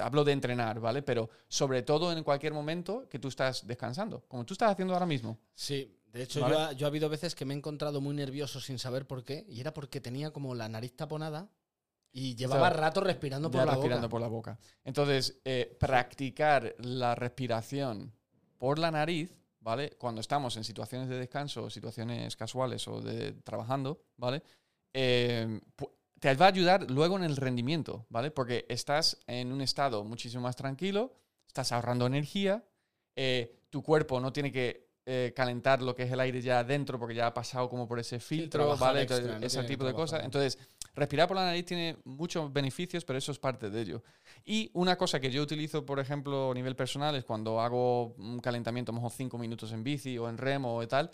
hablo 0.00 0.24
de 0.24 0.32
entrenar, 0.32 0.80
¿vale? 0.80 1.02
Pero 1.02 1.30
sobre 1.48 1.82
todo 1.82 2.12
en 2.12 2.22
cualquier 2.24 2.52
momento 2.52 3.08
que 3.08 3.18
tú 3.18 3.28
estás 3.28 3.66
descansando, 3.66 4.24
como 4.28 4.44
tú 4.44 4.54
estás 4.54 4.70
haciendo 4.72 4.94
ahora 4.94 5.06
mismo. 5.06 5.38
Sí, 5.54 5.98
de 6.12 6.22
hecho 6.22 6.40
¿Vale? 6.40 6.54
yo, 6.54 6.60
ha, 6.60 6.72
yo 6.72 6.86
ha 6.86 6.88
habido 6.88 7.08
veces 7.08 7.34
que 7.34 7.44
me 7.44 7.54
he 7.54 7.56
encontrado 7.56 8.00
muy 8.00 8.14
nervioso 8.14 8.60
sin 8.60 8.78
saber 8.78 9.06
por 9.06 9.24
qué, 9.24 9.44
y 9.48 9.60
era 9.60 9.72
porque 9.74 10.00
tenía 10.00 10.32
como 10.32 10.54
la 10.54 10.68
nariz 10.68 10.94
taponada 10.96 11.48
y 12.12 12.36
llevaba 12.36 12.70
rato 12.70 13.00
respirando 13.00 13.50
por 13.50 13.66
la 13.66 13.72
respirando 13.72 14.06
boca. 14.06 14.10
por 14.10 14.20
la 14.20 14.28
boca. 14.28 14.58
Entonces, 14.84 15.40
eh, 15.44 15.76
practicar 15.80 16.74
la 16.78 17.16
respiración 17.16 18.12
por 18.56 18.78
la 18.78 18.92
nariz, 18.92 19.36
¿vale? 19.58 19.90
Cuando 19.98 20.20
estamos 20.20 20.56
en 20.56 20.62
situaciones 20.62 21.08
de 21.08 21.18
descanso, 21.18 21.68
situaciones 21.68 22.36
casuales 22.36 22.86
o 22.86 23.00
de 23.00 23.32
trabajando, 23.32 24.04
¿vale? 24.16 24.44
Eh, 24.92 25.60
te 26.24 26.34
va 26.36 26.46
a 26.46 26.48
ayudar 26.48 26.90
luego 26.90 27.18
en 27.18 27.24
el 27.24 27.36
rendimiento, 27.36 28.06
¿vale? 28.08 28.30
Porque 28.30 28.64
estás 28.70 29.18
en 29.26 29.52
un 29.52 29.60
estado 29.60 30.04
muchísimo 30.04 30.44
más 30.44 30.56
tranquilo, 30.56 31.12
estás 31.46 31.70
ahorrando 31.70 32.06
energía, 32.06 32.64
eh, 33.14 33.60
tu 33.68 33.82
cuerpo 33.82 34.18
no 34.20 34.32
tiene 34.32 34.50
que 34.50 34.88
eh, 35.04 35.34
calentar 35.36 35.82
lo 35.82 35.94
que 35.94 36.04
es 36.04 36.10
el 36.10 36.18
aire 36.20 36.40
ya 36.40 36.60
adentro 36.60 36.98
porque 36.98 37.14
ya 37.14 37.26
ha 37.26 37.34
pasado 37.34 37.68
como 37.68 37.86
por 37.86 37.98
ese 37.98 38.20
filtro, 38.20 38.74
¿vale? 38.78 39.02
extra, 39.02 39.18
Entonces, 39.18 39.40
no 39.40 39.46
ese 39.46 39.62
tipo 39.64 39.84
de 39.84 39.92
cosas. 39.92 40.24
Entonces, 40.24 40.58
respirar 40.94 41.28
por 41.28 41.36
la 41.36 41.44
nariz 41.44 41.66
tiene 41.66 41.98
muchos 42.04 42.50
beneficios, 42.50 43.04
pero 43.04 43.18
eso 43.18 43.30
es 43.30 43.38
parte 43.38 43.68
de 43.68 43.82
ello. 43.82 44.02
Y 44.46 44.70
una 44.72 44.96
cosa 44.96 45.20
que 45.20 45.30
yo 45.30 45.42
utilizo, 45.42 45.84
por 45.84 46.00
ejemplo, 46.00 46.52
a 46.52 46.54
nivel 46.54 46.74
personal, 46.74 47.14
es 47.16 47.24
cuando 47.26 47.60
hago 47.60 48.14
un 48.14 48.40
calentamiento, 48.40 48.92
a 48.92 48.94
lo 48.94 49.02
mejor 49.02 49.12
cinco 49.12 49.36
minutos 49.36 49.72
en 49.72 49.84
bici 49.84 50.16
o 50.16 50.26
en 50.30 50.38
remo 50.38 50.74
o 50.74 50.88
tal, 50.88 51.10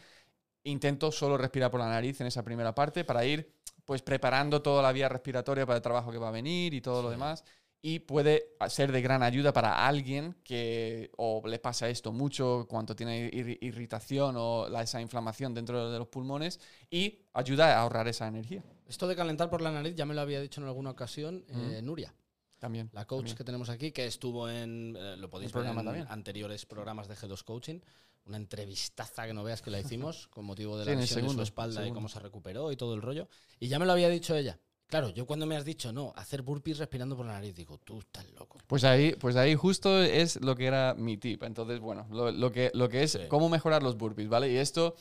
intento 0.62 1.10
solo 1.10 1.36
respirar 1.36 1.70
por 1.70 1.80
la 1.80 1.88
nariz 1.88 2.20
en 2.20 2.28
esa 2.28 2.44
primera 2.44 2.74
parte 2.74 3.04
para 3.04 3.24
ir 3.24 3.52
pues 3.90 4.02
preparando 4.02 4.62
toda 4.62 4.84
la 4.84 4.92
vía 4.92 5.08
respiratoria 5.08 5.66
para 5.66 5.78
el 5.78 5.82
trabajo 5.82 6.12
que 6.12 6.18
va 6.18 6.28
a 6.28 6.30
venir 6.30 6.72
y 6.74 6.80
todo 6.80 7.02
lo 7.02 7.10
demás. 7.10 7.42
Y 7.82 7.98
puede 7.98 8.52
ser 8.68 8.92
de 8.92 9.02
gran 9.02 9.20
ayuda 9.24 9.52
para 9.52 9.84
alguien 9.84 10.36
que 10.44 11.10
o 11.16 11.42
le 11.44 11.58
pasa 11.58 11.88
esto 11.88 12.12
mucho 12.12 12.66
cuando 12.68 12.94
tiene 12.94 13.28
ir- 13.32 13.58
irritación 13.60 14.36
o 14.38 14.68
la- 14.68 14.82
esa 14.82 15.00
inflamación 15.00 15.54
dentro 15.54 15.90
de 15.90 15.98
los 15.98 16.06
pulmones 16.06 16.60
y 16.88 17.18
ayuda 17.32 17.74
a 17.76 17.80
ahorrar 17.80 18.06
esa 18.06 18.28
energía 18.28 18.62
Esto 18.86 19.08
de 19.08 19.16
calentar 19.16 19.50
por 19.50 19.60
la 19.60 19.72
nariz 19.72 19.96
ya 19.96 20.06
me 20.06 20.14
lo 20.14 20.20
había 20.20 20.40
dicho 20.40 20.60
en 20.60 20.68
alguna 20.68 20.90
ocasión 20.90 21.44
eh, 21.48 21.80
Nuria, 21.82 22.14
también. 22.60 22.90
la 22.92 23.06
coach 23.06 23.18
también. 23.22 23.36
que 23.38 23.42
tenemos 23.44 23.70
aquí, 23.70 23.90
que 23.90 24.06
estuvo 24.06 24.48
en, 24.48 24.94
eh, 24.96 25.16
lo 25.16 25.28
podéis 25.28 25.52
ver 25.52 25.66
en 25.66 25.74
también. 25.74 26.06
anteriores 26.10 26.64
programas 26.64 27.08
de 27.08 27.16
G2 27.16 27.42
Coaching, 27.42 27.80
una 28.26 28.36
entrevistaza 28.36 29.26
que 29.26 29.32
no 29.32 29.42
veas 29.44 29.62
que 29.62 29.70
la 29.70 29.80
hicimos 29.80 30.28
con 30.32 30.44
motivo 30.44 30.76
de 30.78 30.84
Sí, 30.84 30.90
la 30.90 30.92
el 30.94 31.00
lesión 31.00 31.22
de 31.26 31.32
su 31.34 31.42
espalda 31.42 31.86
y 31.86 31.92
cómo 31.92 32.08
se 32.08 32.20
recuperó 32.20 32.70
y 32.72 32.76
todo 32.76 32.94
el 32.94 33.02
rollo. 33.02 33.28
Y 33.58 33.68
ya 33.68 33.78
me 33.78 33.86
lo 33.86 33.92
había 33.92 34.08
dicho 34.08 34.34
ella. 34.36 34.58
Claro, 34.86 35.10
yo 35.10 35.24
cuando 35.24 35.46
me 35.46 35.56
has 35.56 35.64
dicho, 35.64 35.92
no, 35.92 36.12
hacer 36.16 36.42
burpees 36.42 36.78
respirando 36.78 37.16
por 37.16 37.24
la 37.24 37.34
nariz, 37.34 37.54
digo, 37.54 37.78
tú 37.78 38.00
estás 38.00 38.28
loco. 38.32 38.58
Pues 38.66 38.82
ahí, 38.82 39.14
pues 39.20 39.36
ahí 39.36 39.54
justo 39.54 40.02
es 40.02 40.40
lo 40.40 40.56
que 40.56 40.66
era 40.66 40.94
mi 40.94 41.16
tip. 41.16 41.44
Entonces, 41.44 41.78
bueno, 41.78 42.08
lo, 42.10 42.32
lo 42.32 42.50
que, 42.50 42.72
lo 42.74 42.88
que 42.88 43.04
es 43.04 43.12
Sí. 43.12 43.20
cómo 43.28 43.48
mejorar 43.48 43.84
los 43.84 43.96
burpees, 43.96 44.28
¿vale? 44.28 44.50
Y 44.50 44.56
esto, 44.56 44.96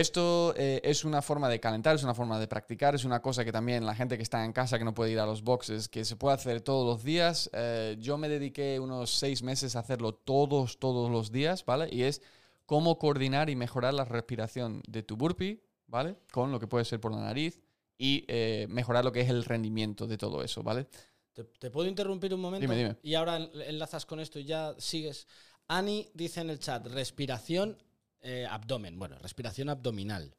esto 0.00 0.54
eh, 0.56 0.80
es 0.84 1.04
una 1.04 1.22
forma 1.22 1.48
de 1.48 1.60
calentar, 1.60 1.94
es 1.96 2.02
una 2.02 2.14
forma 2.14 2.38
de 2.38 2.46
practicar, 2.48 2.94
es 2.94 3.04
una 3.04 3.20
cosa 3.20 3.44
que 3.44 3.52
también 3.52 3.84
la 3.86 3.94
gente 3.94 4.16
que 4.16 4.22
está 4.22 4.44
en 4.44 4.52
casa, 4.52 4.78
que 4.78 4.84
no 4.84 4.94
puede 4.94 5.12
ir 5.12 5.18
a 5.20 5.26
los 5.26 5.42
boxes, 5.42 5.88
que 5.88 6.04
se 6.04 6.16
puede 6.16 6.34
hacer 6.36 6.60
todos 6.60 6.86
los 6.86 7.04
días. 7.04 7.50
Eh, 7.52 7.96
yo 7.98 8.18
me 8.18 8.28
dediqué 8.28 8.78
unos 8.80 9.10
seis 9.10 9.42
meses 9.42 9.76
a 9.76 9.80
hacerlo 9.80 10.14
todos, 10.14 10.78
todos 10.78 11.10
los 11.10 11.32
días, 11.32 11.64
¿vale? 11.64 11.88
Y 11.92 12.02
es 12.02 12.22
cómo 12.66 12.98
coordinar 12.98 13.50
y 13.50 13.56
mejorar 13.56 13.94
la 13.94 14.04
respiración 14.04 14.82
de 14.86 15.02
tu 15.02 15.16
burpee, 15.16 15.62
¿vale? 15.86 16.16
Con 16.32 16.52
lo 16.52 16.60
que 16.60 16.66
puede 16.66 16.84
ser 16.84 17.00
por 17.00 17.12
la 17.12 17.20
nariz 17.20 17.60
y 17.96 18.24
eh, 18.28 18.66
mejorar 18.68 19.04
lo 19.04 19.12
que 19.12 19.22
es 19.22 19.28
el 19.30 19.44
rendimiento 19.44 20.06
de 20.06 20.18
todo 20.18 20.42
eso, 20.44 20.62
¿vale? 20.62 20.86
¿Te, 21.32 21.44
te 21.44 21.70
puedo 21.70 21.88
interrumpir 21.88 22.34
un 22.34 22.40
momento? 22.40 22.62
Dime, 22.62 22.76
dime. 22.76 22.96
Y 23.02 23.14
ahora 23.14 23.36
en- 23.36 23.50
enlazas 23.62 24.04
con 24.06 24.20
esto 24.20 24.38
y 24.38 24.44
ya 24.44 24.74
sigues. 24.78 25.26
Ani 25.66 26.08
dice 26.14 26.40
en 26.40 26.50
el 26.50 26.58
chat, 26.58 26.86
respiración 26.86 27.76
eh, 28.22 28.46
abdomen. 28.48 28.98
Bueno, 28.98 29.18
respiración 29.18 29.68
abdominal. 29.68 30.34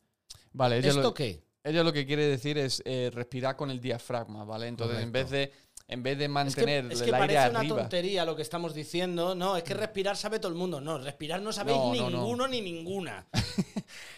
Vale, 0.54 0.80
¿Esto 0.80 1.02
lo- 1.02 1.14
qué? 1.14 1.44
Ella 1.64 1.84
lo 1.84 1.92
que 1.94 2.06
quiere 2.06 2.26
decir 2.26 2.58
es 2.58 2.82
eh, 2.86 3.12
respirar 3.14 3.56
con 3.56 3.70
el 3.70 3.80
diafragma, 3.82 4.46
¿vale? 4.46 4.68
Entonces, 4.68 5.00
en 5.02 5.12
vez 5.12 5.30
de 5.30 5.52
en 5.88 6.04
vez 6.04 6.18
de 6.20 6.26
Es 6.26 6.30
que, 6.30 6.34
mantener 6.34 6.92
es 6.92 7.02
que 7.02 7.10
el 7.10 7.16
aire 7.16 7.28
parece 7.36 7.50
una 7.50 7.60
arriba. 7.62 7.78
tontería 7.78 8.24
lo 8.26 8.36
que 8.36 8.44
estamos 8.44 8.74
diciendo. 8.76 9.34
No, 9.36 9.58
es 9.58 9.64
que 9.64 9.74
respirar 9.74 10.16
sabe 10.16 10.40
todo 10.40 10.52
el 10.52 10.58
mundo. 10.58 10.80
No, 10.80 11.00
respirar 11.00 11.42
no 11.42 11.52
sabéis 11.52 11.78
No, 11.80 11.94
no, 11.96 12.10
no. 12.12 12.18
ninguno 12.20 12.48
ni 12.48 12.62
ninguna. 12.62 13.28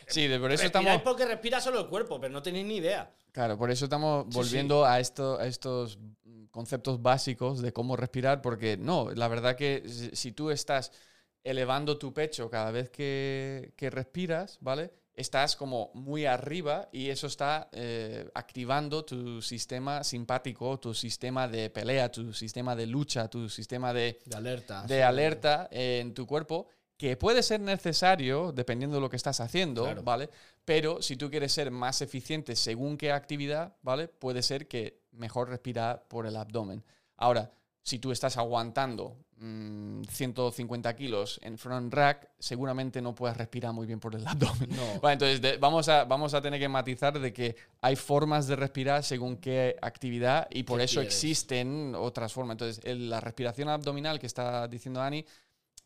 Sí, 0.07 0.27
de- 0.27 0.39
por 0.39 0.51
eso 0.51 0.63
Respiráis 0.63 0.97
estamos 0.97 1.01
porque 1.03 1.25
respira 1.25 1.61
solo 1.61 1.79
el 1.79 1.87
cuerpo, 1.87 2.19
pero 2.19 2.33
no 2.33 2.41
tenéis 2.41 2.65
ni 2.65 2.75
idea. 2.77 3.09
Claro, 3.31 3.57
por 3.57 3.71
eso 3.71 3.85
estamos 3.85 4.25
Sí, 4.29 4.35
volviendo 4.35 4.83
A, 4.85 4.99
esto, 4.99 5.39
a 5.39 5.47
estos 5.47 5.97
conceptos 6.51 7.01
básicos 7.01 7.61
de 7.61 7.71
cómo 7.71 7.95
respirar, 7.95 8.41
porque 8.41 8.75
no, 8.75 9.09
la 9.11 9.29
verdad 9.29 9.55
que 9.55 9.83
si 10.13 10.33
tú 10.33 10.51
estás 10.51 10.91
elevando 11.43 11.97
tu 11.97 12.13
pecho 12.13 12.49
cada 12.49 12.71
vez 12.71 12.89
que, 12.89 13.73
que 13.75 13.89
respiras, 13.89 14.57
¿vale? 14.61 14.91
Estás 15.13 15.55
como 15.55 15.91
muy 15.93 16.25
arriba 16.25 16.87
y 16.91 17.09
eso 17.09 17.27
está 17.27 17.67
eh, 17.73 18.29
activando 18.33 19.03
tu 19.03 19.41
sistema 19.41 20.03
simpático, 20.03 20.79
tu 20.79 20.93
sistema 20.93 21.47
de 21.47 21.69
pelea, 21.69 22.09
tu 22.09 22.33
sistema 22.33 22.75
de 22.75 22.87
lucha, 22.87 23.27
tu 23.27 23.49
sistema 23.49 23.93
de, 23.93 24.19
De 24.25 24.35
alerta. 24.37 24.83
de 24.83 24.95
sí. 24.95 25.01
alerta 25.01 25.67
en 25.71 26.13
tu 26.13 26.25
cuerpo 26.25 26.67
que 26.97 27.17
puede 27.17 27.43
ser 27.43 27.59
necesario 27.59 28.51
dependiendo 28.51 28.95
de 28.97 29.01
lo 29.01 29.09
que 29.09 29.15
estás 29.17 29.39
haciendo, 29.41 29.83
Claro. 29.83 30.03
¿vale? 30.03 30.29
Pero 30.63 31.01
si 31.01 31.17
tú 31.17 31.29
quieres 31.29 31.51
ser 31.51 31.71
más 31.71 32.01
eficiente 32.01 32.55
según 32.55 32.95
qué 32.97 33.11
actividad, 33.11 33.75
¿vale? 33.81 34.07
Puede 34.07 34.41
ser 34.43 34.67
que 34.67 35.01
mejor 35.11 35.49
respirar 35.49 36.07
por 36.07 36.25
el 36.25 36.37
abdomen. 36.37 36.83
Ahora, 37.17 37.51
si 37.83 37.97
tú 37.99 38.11
estás 38.11 38.37
aguantando 38.37 39.17
mm, 39.41 40.03
150 40.03 40.95
kilos 40.95 41.39
en 41.43 41.57
front 41.57 41.93
rack, 41.93 42.29
seguramente 42.39 43.01
no 43.01 43.13
puedes 43.15 43.35
respirar 43.35 43.73
muy 43.73 43.85
bien 43.87 43.99
por 43.99 44.15
el 44.15 44.25
abdomen. 44.25 44.69
No. 44.69 44.99
Vale, 45.01 45.13
entonces 45.13 45.41
de- 45.41 45.57
vamos, 45.57 45.89
a, 45.89 46.05
vamos 46.05 46.33
a 46.33 46.41
tener 46.41 46.59
que 46.59 46.69
matizar 46.69 47.19
de 47.19 47.33
que 47.33 47.55
hay 47.81 47.95
formas 47.95 48.47
de 48.47 48.55
respirar 48.55 49.03
según 49.03 49.37
qué 49.37 49.75
actividad 49.81 50.47
y 50.51 50.63
por 50.63 50.77
¿Qué 50.79 50.85
eso 50.85 51.01
quieres? 51.01 51.13
existen 51.15 51.93
otras 51.97 52.31
formas. 52.31 52.53
Entonces, 52.55 52.83
el- 52.85 53.09
la 53.09 53.19
respiración 53.19 53.67
abdominal 53.69 54.19
que 54.19 54.27
está 54.27 54.67
diciendo 54.67 55.01
Ani, 55.01 55.25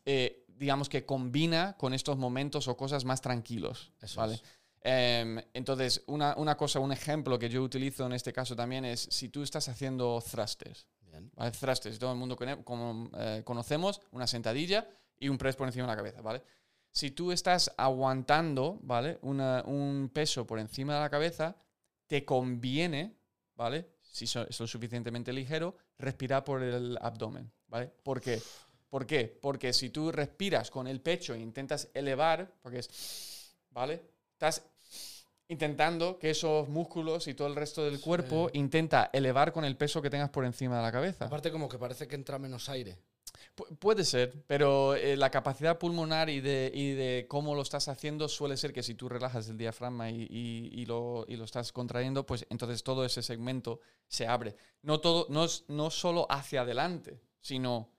eh, 0.04 0.44
digamos 0.48 0.88
que 0.88 1.04
combina 1.04 1.74
con 1.78 1.92
estos 1.94 2.16
momentos 2.16 2.68
o 2.68 2.76
cosas 2.76 3.04
más 3.04 3.20
tranquilos. 3.20 3.90
Eso 4.00 4.20
¿vale? 4.20 4.34
es. 4.34 4.42
Em, 4.88 5.40
entonces, 5.52 6.02
una, 6.06 6.34
una 6.36 6.56
cosa, 6.56 6.78
un 6.78 6.92
ejemplo 6.92 7.38
que 7.38 7.48
yo 7.48 7.62
utilizo 7.62 8.06
en 8.06 8.12
este 8.12 8.32
caso 8.32 8.54
también 8.54 8.84
es 8.84 9.00
si 9.10 9.28
tú 9.28 9.42
estás 9.42 9.68
haciendo 9.68 10.22
thrusters. 10.30 10.86
Bien. 11.18 11.30
¿vale? 11.34 11.50
Thrusters, 11.50 11.98
todo 11.98 12.12
el 12.12 12.18
mundo 12.18 12.36
como, 12.64 13.10
eh, 13.16 13.42
conocemos, 13.44 14.00
una 14.12 14.26
sentadilla 14.26 14.88
y 15.18 15.28
un 15.28 15.38
press 15.38 15.56
por 15.56 15.66
encima 15.66 15.86
de 15.86 15.92
la 15.92 15.96
cabeza, 15.96 16.20
¿vale? 16.20 16.42
Si 16.90 17.10
tú 17.10 17.32
estás 17.32 17.72
aguantando, 17.76 18.78
¿vale? 18.82 19.18
Un 19.22 20.10
peso 20.12 20.46
por 20.46 20.58
encima 20.58 20.94
de 20.94 21.00
la 21.00 21.10
cabeza, 21.10 21.56
te 22.06 22.24
conviene, 22.24 23.16
¿vale? 23.54 23.90
Si 24.00 24.24
es 24.24 24.60
lo 24.60 24.66
suficientemente 24.66 25.32
ligero, 25.32 25.76
respirar 25.98 26.44
por 26.44 26.62
el 26.62 26.98
abdomen, 27.00 27.50
¿vale? 27.68 27.92
¿Por 28.02 28.20
qué? 28.20 28.40
¿Por 28.88 29.06
qué? 29.06 29.38
Porque 29.42 29.72
si 29.72 29.90
tú 29.90 30.10
respiras 30.10 30.70
con 30.70 30.86
el 30.86 31.00
pecho 31.00 31.34
e 31.34 31.38
intentas 31.38 31.88
elevar, 31.92 32.50
porque 32.62 32.78
es, 32.78 33.56
¿vale? 33.70 34.02
Estás 34.32 34.62
intentando 35.48 36.18
que 36.18 36.30
esos 36.30 36.68
músculos 36.68 37.28
y 37.28 37.34
todo 37.34 37.48
el 37.48 37.54
resto 37.56 37.84
del 37.84 38.00
cuerpo 38.00 38.50
intenta 38.52 39.10
elevar 39.12 39.52
con 39.52 39.64
el 39.64 39.76
peso 39.76 40.02
que 40.02 40.10
tengas 40.10 40.30
por 40.30 40.44
encima 40.44 40.76
de 40.76 40.82
la 40.82 40.92
cabeza. 40.92 41.26
Aparte 41.26 41.50
como 41.52 41.68
que 41.68 41.78
parece 41.78 42.08
que 42.08 42.14
entra 42.16 42.38
menos 42.38 42.68
aire. 42.68 42.98
Pu- 43.56 43.76
puede 43.78 44.04
ser, 44.04 44.32
pero 44.46 44.94
eh, 44.94 45.16
la 45.16 45.30
capacidad 45.30 45.78
pulmonar 45.78 46.28
y 46.30 46.40
de, 46.40 46.70
y 46.74 46.92
de 46.92 47.26
cómo 47.28 47.54
lo 47.54 47.62
estás 47.62 47.88
haciendo 47.88 48.28
suele 48.28 48.56
ser 48.56 48.72
que 48.72 48.82
si 48.82 48.94
tú 48.94 49.08
relajas 49.08 49.48
el 49.48 49.56
diafragma 49.56 50.10
y, 50.10 50.22
y- 50.28 50.70
y 50.72 50.86
lo, 50.86 51.24
y 51.28 51.36
lo 51.36 51.44
estás 51.44 51.72
contrayendo, 51.72 52.24
pues 52.26 52.46
entonces 52.50 52.82
todo 52.82 53.04
ese 53.04 53.22
segmento 53.22 53.80
se 54.08 54.26
abre. 54.26 54.56
No, 54.82 55.00
todo, 55.00 55.26
no, 55.30 55.44
es- 55.44 55.64
no 55.68 55.90
solo 55.90 56.26
hacia 56.30 56.62
adelante, 56.62 57.20
sino, 57.40 57.90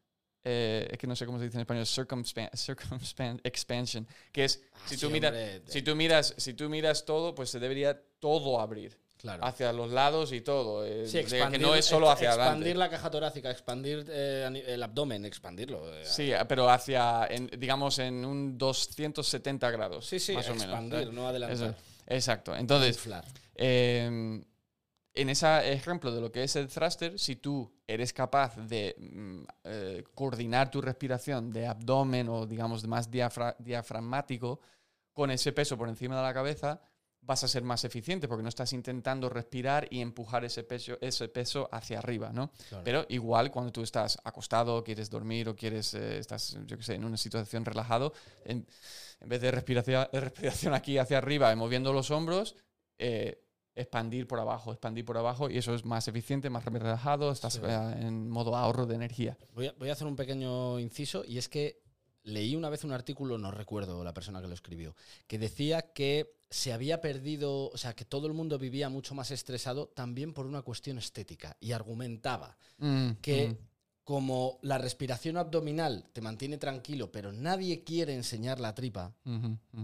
eh, 0.48 0.88
es 0.91 0.98
que 0.98 1.06
no 1.08 1.16
sé 1.16 1.26
cómo 1.26 1.38
se 1.39 1.45
dice 1.45 1.58
en 1.58 1.62
español, 1.62 1.86
circumspan, 1.86 2.50
circumspan 2.56 3.41
expansion, 3.43 4.08
que 4.32 4.45
es, 4.45 4.54
si, 4.86 4.95
Ah, 4.95 4.98
tú 5.00 5.08
sí, 5.08 5.14
miras, 5.14 5.34
si, 5.68 5.82
tú 5.82 5.95
miras, 5.95 6.34
si 6.38 6.54
tú 6.54 6.70
miras 6.70 7.06
todo, 7.06 7.36
pues 7.36 7.50
se 7.50 7.60
debería 7.60 8.00
todo 8.20 8.60
abrir. 8.60 8.98
Claro. 9.18 9.43
Hacia 9.43 9.74
los 9.74 9.89
lados 9.91 10.32
y 10.32 10.41
todo. 10.41 10.86
eh, 10.86 11.08
Sí, 11.08 11.18
de 11.18 11.26
que 11.26 11.36
expandir, 11.38 11.60
no 11.62 11.74
es 11.74 11.86
solo 11.86 12.10
hacia 12.12 12.28
expandir 12.30 12.52
adelante. 12.68 12.76
la 12.76 12.89
caja 12.91 13.10
torácica, 13.10 13.50
expandir 13.50 14.06
eh, 14.10 14.64
el 14.68 14.84
abdomen, 14.84 15.26
expandirlo. 15.26 15.91
eh, 15.91 16.06
Sí, 16.06 16.32
pero 16.48 16.70
hacia, 16.70 17.26
en- 17.28 17.50
digamos, 17.58 17.98
en 17.98 18.24
un 18.24 18.60
270 18.60 19.72
grados. 19.72 20.06
sí, 20.06 20.20
sí, 20.20 20.34
más 20.34 20.45
o 20.48 20.52
menos. 20.52 20.66
expandir, 20.66 21.12
no 21.12 21.28
adelantar. 21.28 21.56
Eso, 21.72 21.76
exacto. 22.06 22.56
Entonces, 22.56 23.00
eh, 23.56 24.39
en 25.22 25.30
ese 25.30 25.72
ejemplo 25.74 26.11
de 26.11 26.22
lo 26.22 26.32
que 26.32 26.43
es 26.43 26.55
el 26.55 26.68
thruster, 26.68 27.18
si 27.18 27.36
tú 27.38 27.72
eres 27.88 28.13
capaz 28.13 28.55
de 28.57 28.95
mm, 28.97 29.43
eh, 29.63 30.03
coordinar 30.13 30.70
tu 30.72 30.82
respiración 30.82 31.51
de 31.51 31.68
abdomen 31.68 32.30
o, 32.30 32.45
digamos, 32.45 32.86
más 32.88 33.09
diafra- 33.09 33.55
diafragmático, 33.59 34.59
con 35.13 35.32
ese 35.32 35.51
peso 35.51 35.78
por 35.78 35.89
encima 35.89 36.15
de 36.18 36.22
la 36.22 36.34
cabeza, 36.34 36.80
vas 37.22 37.43
a 37.43 37.47
ser 37.47 37.63
más 37.63 37.84
eficiente 37.84 38.28
porque 38.28 38.43
no 38.43 38.49
estás 38.49 38.72
intentando 38.72 39.28
respirar 39.30 39.88
y 39.89 39.99
empujar 39.99 40.45
ese 40.45 40.63
peso, 40.63 40.97
ese 41.01 41.28
peso 41.28 41.68
hacia 41.72 41.99
arriba, 41.99 42.32
¿no? 42.32 42.51
Claro. 42.70 42.84
Pero 42.84 43.05
igual 43.09 43.51
cuando 43.51 43.72
tú 43.72 43.82
estás 43.82 44.18
acostado, 44.24 44.84
quieres 44.84 45.09
dormir 45.09 45.49
o 45.49 45.55
quieres, 45.55 45.93
eh, 45.93 46.20
estás, 46.20 46.57
yo 46.65 46.78
qué 46.78 46.84
sé, 46.84 46.93
en 46.95 47.03
una 47.03 47.18
situación 47.18 47.65
relajado, 47.65 48.13
en, 48.45 48.65
en 49.20 49.30
vez 49.30 49.41
de 49.41 49.51
respiración, 49.51 50.07
respiración 50.13 50.74
aquí 50.74 50.97
hacia 50.99 51.18
arriba, 51.18 51.51
y 51.51 51.55
moviendo 51.55 51.91
los 51.91 52.11
hombros, 52.11 52.55
eh, 52.99 53.43
expandir 53.78 54.28
por 54.28 54.40
abajo, 54.40 54.72
expandir 54.72 55.06
por 55.06 55.18
abajo 55.18 55.50
y 55.50 55.58
eso 55.58 55.74
es 55.74 55.86
más 55.86 56.08
eficiente, 56.08 56.50
más 56.50 56.66
relajado, 56.66 57.32
estás 57.32 57.54
Sí. 57.54 57.62
eh, 57.64 57.96
en 58.02 58.30
modo 58.30 58.56
ahorro 58.56 58.86
de 58.86 58.96
energía. 58.96 59.38
Voy 59.54 59.68
a, 59.68 59.74
voy 59.80 59.90
a 59.90 59.94
hacer 59.94 60.08
un 60.08 60.16
pequeño 60.16 60.80
inciso 60.80 61.24
y 61.26 61.38
es 61.38 61.48
que 61.48 61.82
leí 62.24 62.56
una 62.56 62.70
vez 62.70 62.84
un 62.84 62.92
artículo, 62.92 63.38
no 63.38 63.52
recuerdo 63.52 64.04
la 64.04 64.14
persona 64.14 64.42
que 64.42 64.48
lo 64.48 64.54
escribió, 64.54 64.96
que 65.28 65.40
decía 65.40 65.94
que 65.94 66.36
se 66.50 66.74
había 66.74 67.00
perdido, 67.02 67.70
o 67.70 67.78
sea, 67.78 67.94
que 67.94 68.04
todo 68.06 68.28
el 68.28 68.34
mundo 68.34 68.58
vivía 68.60 68.90
mucho 68.90 69.16
más 69.16 69.32
estresado 69.32 69.88
también 69.88 70.34
por 70.34 70.46
una 70.46 70.62
cuestión 70.62 70.98
estética 70.98 71.56
y 71.60 71.72
argumentaba 71.72 72.58
Mm, 72.80 73.12
que 73.22 73.50
mm. 73.50 73.58
como 74.04 74.60
la 74.62 74.78
respiración 74.78 75.38
abdominal 75.38 76.10
te 76.14 76.22
mantiene 76.22 76.58
tranquilo, 76.58 77.12
pero 77.12 77.32
nadie 77.34 77.84
quiere 77.84 78.14
enseñar 78.14 78.60
la 78.60 78.74
tripa, 78.76 79.14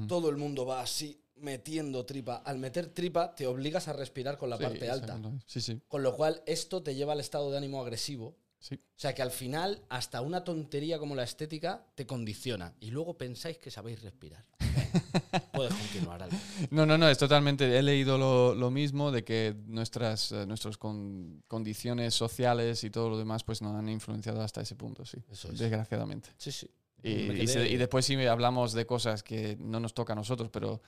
todo 0.08 0.30
el 0.30 0.38
mundo 0.38 0.66
va 0.66 0.82
así 0.82 1.20
metiendo 1.44 2.06
tripa. 2.06 2.38
Al 2.38 2.58
meter 2.58 2.88
tripa 2.88 3.36
te 3.36 3.46
obligas 3.46 3.88
a 3.88 3.94
respirar 3.94 4.38
con 4.38 4.50
la 4.50 4.58
Sí, 4.58 4.64
parte 4.64 4.89
alta. 4.89 5.16
exacto. 5.18 5.34
Sí, 5.46 5.62
sí, 5.62 5.80
Con 5.88 6.02
lo 6.02 6.16
cual 6.16 6.41
esto 6.48 6.82
te 6.82 6.96
lleva 6.96 7.14
al 7.14 7.20
estado 7.20 7.52
de 7.52 7.58
ánimo 7.58 7.82
agresivo 7.82 8.36
o 8.72 8.78
sea 8.96 9.14
que 9.14 9.22
al 9.22 9.32
final, 9.32 9.82
hasta 9.89 10.22
una 10.22 10.46
tontería 10.46 10.98
como 10.98 11.16
la 11.16 11.24
estética 11.24 11.86
te 11.96 12.06
condiciona. 12.08 12.74
Y 12.80 12.91
luego 12.91 13.18
pensáis 13.18 13.58
que 13.58 13.70
sabéis 13.70 14.02
respirar. 14.02 14.46
Puedes 15.54 15.74
continuar. 15.74 16.30
No, 16.72 16.86
no, 16.86 16.98
no, 16.98 17.10
es 17.10 17.18
totalmente. 17.18 17.78
He 17.78 17.84
leído 17.84 18.18
lo, 18.18 18.56
lo 18.56 18.72
mismo 18.72 19.12
de 19.12 19.26
que 19.26 19.54
nuestras, 19.66 20.32
eh, 20.32 20.46
nuestras 20.46 20.78
con- 20.78 21.44
condiciones 21.50 22.14
sociales 22.16 22.86
y 22.86 22.89
todo 22.89 23.10
lo 23.10 23.18
demás 23.18 23.44
pues 23.44 23.62
nos 23.62 23.76
han 23.76 23.89
influenciado 23.89 24.41
hasta 24.41 24.62
ese 24.62 24.78
punto, 24.78 25.04
sí. 25.06 25.18
Eso 25.30 25.52
es. 25.52 25.60
Desgraciadamente. 25.60 26.30
Sí, 26.38 26.54
sí. 26.54 26.70
Y, 27.04 27.46
se- 27.48 27.68
y 27.68 27.76
después 27.76 28.06
sí 28.06 28.16
hablamos 28.26 28.72
de 28.72 28.86
cosas 28.86 29.24
que 29.24 29.58
no 29.60 29.82
nos 29.82 29.94
toca 29.94 30.14
a 30.14 30.16
nosotros, 30.16 30.50
pero... 30.54 30.82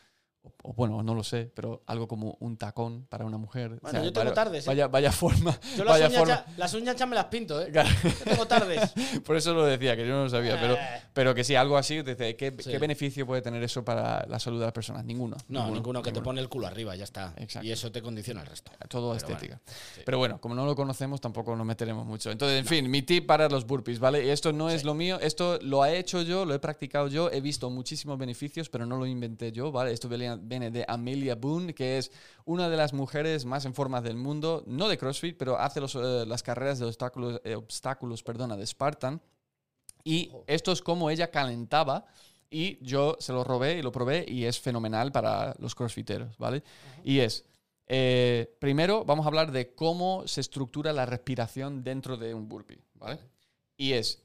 O, 0.46 0.70
o 0.70 0.74
bueno, 0.74 1.02
no 1.04 1.16
lo 1.16 1.24
sé, 1.24 1.52
pero 1.54 1.82
algo 1.88 2.08
como 2.08 2.38
un 2.40 2.58
tacón 2.58 3.06
para 3.10 3.26
una 3.26 3.38
mujer. 3.38 3.80
Bueno, 3.82 4.04
yo 4.04 4.14
tengo 4.14 4.26
vaya, 4.26 4.34
tardes, 4.34 4.66
¿eh? 4.66 4.70
Vaya, 4.70 4.88
vaya 4.88 5.12
forma. 5.12 5.58
Yo 5.76 5.84
las 5.84 5.94
vaya 5.94 6.08
uñas, 6.08 6.20
forma. 6.20 6.36
ya, 6.48 6.54
las 6.58 6.74
uñas 6.74 6.96
ya 6.96 7.06
me 7.06 7.16
las 7.16 7.26
pinto, 7.26 7.62
¿eh? 7.62 7.72
Claro. 7.72 7.90
Yo 8.04 8.24
tengo 8.32 8.46
tardes. 8.48 8.94
Por 9.26 9.36
eso 9.36 9.54
lo 9.54 9.66
decía, 9.66 9.96
que 9.96 10.08
yo 10.08 10.14
no 10.14 10.24
lo 10.24 10.30
sabía, 10.30 10.60
pero, 10.60 10.76
Eh. 10.76 11.02
pero 11.14 11.34
que 11.36 11.44
sí, 11.44 11.56
algo 11.56 11.78
así. 11.78 12.04
¿qué, 12.04 12.54
Sí. 12.60 12.70
¿Qué 12.72 12.78
beneficio 12.80 13.26
puede 13.26 13.42
tener 13.42 13.62
eso 13.64 13.84
para 13.84 14.26
la 14.28 14.40
salud 14.40 14.60
de 14.60 14.66
las 14.66 14.74
personas? 14.74 15.04
Ninguno. 15.06 15.36
No, 15.48 15.70
ninguno, 15.72 16.02
que 16.02 16.12
te 16.12 16.22
pone 16.22 16.40
el 16.42 16.50
culo 16.50 16.68
arriba, 16.68 16.96
ya 16.96 17.04
está. 17.04 17.34
Exacto. 17.38 17.68
Y 17.68 17.72
eso 17.72 17.92
te 17.92 18.02
condiciona 18.02 18.42
el 18.42 18.48
resto. 18.48 18.72
Todo 18.88 19.14
Pero 19.14 19.18
estética. 19.18 19.62
bueno, 19.66 19.80
sí. 19.96 20.02
Pero 20.06 20.18
bueno, 20.18 20.42
como 20.42 20.56
no 20.56 20.66
lo 20.66 20.76
conocemos, 20.76 21.20
tampoco 21.22 21.56
nos 21.56 21.66
meteremos 21.66 22.06
mucho. 22.06 22.32
Entonces, 22.32 22.60
en 22.60 22.66
fin, 22.66 22.90
mi 22.90 23.02
tip 23.02 23.26
para 23.26 23.50
los 23.50 23.66
burpees, 23.66 24.00
¿vale? 24.00 24.26
Y 24.26 24.30
esto 24.30 24.52
no 24.54 24.70
es 24.70 24.84
lo 24.84 24.94
mío, 24.94 25.18
esto 25.22 25.60
lo 25.62 25.86
he 25.86 25.98
hecho 25.98 26.22
yo, 26.22 26.46
lo 26.46 26.54
he 26.54 26.60
practicado 26.60 27.08
yo, 27.08 27.30
he 27.32 27.42
visto 27.42 27.70
muchísimos 27.70 28.18
beneficios, 28.18 28.70
pero 28.70 28.86
no 28.86 28.98
lo 28.98 29.06
inventé 29.06 29.52
yo, 29.52 29.72
¿vale? 29.72 29.92
Esto 29.92 30.08
viene 30.10 30.35
viene 30.42 30.72
de 30.72 30.86
Amelia 30.88 31.36
Boone, 31.36 31.74
que 31.74 31.98
es 31.98 32.12
una 32.46 32.70
de 32.70 32.78
las 32.78 32.94
mujeres 32.94 33.46
más 33.46 33.66
en 33.66 33.74
forma 33.74 34.02
del 34.02 34.18
mundo, 34.18 34.64
no 34.68 34.88
de 34.88 34.98
CrossFit, 34.98 35.38
pero 35.38 35.58
hace 35.60 35.82
los, 35.82 35.96
eh, 35.96 36.26
las 36.26 36.44
carreras 36.44 36.80
de 36.80 36.86
obstáculos, 36.86 37.42
eh, 37.44 37.56
obstáculos 37.56 38.24
perdona, 38.24 38.56
de 38.56 38.66
Spartan. 38.66 39.22
Y 40.04 40.32
esto 40.48 40.72
es 40.72 40.82
como 40.82 41.10
ella 41.10 41.32
calentaba. 41.32 42.06
Y 42.50 42.78
yo 42.86 43.18
se 43.20 43.34
lo 43.34 43.44
robé 43.44 43.80
y 43.80 43.82
lo 43.82 43.92
probé 43.92 44.24
y 44.28 44.46
es 44.46 44.60
fenomenal 44.60 45.12
para 45.12 45.56
los 45.60 45.74
crossfiteros, 45.74 46.38
¿vale? 46.38 46.64
Y 47.04 47.20
es, 47.20 47.44
eh, 47.88 48.56
primero 48.60 49.04
vamos 49.04 49.26
a 49.26 49.30
hablar 49.30 49.52
de 49.52 49.74
cómo 49.74 50.28
se 50.28 50.42
estructura 50.42 50.94
la 50.94 51.06
respiración 51.06 51.84
dentro 51.84 52.18
de 52.18 52.34
un 52.34 52.48
burpee, 52.48 52.82
¿vale? 52.94 53.20
Y 53.76 53.94
es, 53.94 54.24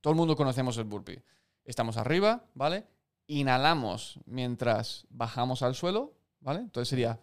todo 0.00 0.12
el 0.12 0.16
mundo 0.16 0.36
conocemos 0.36 0.76
el 0.76 0.84
burpee. 0.84 1.22
Estamos 1.64 1.96
arriba, 1.96 2.44
¿vale? 2.54 2.86
Inhalamos 3.28 4.18
mientras 4.26 5.06
bajamos 5.10 5.62
al 5.62 5.74
suelo, 5.74 6.14
¿vale? 6.40 6.60
Entonces 6.60 6.88
sería, 6.88 7.20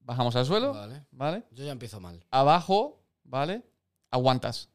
bajamos 0.00 0.34
al 0.36 0.46
suelo, 0.46 0.72
Vale. 0.72 1.04
¿vale? 1.12 1.44
Yo 1.52 1.64
ya 1.64 1.70
empiezo 1.72 2.00
mal. 2.00 2.24
Abajo, 2.30 3.02
¿vale? 3.24 3.62
Aguantas, 4.10 4.68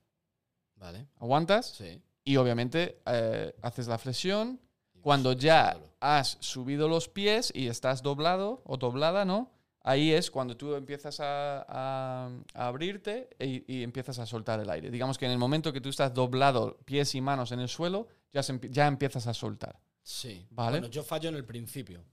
Vale. 0.75 1.07
aguantas 1.17 1.65
Sí. 1.77 2.01
y 2.23 2.37
obviamente 2.37 3.01
eh, 3.05 3.53
haces 3.61 3.87
la 3.87 3.97
flexión. 3.97 4.59
Cuando 5.01 5.31
ya 5.33 5.77
has 6.01 6.37
subido 6.41 6.87
los 6.89 7.07
pies 7.07 7.51
y 7.55 7.67
estás 7.67 8.03
doblado 8.03 8.61
o 8.65 8.75
doblada, 8.77 9.23
¿no? 9.25 9.49
Ahí 9.81 10.11
es 10.11 10.29
cuando 10.29 10.57
tú 10.57 10.75
empiezas 10.75 11.21
a, 11.21 11.65
a- 11.67 12.29
a 12.53 12.67
abrirte 12.67 13.29
y, 13.39 13.63
y 13.73 13.81
empiezas 13.83 14.19
a 14.19 14.25
soltar 14.25 14.59
el 14.59 14.69
aire. 14.69 14.91
Digamos 14.91 15.17
que 15.17 15.25
en 15.25 15.31
el 15.31 15.37
momento 15.37 15.71
que 15.71 15.79
tú 15.79 15.87
estás 15.89 16.13
doblado, 16.13 16.77
pies 16.83 17.15
y 17.15 17.21
manos 17.21 17.53
en 17.53 17.61
el 17.61 17.69
suelo, 17.69 18.07
ya, 18.33 18.43
se 18.43 18.59
ya 18.69 18.87
empiezas 18.87 19.25
a 19.27 19.33
soltar. 19.33 19.79
Sí. 20.03 20.45
Vale. 20.51 20.79
Bueno, 20.79 20.87
yo 20.91 21.03
fallo 21.03 21.29
en 21.29 21.35
el 21.35 21.45
principio. 21.45 22.03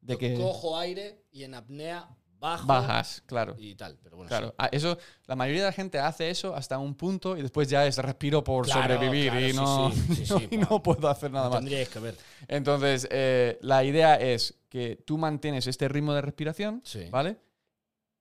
De 0.00 0.14
Yo 0.14 0.18
que 0.18 0.34
cojo 0.36 0.78
aire 0.78 1.24
y 1.32 1.44
en 1.44 1.54
apnea 1.54 2.08
bajo. 2.38 2.66
bajas, 2.66 3.22
claro. 3.26 3.54
Y 3.58 3.74
tal. 3.74 3.98
Pero 4.02 4.16
bueno, 4.16 4.28
Claro, 4.28 4.48
sí. 4.48 4.54
Ah, 4.58 4.68
eso, 4.70 4.98
la 5.26 5.34
mayoría 5.34 5.62
de 5.62 5.68
la 5.68 5.72
gente 5.72 5.98
hace 5.98 6.28
eso 6.28 6.54
hasta 6.54 6.78
un 6.78 6.94
punto 6.94 7.36
y 7.38 7.42
después 7.42 7.68
ya 7.70 7.86
es 7.86 7.96
respiro 7.98 8.44
por 8.44 8.66
Claro, 8.66 8.94
sobrevivir 8.94 9.30
claro, 9.30 9.48
y 9.48 9.52
no, 9.54 9.92
sí, 9.92 10.26
sí, 10.26 10.48
y 10.50 10.56
no 10.58 10.82
puedo 10.82 11.08
hacer 11.08 11.30
nada 11.30 11.48
más. 11.48 11.58
Tendríais 11.60 11.88
que 11.88 11.98
ver. 12.00 12.16
Entonces, 12.48 13.08
eh, 13.10 13.58
la 13.62 13.82
idea 13.82 14.16
es 14.16 14.54
que 14.68 14.96
tú 15.06 15.16
mantienes 15.16 15.66
este 15.66 15.88
ritmo 15.88 16.12
de 16.12 16.20
respiración. 16.20 16.82
¿vale? 17.10 17.38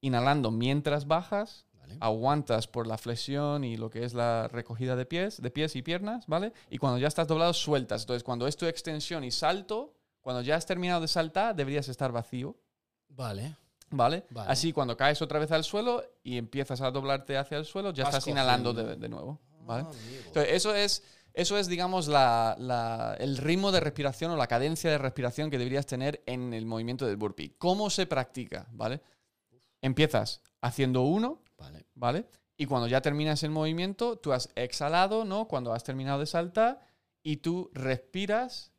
Inhalando 0.01 0.51
mientras 0.51 1.05
bajas, 1.07 1.65
Vale. 1.93 2.11
aguantas 2.13 2.67
por 2.67 2.87
la 2.87 2.97
flexión 2.97 3.63
y 3.63 3.77
lo 3.77 3.89
que 3.89 4.03
es 4.05 4.13
la 4.13 4.47
recogida 4.47 4.95
de 4.95 5.05
pies, 5.05 5.41
de 5.41 5.49
pies 5.51 5.75
y 5.75 5.81
piernas, 5.81 6.25
¿vale? 6.27 6.53
Y 6.69 6.77
cuando 6.77 6.97
ya 6.99 7.07
estás 7.07 7.27
doblado, 7.27 7.53
sueltas. 7.53 8.01
Entonces, 8.03 8.23
cuando 8.23 8.47
es 8.47 8.57
tu 8.57 8.65
extensión 8.65 9.23
y 9.23 9.31
salto, 9.31 9.93
cuando 10.21 10.41
ya 10.41 10.55
has 10.55 10.65
terminado 10.65 11.01
de 11.01 11.07
saltar, 11.07 11.55
deberías 11.55 11.87
estar 11.89 12.11
vacío, 12.11 12.55
Vale. 13.09 13.55
¿vale? 13.89 14.25
Vale. 14.29 14.51
Así, 14.51 14.73
cuando 14.73 14.97
caes 14.97 15.21
otra 15.21 15.37
vez 15.39 15.51
al 15.51 15.63
suelo 15.63 16.03
y 16.23 16.37
empiezas 16.37 16.81
a 16.81 16.89
doblarte 16.91 17.37
hacia 17.37 17.57
el 17.57 17.65
suelo, 17.65 17.91
ya 17.93 18.05
Vas 18.05 18.13
estás 18.15 18.27
inhalando 18.27 18.73
de, 18.73 19.09
nuevo, 19.09 19.39
¿vale? 19.61 19.83
Ah, 19.85 19.89
amigo. 19.89 20.23
Entonces, 20.27 20.53
eso 20.53 20.73
es, 20.73 21.03
eso 21.35 21.57
es 21.57 21.67
digamos, 21.67 22.07
la- 22.07 22.55
la- 22.57 23.15
el 23.19 23.37
ritmo 23.37 23.71
de 23.71 23.79
respiración 23.81 24.31
o 24.31 24.35
la 24.37 24.47
cadencia 24.47 24.89
de 24.89 24.97
respiración 24.97 25.49
que 25.51 25.57
deberías 25.57 25.85
tener 25.85 26.23
en 26.25 26.53
el 26.53 26.65
movimiento 26.65 27.05
del 27.05 27.17
burpee. 27.17 27.53
¿Cómo 27.57 27.89
se 27.89 28.05
practica? 28.07 28.67
¿Vale? 28.71 29.01
Empiezas 29.81 30.41
haciendo 30.61 31.01
uno, 31.01 31.42
Vale. 31.63 31.85
¿vale? 31.95 32.25
Y 32.57 32.65
cuando 32.65 32.87
ya 32.87 33.01
terminas 33.01 33.43
el 33.43 33.51
movimiento, 33.51 34.17
tú 34.17 34.31
has 34.31 34.49
exhalado, 34.55 35.25
¿no? 35.25 35.47
Cuando 35.47 35.73
has 35.73 35.83
terminado 35.83 36.19
de 36.19 36.25
saltar 36.25 36.79
y 37.23 37.37
tú 37.37 37.71
respiras. 37.73 38.71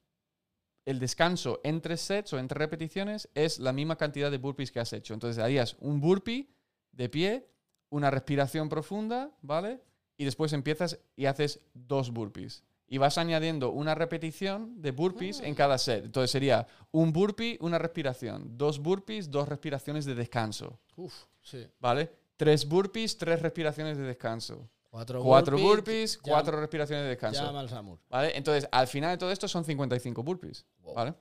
El 0.85 0.99
descanso 0.99 1.61
entre 1.65 1.97
sets 1.97 2.35
o 2.35 2.39
entre 2.39 2.59
repeticiones 2.59 3.31
es 3.35 3.59
la 3.59 3.73
misma 3.73 3.97
cantidad 3.97 4.31
de 4.31 4.37
burpees 4.37 4.71
que 4.71 4.81
has 4.81 4.93
hecho. 4.93 5.15
Entonces 5.15 5.43
harías 5.43 5.77
un 5.81 5.99
burpee 5.99 6.51
de 6.93 7.09
pie, 7.09 7.49
una 7.89 8.11
respiración 8.11 8.69
profunda, 8.69 9.31
¿vale? 9.41 9.81
Y 10.19 10.27
después 10.27 10.53
empiezas 10.53 10.99
y 11.17 11.25
haces 11.25 11.61
dos 11.73 12.11
burpees. 12.11 12.65
Y 12.87 12.99
vas 12.99 13.17
añadiendo 13.17 13.71
una 13.71 13.95
repetición 13.95 14.83
de 14.83 14.91
burpees 14.91 15.41
en 15.41 15.55
cada 15.55 15.79
set. 15.79 16.05
Entonces 16.05 16.31
sería 16.31 16.67
un 16.91 17.15
burpee, 17.15 17.57
una 17.63 17.79
respiración. 17.79 18.59
Dos 18.59 18.79
burpees, 18.79 19.31
dos 19.31 19.49
respiraciones 19.49 20.05
de 20.05 20.15
descanso. 20.15 20.79
Uf, 20.97 21.15
sí. 21.41 21.67
¿Vale? 21.81 22.13
Tres 22.37 22.67
burpees, 22.67 23.17
tres 23.17 23.41
respiraciones 23.41 23.97
de 23.97 24.05
descanso. 24.05 24.69
Cuatro, 24.91 25.23
cuatro 25.23 25.59
burpees, 25.59 26.19
cuatro 26.19 26.61
respiraciones 26.61 27.05
de 27.05 27.11
descanso. 27.11 27.45
Llama 27.45 27.61
al 27.61 27.69
Samur. 27.69 27.99
¿Vale? 28.09 28.37
Entonces, 28.37 28.69
al 28.71 28.87
final 28.87 29.11
de 29.11 29.19
todo 29.19 29.33
esto 29.33 29.49
son 29.49 29.65
55 29.65 30.23
burpees. 30.23 30.67
Wow. 30.79 30.95
¿Vale? 30.95 31.15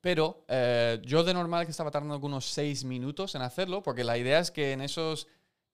Pero 0.00 0.44
eh, 0.48 1.00
yo 1.04 1.24
de 1.24 1.32
normal 1.32 1.64
que 1.64 1.70
estaba 1.70 1.90
tardando 1.90 2.14
algunos 2.14 2.44
6 2.46 2.84
minutos 2.84 3.34
en 3.34 3.42
hacerlo, 3.42 3.82
porque 3.82 4.04
la 4.04 4.18
idea 4.18 4.40
es 4.40 4.50
que 4.50 4.72
en 4.72 4.82
esos 4.82 5.28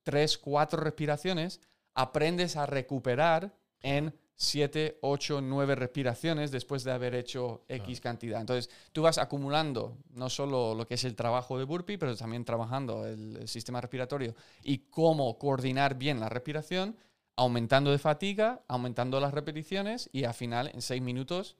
3, 0.05 0.39
4 0.39 0.81
respiraciones 0.81 1.61
aprendes 1.95 2.57
a 2.57 2.67
recuperar 2.67 3.55
en 3.81 4.15
7, 4.41 4.99
8, 5.03 5.41
9 5.41 5.75
respiraciones 5.75 6.53
después 6.53 6.85
de 6.85 6.93
haber 6.93 7.17
hecho 7.17 7.65
X 7.69 8.01
cantidad. 8.01 8.41
Entonces, 8.41 8.71
tú 8.93 9.03
vas 9.03 9.19
acumulando 9.19 9.99
no 10.11 10.31
solo 10.31 10.77
lo 10.77 10.87
que 10.87 10.95
es 10.95 11.03
el 11.03 11.17
trabajo 11.17 11.59
de 11.59 11.65
burpee, 11.65 11.99
pero 11.99 12.17
también 12.17 12.45
trabajando 12.45 13.05
el, 13.05 13.37
el 13.37 13.49
sistema 13.49 13.81
respiratorio 13.81 14.37
y 14.63 14.79
cómo 14.91 15.37
coordinar 15.39 15.97
bien 15.99 16.21
la 16.21 16.29
respiración, 16.29 16.97
aumentando 17.35 17.91
de 17.91 17.99
fatiga, 17.99 18.63
aumentando 18.69 19.19
las 19.19 19.35
repeticiones 19.35 20.09
y 20.13 20.23
al 20.23 20.35
final, 20.35 20.71
en 20.73 20.83
6 20.83 21.03
minutos, 21.03 21.57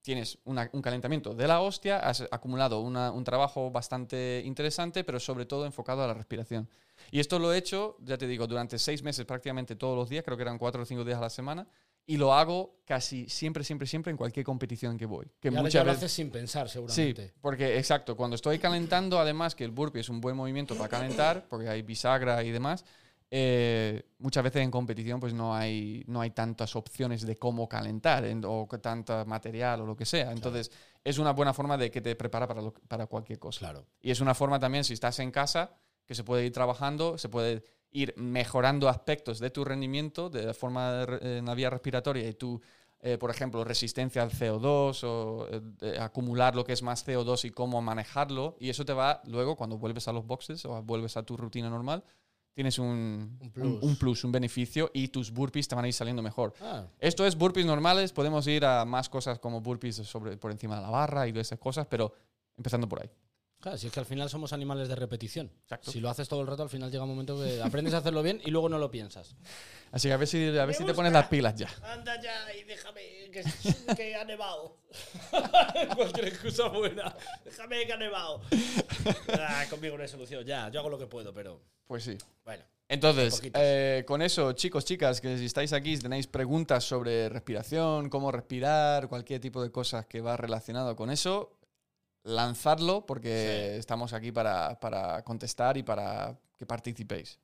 tienes 0.00 0.38
una- 0.44 0.68
un 0.72 0.82
calentamiento 0.82 1.34
de 1.34 1.46
la 1.46 1.60
hostia, 1.60 1.98
has 1.98 2.22
acumulado 2.30 2.80
una- 2.80 3.10
un 3.10 3.24
trabajo 3.24 3.70
bastante 3.70 4.42
interesante, 4.44 5.04
pero 5.04 5.20
sobre 5.20 5.46
todo 5.46 5.64
enfocado 5.66 6.02
a 6.02 6.06
la 6.06 6.14
respiración. 6.14 6.68
Y 7.10 7.20
esto 7.20 7.38
lo 7.38 7.52
he 7.52 7.58
hecho, 7.58 7.96
ya 8.00 8.16
te 8.18 8.26
digo, 8.26 8.46
durante 8.46 8.78
seis 8.78 9.02
meses 9.02 9.24
prácticamente 9.26 9.76
todos 9.76 9.96
los 9.96 10.08
días, 10.08 10.24
creo 10.24 10.36
que 10.36 10.42
eran 10.42 10.58
cuatro 10.58 10.82
o 10.82 10.84
cinco 10.84 11.04
días 11.04 11.18
a 11.18 11.22
la 11.22 11.30
semana, 11.30 11.66
y 12.06 12.16
lo 12.18 12.34
hago 12.34 12.76
casi 12.84 13.28
siempre, 13.28 13.64
siempre, 13.64 13.86
siempre 13.86 14.10
en 14.10 14.16
cualquier 14.16 14.44
competición 14.44 14.98
que 14.98 15.06
voy. 15.06 15.26
Que 15.40 15.48
Y 15.48 15.50
muchas 15.52 15.84
lo 15.84 15.90
veces- 15.90 15.96
haces 16.04 16.12
sin 16.12 16.30
pensar, 16.30 16.68
Sí, 16.68 16.74
seguramente. 16.74 17.32
porque 17.40 17.78
exacto, 17.78 18.16
cuando 18.16 18.34
estoy 18.36 18.58
calentando, 18.58 19.18
además 19.18 19.54
que 19.54 19.64
el 19.64 19.70
burpee 19.70 20.00
es 20.00 20.08
un 20.10 20.20
buen 20.20 20.36
movimiento 20.36 20.74
para 20.76 20.88
calentar, 20.88 21.46
porque 21.48 21.68
hay 21.68 21.82
bisagra 21.82 22.42
y 22.44 22.50
demás, 22.50 22.84
eh, 23.30 24.02
muchas 24.18 24.44
veces 24.44 24.62
en 24.62 24.70
competición 24.70 25.18
pues 25.18 25.32
no 25.34 25.54
hay, 25.54 26.04
no 26.06 26.20
hay 26.20 26.30
tantas 26.30 26.76
opciones 26.76 27.26
de 27.26 27.36
cómo 27.36 27.68
calentar 27.68 28.24
en- 28.26 28.44
o 28.46 28.68
que 28.68 28.78
tanta 28.78 29.24
material 29.24 29.80
o 29.80 29.86
lo 29.86 29.96
que 29.96 30.04
sea. 30.04 30.30
Entonces 30.30 30.70
es 31.02 31.18
una 31.18 31.32
buena 31.32 31.52
forma 31.54 31.76
de 31.76 31.90
que 31.90 32.00
te 32.00 32.14
prepara 32.16 32.46
para, 32.46 32.60
lo- 32.60 32.74
para 32.86 33.06
cualquier 33.06 33.38
cosa. 33.38 33.60
Claro. 33.60 33.86
Y 34.02 34.10
es 34.10 34.20
una 34.20 34.34
forma 34.34 34.60
también, 34.60 34.84
si 34.84 34.92
estás 34.92 35.18
en 35.18 35.30
casa, 35.30 35.72
que 36.06 36.14
se 36.14 36.22
puede 36.22 36.44
ir 36.44 36.52
trabajando, 36.52 37.16
se 37.18 37.28
puede 37.30 37.64
ir 37.94 38.12
mejorando 38.18 38.88
aspectos 38.88 39.38
de 39.38 39.48
tu 39.50 39.64
rendimiento 39.64 40.28
de 40.28 40.44
la 40.46 40.52
forma 40.54 40.92
de 40.92 41.38
en 41.38 41.46
la 41.46 41.54
vía 41.54 41.70
respiratoria 41.70 42.28
y 42.28 42.34
tu, 42.34 42.60
eh, 43.00 43.16
por 43.16 43.30
ejemplo, 43.30 43.64
resistencia 43.64 44.22
al 44.22 44.30
CO2 44.30 45.04
o 45.04 45.46
eh, 45.80 45.96
acumular 45.98 46.54
lo 46.56 46.64
que 46.64 46.72
es 46.72 46.82
más 46.82 47.06
CO2 47.06 47.44
y 47.46 47.50
cómo 47.50 47.80
manejarlo. 47.80 48.56
Y 48.58 48.68
eso 48.68 48.84
te 48.84 48.92
va 48.92 49.22
luego, 49.26 49.56
cuando 49.56 49.78
vuelves 49.78 50.08
a 50.08 50.12
los 50.12 50.26
boxes 50.26 50.64
o 50.66 50.82
vuelves 50.82 51.16
a 51.16 51.22
tu 51.22 51.36
rutina 51.36 51.70
normal, 51.70 52.02
tienes 52.52 52.78
un, 52.80 53.38
Un 53.40 53.50
plus. 53.50 53.82
un 53.82 53.96
plus, 53.96 54.24
un 54.24 54.32
beneficio 54.32 54.90
y 54.92 55.08
tus 55.08 55.30
burpees 55.30 55.68
te 55.68 55.74
van 55.76 55.84
a 55.84 55.88
ir 55.88 55.94
saliendo 55.94 56.22
mejor. 56.22 56.52
Ah, 56.60 56.86
Esto 56.98 57.24
es 57.26 57.36
burpees 57.36 57.64
normales, 57.66 58.12
podemos 58.12 58.46
ir 58.48 58.64
a 58.64 58.84
más 58.84 59.08
cosas 59.08 59.38
como 59.38 59.60
burpees 59.60 59.96
sobre, 59.96 60.36
por 60.36 60.50
encima 60.50 60.76
de 60.76 60.82
la 60.82 60.90
barra 60.90 61.28
y 61.28 61.32
de 61.32 61.40
esas 61.40 61.58
cosas, 61.60 61.86
pero 61.88 62.12
empezando 62.56 62.88
por 62.88 63.02
ahí. 63.02 63.10
Claro, 63.64 63.78
si 63.78 63.86
es 63.86 63.92
que 63.94 63.98
al 64.00 64.04
final 64.04 64.28
somos 64.28 64.52
animales 64.52 64.88
de 64.88 64.94
repetición. 64.94 65.50
Exacto. 65.62 65.90
Si 65.90 65.98
lo 65.98 66.10
haces 66.10 66.28
todo 66.28 66.42
el 66.42 66.46
rato, 66.46 66.62
al 66.62 66.68
final 66.68 66.90
llega 66.90 67.02
un 67.04 67.08
momento 67.08 67.42
que 67.42 67.62
aprendes 67.62 67.94
a 67.94 67.98
hacerlo 67.98 68.22
bien 68.22 68.38
y 68.44 68.50
luego 68.50 68.68
no 68.68 68.78
lo 68.78 68.90
piensas. 68.90 69.34
Así 69.90 70.08
que 70.08 70.12
a 70.12 70.18
ver 70.18 70.28
si, 70.28 70.46
a 70.58 70.66
ver 70.66 70.74
si 70.74 70.84
te 70.84 70.92
pones 70.92 71.12
las 71.12 71.28
pilas 71.28 71.54
ya. 71.56 71.68
Anda 71.82 72.20
ya 72.20 72.54
y 72.54 72.64
déjame 72.64 73.00
que, 73.32 73.42
que 73.96 74.14
ha 74.16 74.24
nevado. 74.24 74.76
Cualquier 75.96 76.28
excusa 76.28 76.68
buena. 76.68 77.16
Déjame 77.42 77.86
que 77.86 77.92
ha 77.94 77.96
nevado. 77.96 78.42
Ah, 79.32 79.64
conmigo 79.70 79.96
no 79.96 80.02
hay 80.02 80.08
solución. 80.08 80.44
Ya, 80.44 80.68
yo 80.70 80.80
hago 80.80 80.90
lo 80.90 80.98
que 80.98 81.06
puedo, 81.06 81.32
pero 81.32 81.60
Pues 81.86 82.04
sí. 82.04 82.18
bueno. 82.44 82.62
Entonces, 82.86 83.40
eh, 83.54 84.04
con 84.06 84.20
eso, 84.20 84.52
chicos, 84.52 84.84
chicas, 84.84 85.22
que 85.22 85.38
si 85.38 85.46
estáis 85.46 85.72
aquí, 85.72 85.96
si 85.96 86.02
tenéis 86.02 86.26
preguntas 86.26 86.84
sobre 86.84 87.30
respiración, 87.30 88.10
cómo 88.10 88.30
respirar, 88.30 89.08
cualquier 89.08 89.40
tipo 89.40 89.62
de 89.62 89.70
cosas 89.72 90.04
que 90.06 90.20
va 90.20 90.36
relacionado 90.36 90.94
con 90.94 91.08
eso, 91.10 91.56
lanzadlo 92.24 93.06
porque 93.06 93.70
Sí. 93.74 93.78
estamos 93.78 94.12
aquí 94.12 94.32
para, 94.32 94.78
para 94.80 95.22
contestar 95.22 95.76
y 95.76 95.82
para 95.82 96.36
que 96.58 96.66
participéis. 96.66 97.38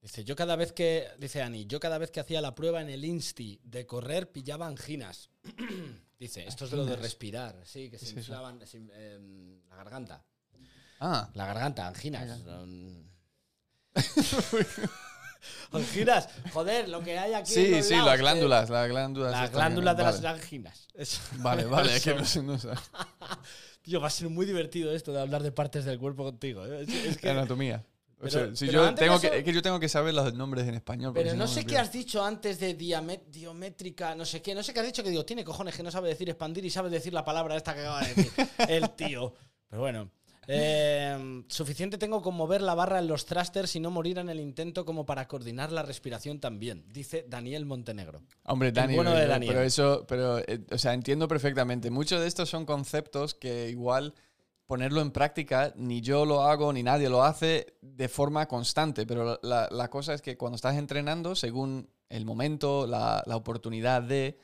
Dice, 0.00 0.24
yo 0.24 0.34
cada 0.34 0.56
vez 0.56 0.72
que, 0.72 1.06
dice 1.18 1.42
Ani, 1.42 1.64
yo 1.66 1.78
cada 1.78 1.96
vez 1.98 2.10
que 2.10 2.18
hacía 2.18 2.40
la 2.40 2.54
prueba 2.56 2.80
en 2.80 2.88
el 2.90 3.04
Insti 3.04 3.60
de 3.62 3.86
correr 3.86 4.32
pillaba 4.32 4.66
anginas. 4.66 5.30
dice, 6.18 6.44
esto 6.48 6.64
es 6.64 6.72
de 6.72 6.76
lo 6.76 6.84
de 6.84 6.96
respirar, 6.96 7.60
sí, 7.64 7.88
que 7.88 7.98
se 7.98 8.06
es 8.06 8.12
inflaban 8.14 8.66
se 8.66 8.78
in- 8.78 8.90
em, 8.94 9.60
la 9.68 9.76
garganta. 9.76 10.24
Ah, 10.98 11.30
La 11.34 11.46
garganta, 11.46 11.86
anginas. 11.86 12.40
Son- 12.40 13.08
anginas, 15.72 16.28
joder, 16.52 16.88
lo 16.88 17.02
que 17.02 17.18
hay 17.18 17.34
aquí. 17.34 17.54
en 17.54 17.64
sí, 17.66 17.70
los 17.70 17.86
sí, 17.86 17.92
lados, 17.94 18.06
las 18.06 18.14
que- 18.16 18.20
glándulas, 18.22 18.70
las 18.70 18.88
glándulas. 18.88 19.32
Las 19.32 19.50
glándulas 19.52 19.96
de 19.96 20.02
vale. 20.02 20.20
las 20.20 20.34
anginas. 20.34 20.88
Eso. 20.94 21.20
Vale, 21.38 21.64
vale, 21.64 22.00
que 22.04 22.14
no 22.14 22.24
sé, 22.24 22.42
no 22.42 22.58
sé. 22.58 22.68
Tío, 23.82 24.00
va 24.00 24.06
a 24.06 24.10
ser 24.10 24.28
muy 24.28 24.46
divertido 24.46 24.92
esto 24.92 25.12
de 25.12 25.20
hablar 25.20 25.42
de 25.42 25.52
partes 25.52 25.84
del 25.84 25.98
cuerpo 25.98 26.24
contigo. 26.24 26.64
¿eh? 26.64 26.82
Es, 26.82 26.88
es 26.94 27.18
que- 27.18 27.28
Anatomía. 27.30 27.84
O 28.24 28.28
sea, 28.30 28.42
Pero- 28.42 28.54
si 28.56 28.66
yo 28.68 28.94
tengo 28.94 29.14
de 29.14 29.20
que, 29.20 29.26
eso- 29.26 29.36
es 29.36 29.44
que 29.44 29.52
yo 29.52 29.62
tengo 29.62 29.80
que 29.80 29.88
saber 29.88 30.14
los 30.14 30.32
nombres 30.34 30.68
en 30.68 30.74
español. 30.74 31.12
Pero 31.12 31.32
si 31.32 31.36
no 31.36 31.48
sé 31.48 31.66
qué 31.66 31.76
has 31.76 31.90
dicho 31.92 32.24
antes 32.24 32.60
de 32.60 32.74
diométrica, 32.74 34.14
no 34.14 34.24
sé 34.24 34.40
qué. 34.40 34.54
No 34.54 34.62
sé 34.62 34.72
qué 34.72 34.78
has 34.80 34.86
dicho 34.86 35.02
que 35.02 35.10
digo, 35.10 35.24
tiene 35.24 35.42
cojones 35.44 35.74
que 35.76 35.82
no 35.82 35.90
sabe 35.90 36.08
decir 36.10 36.28
expandir 36.30 36.64
y 36.64 36.70
sabe 36.70 36.88
decir 36.90 37.12
la 37.12 37.24
palabra 37.24 37.56
esta 37.56 37.74
que 37.74 37.80
acaba 37.80 38.00
de 38.02 38.14
decir 38.14 38.32
el 38.68 38.90
tío. 38.90 39.34
Pero 39.68 39.82
bueno. 39.82 40.10
Eh, 40.48 41.44
suficiente 41.48 41.98
tengo 41.98 42.20
con 42.22 42.34
mover 42.34 42.62
la 42.62 42.74
barra 42.74 42.98
en 42.98 43.06
los 43.06 43.26
thrusters 43.26 43.74
y 43.76 43.80
no 43.80 43.90
morir 43.90 44.18
en 44.18 44.28
el 44.28 44.40
intento 44.40 44.84
como 44.84 45.06
para 45.06 45.28
coordinar 45.28 45.70
la 45.72 45.82
respiración 45.82 46.40
también, 46.40 46.84
dice 46.92 47.24
Daniel 47.28 47.64
Montenegro. 47.64 48.22
Hombre, 48.44 48.72
Dani, 48.72 48.94
bueno 48.96 49.10
de 49.12 49.18
pero- 49.20 49.28
Daniel. 49.32 49.52
pero 49.52 49.64
eso, 49.64 50.04
pero, 50.08 50.38
eh, 50.40 50.64
o 50.70 50.78
sea, 50.78 50.94
entiendo 50.94 51.28
perfectamente. 51.28 51.90
Muchos 51.90 52.20
de 52.20 52.26
estos 52.26 52.48
son 52.50 52.66
conceptos 52.66 53.34
que 53.34 53.68
igual 53.70 54.14
ponerlo 54.66 55.00
en 55.02 55.10
práctica, 55.10 55.72
ni 55.76 56.00
yo 56.00 56.24
lo 56.24 56.42
hago, 56.42 56.72
ni 56.72 56.82
nadie 56.82 57.08
lo 57.08 57.22
hace 57.24 57.74
de 57.82 58.08
forma 58.08 58.46
constante, 58.48 59.04
pero 59.06 59.38
la, 59.42 59.68
la 59.70 59.90
cosa 59.90 60.14
es 60.14 60.22
que 60.22 60.36
cuando 60.38 60.56
estás 60.56 60.76
entrenando, 60.76 61.34
según 61.34 61.90
el 62.08 62.24
momento, 62.24 62.86
la, 62.86 63.22
la 63.26 63.36
oportunidad 63.36 64.02
de, 64.02 64.38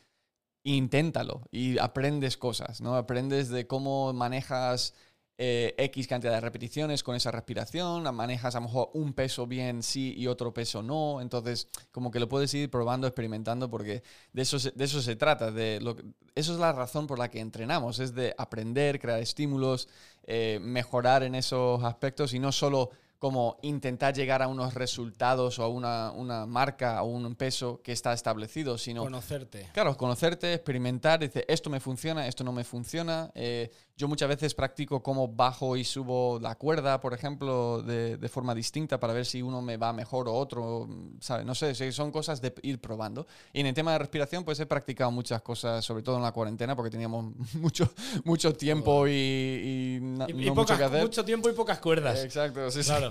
inténtalo 0.64 1.42
y 1.50 1.78
aprendes 1.78 2.36
cosas, 2.36 2.80
¿no? 2.80 2.96
Aprendes 2.96 3.48
de 3.48 3.66
cómo 3.66 4.12
manejas 4.12 4.94
eh, 5.40 5.74
X 5.78 6.08
cantidad 6.08 6.32
de 6.32 6.40
repeticiones 6.40 7.04
con 7.04 7.14
esa 7.14 7.30
respiración, 7.30 8.02
manejas 8.12 8.56
a 8.56 8.58
lo 8.58 8.66
mejor 8.66 8.90
un 8.94 9.12
peso 9.12 9.46
bien 9.46 9.84
sí 9.84 10.12
y 10.16 10.26
otro 10.26 10.52
peso 10.52 10.82
no, 10.82 11.20
entonces 11.20 11.68
como 11.92 12.10
que 12.10 12.18
lo 12.18 12.28
puedes 12.28 12.52
ir 12.54 12.68
probando, 12.70 13.06
experimentando, 13.06 13.70
porque 13.70 14.02
de 14.32 14.42
eso 14.42 14.58
se, 14.58 14.72
de 14.72 14.84
eso 14.84 15.00
se 15.00 15.14
trata, 15.14 15.52
de 15.52 15.78
lo, 15.80 15.96
eso 16.34 16.52
es 16.52 16.58
la 16.58 16.72
razón 16.72 17.06
por 17.06 17.20
la 17.20 17.30
que 17.30 17.38
entrenamos, 17.38 18.00
es 18.00 18.14
de 18.14 18.34
aprender, 18.36 18.98
crear 18.98 19.20
estímulos, 19.20 19.88
eh, 20.24 20.58
mejorar 20.60 21.22
en 21.22 21.36
esos 21.36 21.84
aspectos 21.84 22.34
y 22.34 22.40
no 22.40 22.50
solo 22.50 22.90
como 23.18 23.58
intentar 23.62 24.14
llegar 24.14 24.42
a 24.42 24.48
unos 24.48 24.74
resultados 24.74 25.58
o 25.58 25.64
a 25.64 25.68
una, 25.68 26.12
una 26.12 26.46
marca 26.46 27.02
o 27.02 27.06
un 27.06 27.34
peso 27.34 27.80
que 27.82 27.92
está 27.92 28.12
establecido, 28.12 28.78
sino 28.78 29.02
Conocerte. 29.02 29.68
Claro, 29.72 29.96
conocerte, 29.96 30.54
experimentar, 30.54 31.18
dice, 31.18 31.44
esto 31.48 31.68
me 31.68 31.80
funciona, 31.80 32.28
esto 32.28 32.44
no 32.44 32.52
me 32.52 32.62
funciona. 32.62 33.30
Eh, 33.34 33.70
yo 33.98 34.06
muchas 34.06 34.28
veces 34.28 34.54
practico 34.54 35.02
cómo 35.02 35.26
bajo 35.26 35.76
y 35.76 35.82
subo 35.82 36.38
la 36.40 36.54
cuerda, 36.54 37.00
por 37.00 37.14
ejemplo, 37.14 37.82
de, 37.82 38.16
de 38.16 38.28
forma 38.28 38.54
distinta 38.54 39.00
para 39.00 39.12
ver 39.12 39.26
si 39.26 39.42
uno 39.42 39.60
me 39.60 39.76
va 39.76 39.92
mejor 39.92 40.28
o 40.28 40.34
otro, 40.34 40.88
¿sabes? 41.18 41.44
No 41.44 41.52
sé, 41.56 41.74
son 41.90 42.12
cosas 42.12 42.40
de 42.40 42.54
ir 42.62 42.80
probando. 42.80 43.26
Y 43.52 43.58
en 43.58 43.66
el 43.66 43.74
tema 43.74 43.90
de 43.92 43.98
respiración, 43.98 44.44
pues 44.44 44.60
he 44.60 44.66
practicado 44.66 45.10
muchas 45.10 45.42
cosas, 45.42 45.84
sobre 45.84 46.04
todo 46.04 46.16
en 46.16 46.22
la 46.22 46.30
cuarentena, 46.30 46.76
porque 46.76 46.90
teníamos 46.90 47.34
mucho, 47.54 47.90
mucho 48.22 48.52
tiempo 48.52 49.08
y, 49.08 49.10
y 49.10 49.98
no 50.00 50.54
mucho 50.54 50.76
que 50.78 50.84
hacer. 50.84 51.02
mucho 51.02 51.24
tiempo 51.24 51.50
y 51.50 51.52
pocas 51.52 51.80
cuerdas. 51.80 52.22
Exacto, 52.22 52.70
sí, 52.70 52.84
sí. 52.84 52.88
Claro. 52.92 53.10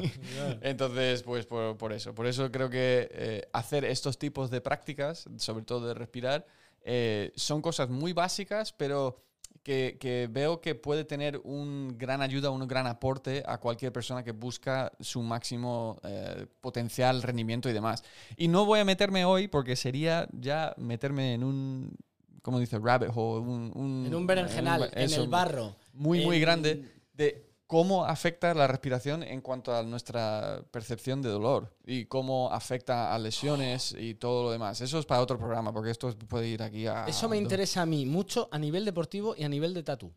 Entonces, 0.61 1.21
pues 1.21 1.45
por, 1.45 1.75
por 1.75 1.91
eso. 1.91 2.15
Por 2.15 2.27
eso 2.27 2.49
creo 2.49 2.69
que 2.69 3.09
eh, 3.11 3.49
hacer 3.51 3.83
estos 3.83 4.17
tipos 4.17 4.49
de 4.49 4.61
prácticas, 4.61 5.25
sobre 5.35 5.65
todo 5.65 5.85
de 5.85 5.93
respirar, 5.93 6.45
eh, 6.89 7.33
son 7.35 7.61
cosas 7.61 7.89
muy 7.89 8.13
básicas, 8.13 8.71
pero 8.71 9.26
que, 9.67 9.97
que 9.99 10.29
veo 10.31 10.61
que 10.61 10.75
puede 10.75 11.03
tener 11.03 11.41
un 11.43 11.97
gran 11.97 12.21
ayuda, 12.21 12.51
un 12.51 12.65
gran 12.69 12.87
aporte 12.87 13.43
a 13.45 13.57
cualquier 13.57 13.91
persona 13.91 14.23
que 14.23 14.31
busca 14.31 14.93
su 15.01 15.21
máximo 15.21 15.99
eh, 16.05 16.45
potencial, 16.61 17.21
rendimiento 17.21 17.69
y 17.69 17.73
demás. 17.73 18.01
Y 18.37 18.47
no 18.47 18.65
voy 18.65 18.79
a 18.79 18.85
meterme 18.85 19.25
hoy 19.25 19.49
porque 19.49 19.75
sería 19.75 20.25
ya 20.31 20.73
meterme 20.77 21.33
en 21.33 21.43
un, 21.43 21.93
¿cómo 22.41 22.61
dice? 22.61 22.79
Rabbit 22.79 23.09
hole. 23.13 23.41
Un, 23.45 23.71
un- 23.75 24.05
En 24.07 24.15
un 24.15 24.25
berenjenal, 24.25 24.83
un- 24.83 24.87
en 24.97 25.11
el 25.13 25.27
barro. 25.27 25.75
Muy, 25.91 26.23
muy 26.23 26.37
en- 26.37 26.41
grande 26.41 26.85
de 27.13 27.46
cómo 27.67 28.05
afecta 28.05 28.53
la 28.53 28.65
respiración 28.65 29.23
en 29.23 29.41
cuanto 29.41 29.75
a 29.75 29.83
nuestra 29.83 30.63
percepción 30.71 31.21
de 31.21 31.29
dolor 31.29 31.75
y 31.85 32.05
cómo 32.05 32.49
afecta 32.51 33.13
a 33.13 33.19
lesiones 33.19 33.93
y 33.97 34.15
todo 34.15 34.43
lo 34.43 34.51
demás. 34.51 34.79
Eso 34.81 34.97
es 34.99 35.05
para 35.05 35.21
otro 35.21 35.37
programa, 35.37 35.73
porque 35.73 35.91
esto 35.91 36.09
puede 36.29 36.47
ir 36.47 36.63
aquí 36.63 36.87
a... 36.87 37.05
Eso 37.07 37.27
me 37.27 37.37
interesa 37.37 37.81
a 37.81 37.85
mí 37.85 38.05
mucho 38.05 38.47
a 38.51 38.57
nivel 38.57 38.85
deportivo 38.85 39.35
y 39.37 39.43
a 39.43 39.49
nivel 39.49 39.73
de 39.73 39.83
tatu. 39.83 40.13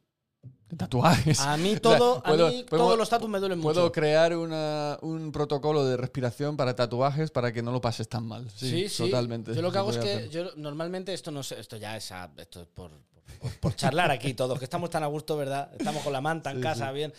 tatuajes. 0.76 1.40
A 1.40 1.56
mí 1.56 1.70
O 1.70 1.72
sea, 1.72 1.80
todo, 1.80 2.18
a 2.18 2.22
puedo- 2.22 2.48
mí 2.50 2.64
puedo- 2.68 2.84
todos 2.84 2.96
los 2.98 3.08
tatuajes 3.10 3.32
me 3.32 3.40
duelen 3.40 3.60
Puedo 3.60 3.80
mucho. 3.82 3.92
crear 3.92 4.36
una- 4.36 4.96
un 5.02 5.32
protocolo 5.32 5.84
de 5.84 5.96
respiración 5.96 6.56
para 6.56 6.76
tatuajes 6.76 7.32
para 7.32 7.52
que 7.52 7.62
no 7.62 7.72
lo 7.72 7.80
pases 7.80 8.08
tan 8.08 8.26
mal. 8.26 8.48
Sí, 8.50 8.70
Sí, 8.70 8.88
sí. 8.88 9.04
totalmente. 9.04 9.52
Yo 9.54 9.60
lo 9.62 9.72
que 9.72 9.78
hago 9.78 9.90
es 9.90 9.98
que 9.98 10.28
yo 10.28 10.50
normalmente 10.56 11.12
esto 11.12 11.32
no 11.32 11.42
sé, 11.42 11.58
esto 11.58 11.76
ya 11.76 11.96
es, 11.96 12.12
a- 12.12 12.30
esto 12.36 12.62
es 12.62 12.68
por, 12.68 12.92
por, 13.38 13.52
por 13.60 13.76
charlar 13.76 14.10
aquí 14.10 14.34
todos, 14.34 14.58
que 14.58 14.64
estamos 14.64 14.90
tan 14.90 15.02
a 15.02 15.06
gusto, 15.06 15.36
¿verdad? 15.36 15.70
Estamos 15.78 16.02
con 16.02 16.12
la 16.12 16.20
manta 16.20 16.50
en 16.50 16.56
Sí, 16.58 16.62
casa, 16.62 16.88
sí. 16.88 16.94
bien. 16.94 17.12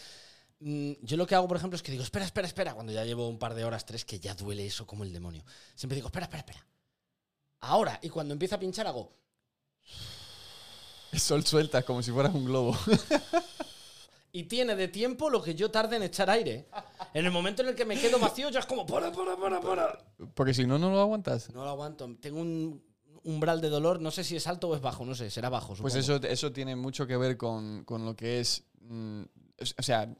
Mm, 0.59 0.91
Yo 1.01 1.17
lo 1.17 1.25
que 1.25 1.35
hago, 1.35 1.47
por 1.47 1.57
ejemplo, 1.57 1.75
es 1.75 1.81
que 1.83 1.91
digo, 1.91 2.03
espera, 2.03 2.25
espera, 2.25 2.47
espera, 2.47 2.73
cuando 2.73 2.91
ya 2.93 3.03
llevo 3.05 3.27
un 3.27 3.39
par 3.39 3.53
de 3.55 3.63
horas, 3.65 3.85
tres, 3.85 4.05
que 4.05 4.19
ya 4.19 4.33
duele 4.35 4.65
eso 4.65 4.85
como 4.85 5.03
el 5.03 5.11
demonio. 5.13 5.43
Siempre 5.75 5.95
digo, 5.95 6.07
espera, 6.07 6.25
espera, 6.25 6.39
espera. 6.41 6.65
Ahora, 7.61 7.99
y 8.01 8.09
cuando 8.09 8.33
empieza 8.33 8.55
a 8.55 8.59
pinchar 8.59 8.87
hago, 8.87 9.11
El 11.11 11.19
sol 11.19 11.45
suelta 11.45 11.81
como 11.83 12.01
si 12.01 12.11
fueras 12.11 12.33
un 12.33 12.45
globo. 12.45 12.77
y 14.31 14.43
tiene 14.43 14.75
de 14.75 14.87
tiempo 14.87 15.29
lo 15.29 15.41
que 15.41 15.55
yo 15.55 15.69
tarde 15.71 15.97
en 15.97 16.03
echar 16.03 16.29
aire. 16.29 16.67
En 17.13 17.25
el 17.25 17.31
momento 17.31 17.61
en 17.61 17.69
el 17.69 17.75
que 17.75 17.83
me 17.85 17.99
quedo 17.99 18.17
vacío, 18.19 18.49
ya 18.49 18.59
es 18.59 18.65
como, 18.65 18.85
para, 18.85 19.11
para, 19.11 19.35
para, 19.35 19.59
para. 19.59 19.99
Porque 20.33 20.53
si 20.53 20.65
no, 20.65 20.77
no 20.79 20.89
lo 20.89 21.01
aguantas. 21.01 21.49
No 21.53 21.63
lo 21.65 21.69
aguanto. 21.71 22.15
Tengo 22.21 22.39
un 22.39 22.81
umbral 23.23 23.61
de 23.61 23.69
dolor, 23.69 24.01
no 24.01 24.11
sé 24.11 24.23
si 24.23 24.35
es 24.35 24.47
alto 24.47 24.69
o 24.69 24.75
es 24.75 24.81
bajo, 24.81 25.05
no 25.05 25.15
sé, 25.15 25.29
será 25.29 25.49
bajo. 25.49 25.73
Pues 25.75 25.95
eso, 25.95 26.15
eso 26.15 26.51
tiene 26.51 26.75
mucho 26.75 27.05
que 27.07 27.17
ver 27.17 27.37
con, 27.37 27.83
con 27.85 28.05
lo 28.05 28.15
que 28.15 28.39
es. 28.39 28.63
mm, 28.81 29.21
o 29.77 29.83
sea, 29.83 30.11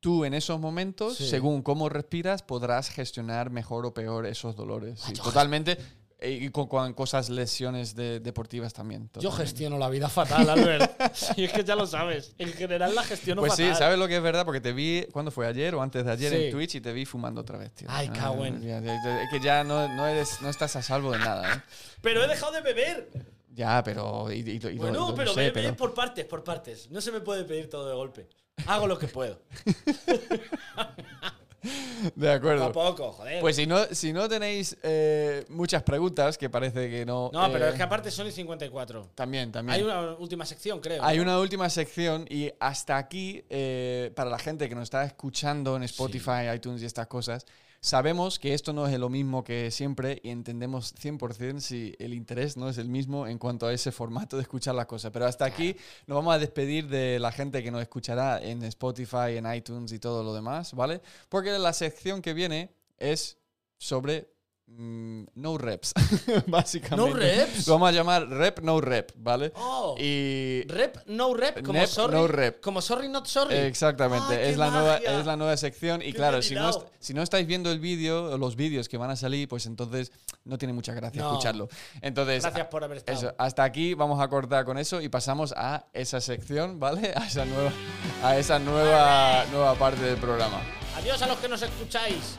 tú 0.00 0.24
en 0.24 0.32
esos 0.32 0.58
momentos, 0.58 1.16
Sí. 1.16 1.28
según 1.28 1.62
cómo 1.62 1.88
respiras, 1.90 2.42
podrás 2.42 2.88
gestionar 2.88 3.50
mejor 3.50 3.84
o 3.84 3.92
peor 3.92 4.24
esos 4.26 4.56
dolores. 4.56 5.00
Ah, 5.04 5.06
Sí, 5.08 5.12
totalmente. 5.14 5.76
E- 6.20 6.30
Y 6.32 6.50
con, 6.50 6.66
con 6.68 6.92
cosas, 6.94 7.30
lesiones 7.30 7.94
de- 7.94 8.20
deportivas 8.20 8.72
también. 8.72 9.04
Yo 9.04 9.08
totalmente. 9.22 9.42
gestiono 9.44 9.78
la 9.78 9.88
vida 9.88 10.08
fatal, 10.08 10.48
Albert. 10.50 10.92
sí, 11.14 11.44
es 11.44 11.52
que 11.52 11.64
ya 11.64 11.74
lo 11.76 11.86
sabes. 11.86 12.34
En 12.38 12.52
general 12.52 12.94
la 12.94 13.02
gestiono 13.04 13.40
Pues 13.40 13.52
fatal. 13.52 13.72
sí, 13.72 13.78
¿sabes 13.78 13.98
lo 13.98 14.06
que 14.06 14.16
es 14.16 14.22
verdad? 14.22 14.44
Porque 14.44 14.60
te 14.60 14.72
vi, 14.72 15.06
¿cuándo 15.12 15.30
fue? 15.30 15.46
¿Ayer 15.46 15.74
o 15.74 15.82
antes 15.82 16.04
de 16.04 16.12
ayer 16.12 16.30
Sí. 16.32 16.44
en 16.44 16.50
Twitch 16.52 16.74
y 16.76 16.80
te 16.80 16.92
vi 16.92 17.04
fumando 17.06 17.40
otra 17.40 17.56
vez, 17.58 17.72
tío. 17.72 17.88
Ay, 17.90 18.08
Ah, 18.12 18.16
cago 18.18 18.44
en. 18.44 18.60
ya, 18.62 18.80
ya, 18.80 19.00
ya, 19.02 19.22
Es 19.22 19.30
que 19.30 19.40
ya 19.40 19.64
no, 19.64 19.88
no, 19.88 20.06
eres, 20.06 20.40
no 20.42 20.48
estás 20.50 20.76
a 20.76 20.82
salvo 20.82 21.12
de 21.12 21.18
nada, 21.20 21.54
¿eh? 21.54 21.62
Pero 22.02 22.22
he 22.22 22.28
dejado 22.28 22.52
de 22.52 22.60
beber. 22.60 23.08
Ya, 23.52 23.82
pero... 23.82 24.30
y- 24.32 24.36
y- 24.38 24.50
y 24.68 24.76
Bueno, 24.78 24.92
lo- 25.00 25.08
lo 25.10 25.14
pero 25.14 25.34
sé, 25.34 25.50
pero- 25.52 25.74
por 25.76 25.92
partes, 25.94 26.24
por 26.26 26.44
partes. 26.44 26.90
No 26.90 27.00
se 27.00 27.10
me 27.12 27.20
puede 27.20 27.44
pedir 27.44 27.68
todo 27.68 27.88
de 27.88 27.94
golpe. 27.94 28.28
Hago 28.66 28.86
lo 28.86 28.98
que 28.98 29.08
puedo. 29.08 29.40
De 32.14 32.32
acuerdo. 32.32 32.64
a 32.64 32.72
poco, 32.72 33.12
joder. 33.12 33.40
Pues 33.40 33.56
si 33.56 33.66
no, 33.66 33.84
si 33.92 34.12
no 34.12 34.28
tenéis 34.28 34.76
eh, 34.82 35.44
muchas 35.48 35.82
preguntas, 35.82 36.38
que 36.38 36.48
parece 36.48 36.88
que 36.88 37.04
no... 37.04 37.30
no, 37.32 37.52
pero 37.52 37.66
eh, 37.66 37.70
es 37.70 37.74
que 37.74 37.82
aparte 37.82 38.10
son 38.10 38.26
y 38.26 38.32
54. 38.32 39.10
También, 39.14 39.52
también. 39.52 39.76
Hay 39.76 39.82
una 39.82 40.12
última 40.14 40.46
sección, 40.46 40.80
creo. 40.80 41.02
Hay 41.02 41.18
¿no? 41.18 41.24
una 41.24 41.38
última 41.38 41.68
sección 41.68 42.26
y 42.28 42.50
hasta 42.58 42.96
aquí, 42.96 43.44
eh, 43.50 44.10
para 44.14 44.30
la 44.30 44.38
gente 44.38 44.68
que 44.68 44.74
nos 44.74 44.84
está 44.84 45.04
escuchando 45.04 45.76
en 45.76 45.82
Spotify, 45.82 46.50
iTunes 46.54 46.82
y 46.82 46.86
estas 46.86 47.06
cosas, 47.06 47.46
sabemos 47.80 48.38
que 48.38 48.54
esto 48.54 48.72
no 48.72 48.86
es 48.86 48.98
lo 48.98 49.08
mismo 49.08 49.42
que 49.42 49.70
siempre 49.70 50.20
y 50.22 50.30
entendemos 50.30 50.94
100% 50.94 51.60
si 51.60 51.94
el 51.98 52.14
interés 52.14 52.56
no 52.56 52.68
es 52.68 52.78
el 52.78 52.88
mismo 52.88 53.26
en 53.26 53.38
cuanto 53.38 53.66
a 53.66 53.72
ese 53.72 53.90
formato 53.90 54.36
de 54.36 54.42
escuchar 54.42 54.74
las 54.74 54.86
cosas. 54.86 55.10
Pero 55.12 55.26
hasta 55.26 55.44
aquí 55.44 55.76
nos 56.06 56.16
vamos 56.16 56.34
a 56.34 56.38
despedir 56.38 56.88
de 56.88 57.18
la 57.18 57.32
gente 57.32 57.62
que 57.62 57.70
nos 57.70 57.82
escuchará 57.82 58.40
en 58.42 58.62
Spotify, 58.64 59.36
en 59.36 59.52
iTunes 59.52 59.92
y 59.92 59.98
todo 59.98 60.22
lo 60.22 60.34
demás, 60.34 60.74
¿vale? 60.74 61.00
Porque 61.28 61.50
la 61.58 61.72
sección 61.72 62.22
que 62.22 62.34
viene 62.34 62.74
es 62.98 63.38
sobre... 63.78 64.28
mm, 64.70 65.24
no 65.34 65.58
reps, 65.58 65.92
básicamente. 66.46 67.10
¿No 67.10 67.16
reps? 67.16 67.66
Lo 67.66 67.74
vamos 67.74 67.88
a 67.88 67.92
llamar 67.92 68.28
rep, 68.28 68.60
no 68.60 68.80
rep, 68.80 69.12
¿vale? 69.16 69.52
Oh. 69.56 69.94
Y 69.98 70.62
Rep, 70.68 70.98
no 71.06 71.34
rep, 71.34 71.62
como 71.64 71.78
Nep, 71.78 71.88
sorry. 71.88 72.14
no 72.16 72.26
rep. 72.26 72.60
Como 72.60 72.80
sorry, 72.80 73.08
not 73.08 73.26
sorry. 73.26 73.54
Exactamente, 73.56 74.34
¡Ah, 74.34 74.42
es, 74.42 74.56
la 74.56 74.70
nueva, 74.70 74.96
es 74.98 75.26
la 75.26 75.36
nueva 75.36 75.56
sección. 75.56 76.02
Y 76.02 76.06
¡Qué 76.12 76.14
claro, 76.14 76.40
si 76.42 76.54
no, 76.54 76.70
si 76.98 77.14
no 77.14 77.22
estáis 77.22 77.46
viendo 77.46 77.70
el 77.70 77.78
vídeo 77.80 78.32
o 78.32 78.38
los 78.38 78.56
vídeos 78.56 78.88
que 78.88 78.96
van 78.96 79.10
a 79.10 79.16
salir, 79.16 79.48
pues 79.48 79.66
entonces 79.66 80.12
no 80.44 80.56
tiene 80.58 80.72
mucha 80.72 80.94
gracia 80.94 81.20
No. 81.22 81.30
escucharlo. 81.32 81.68
Entonces, 82.00 82.42
Gracias 82.42 82.66
por 82.68 82.84
haber 82.84 82.98
estado. 82.98 83.18
eso, 83.18 83.34
hasta 83.38 83.64
aquí 83.64 83.94
vamos 83.94 84.20
a 84.20 84.28
cortar 84.28 84.64
con 84.64 84.78
eso 84.78 85.00
y 85.00 85.08
pasamos 85.08 85.52
a 85.56 85.86
esa 85.92 86.20
sección, 86.20 86.78
¿vale? 86.80 87.12
A 87.16 87.26
esa 87.26 87.44
nueva, 87.44 87.72
a 88.22 88.36
esa 88.38 88.58
nueva, 88.58 89.44
nueva 89.52 89.74
parte 89.74 90.02
del 90.02 90.16
programa. 90.16 90.60
Adiós 90.96 91.20
a 91.22 91.26
los 91.26 91.38
que 91.38 91.48
nos 91.48 91.62
escucháis. 91.62 92.38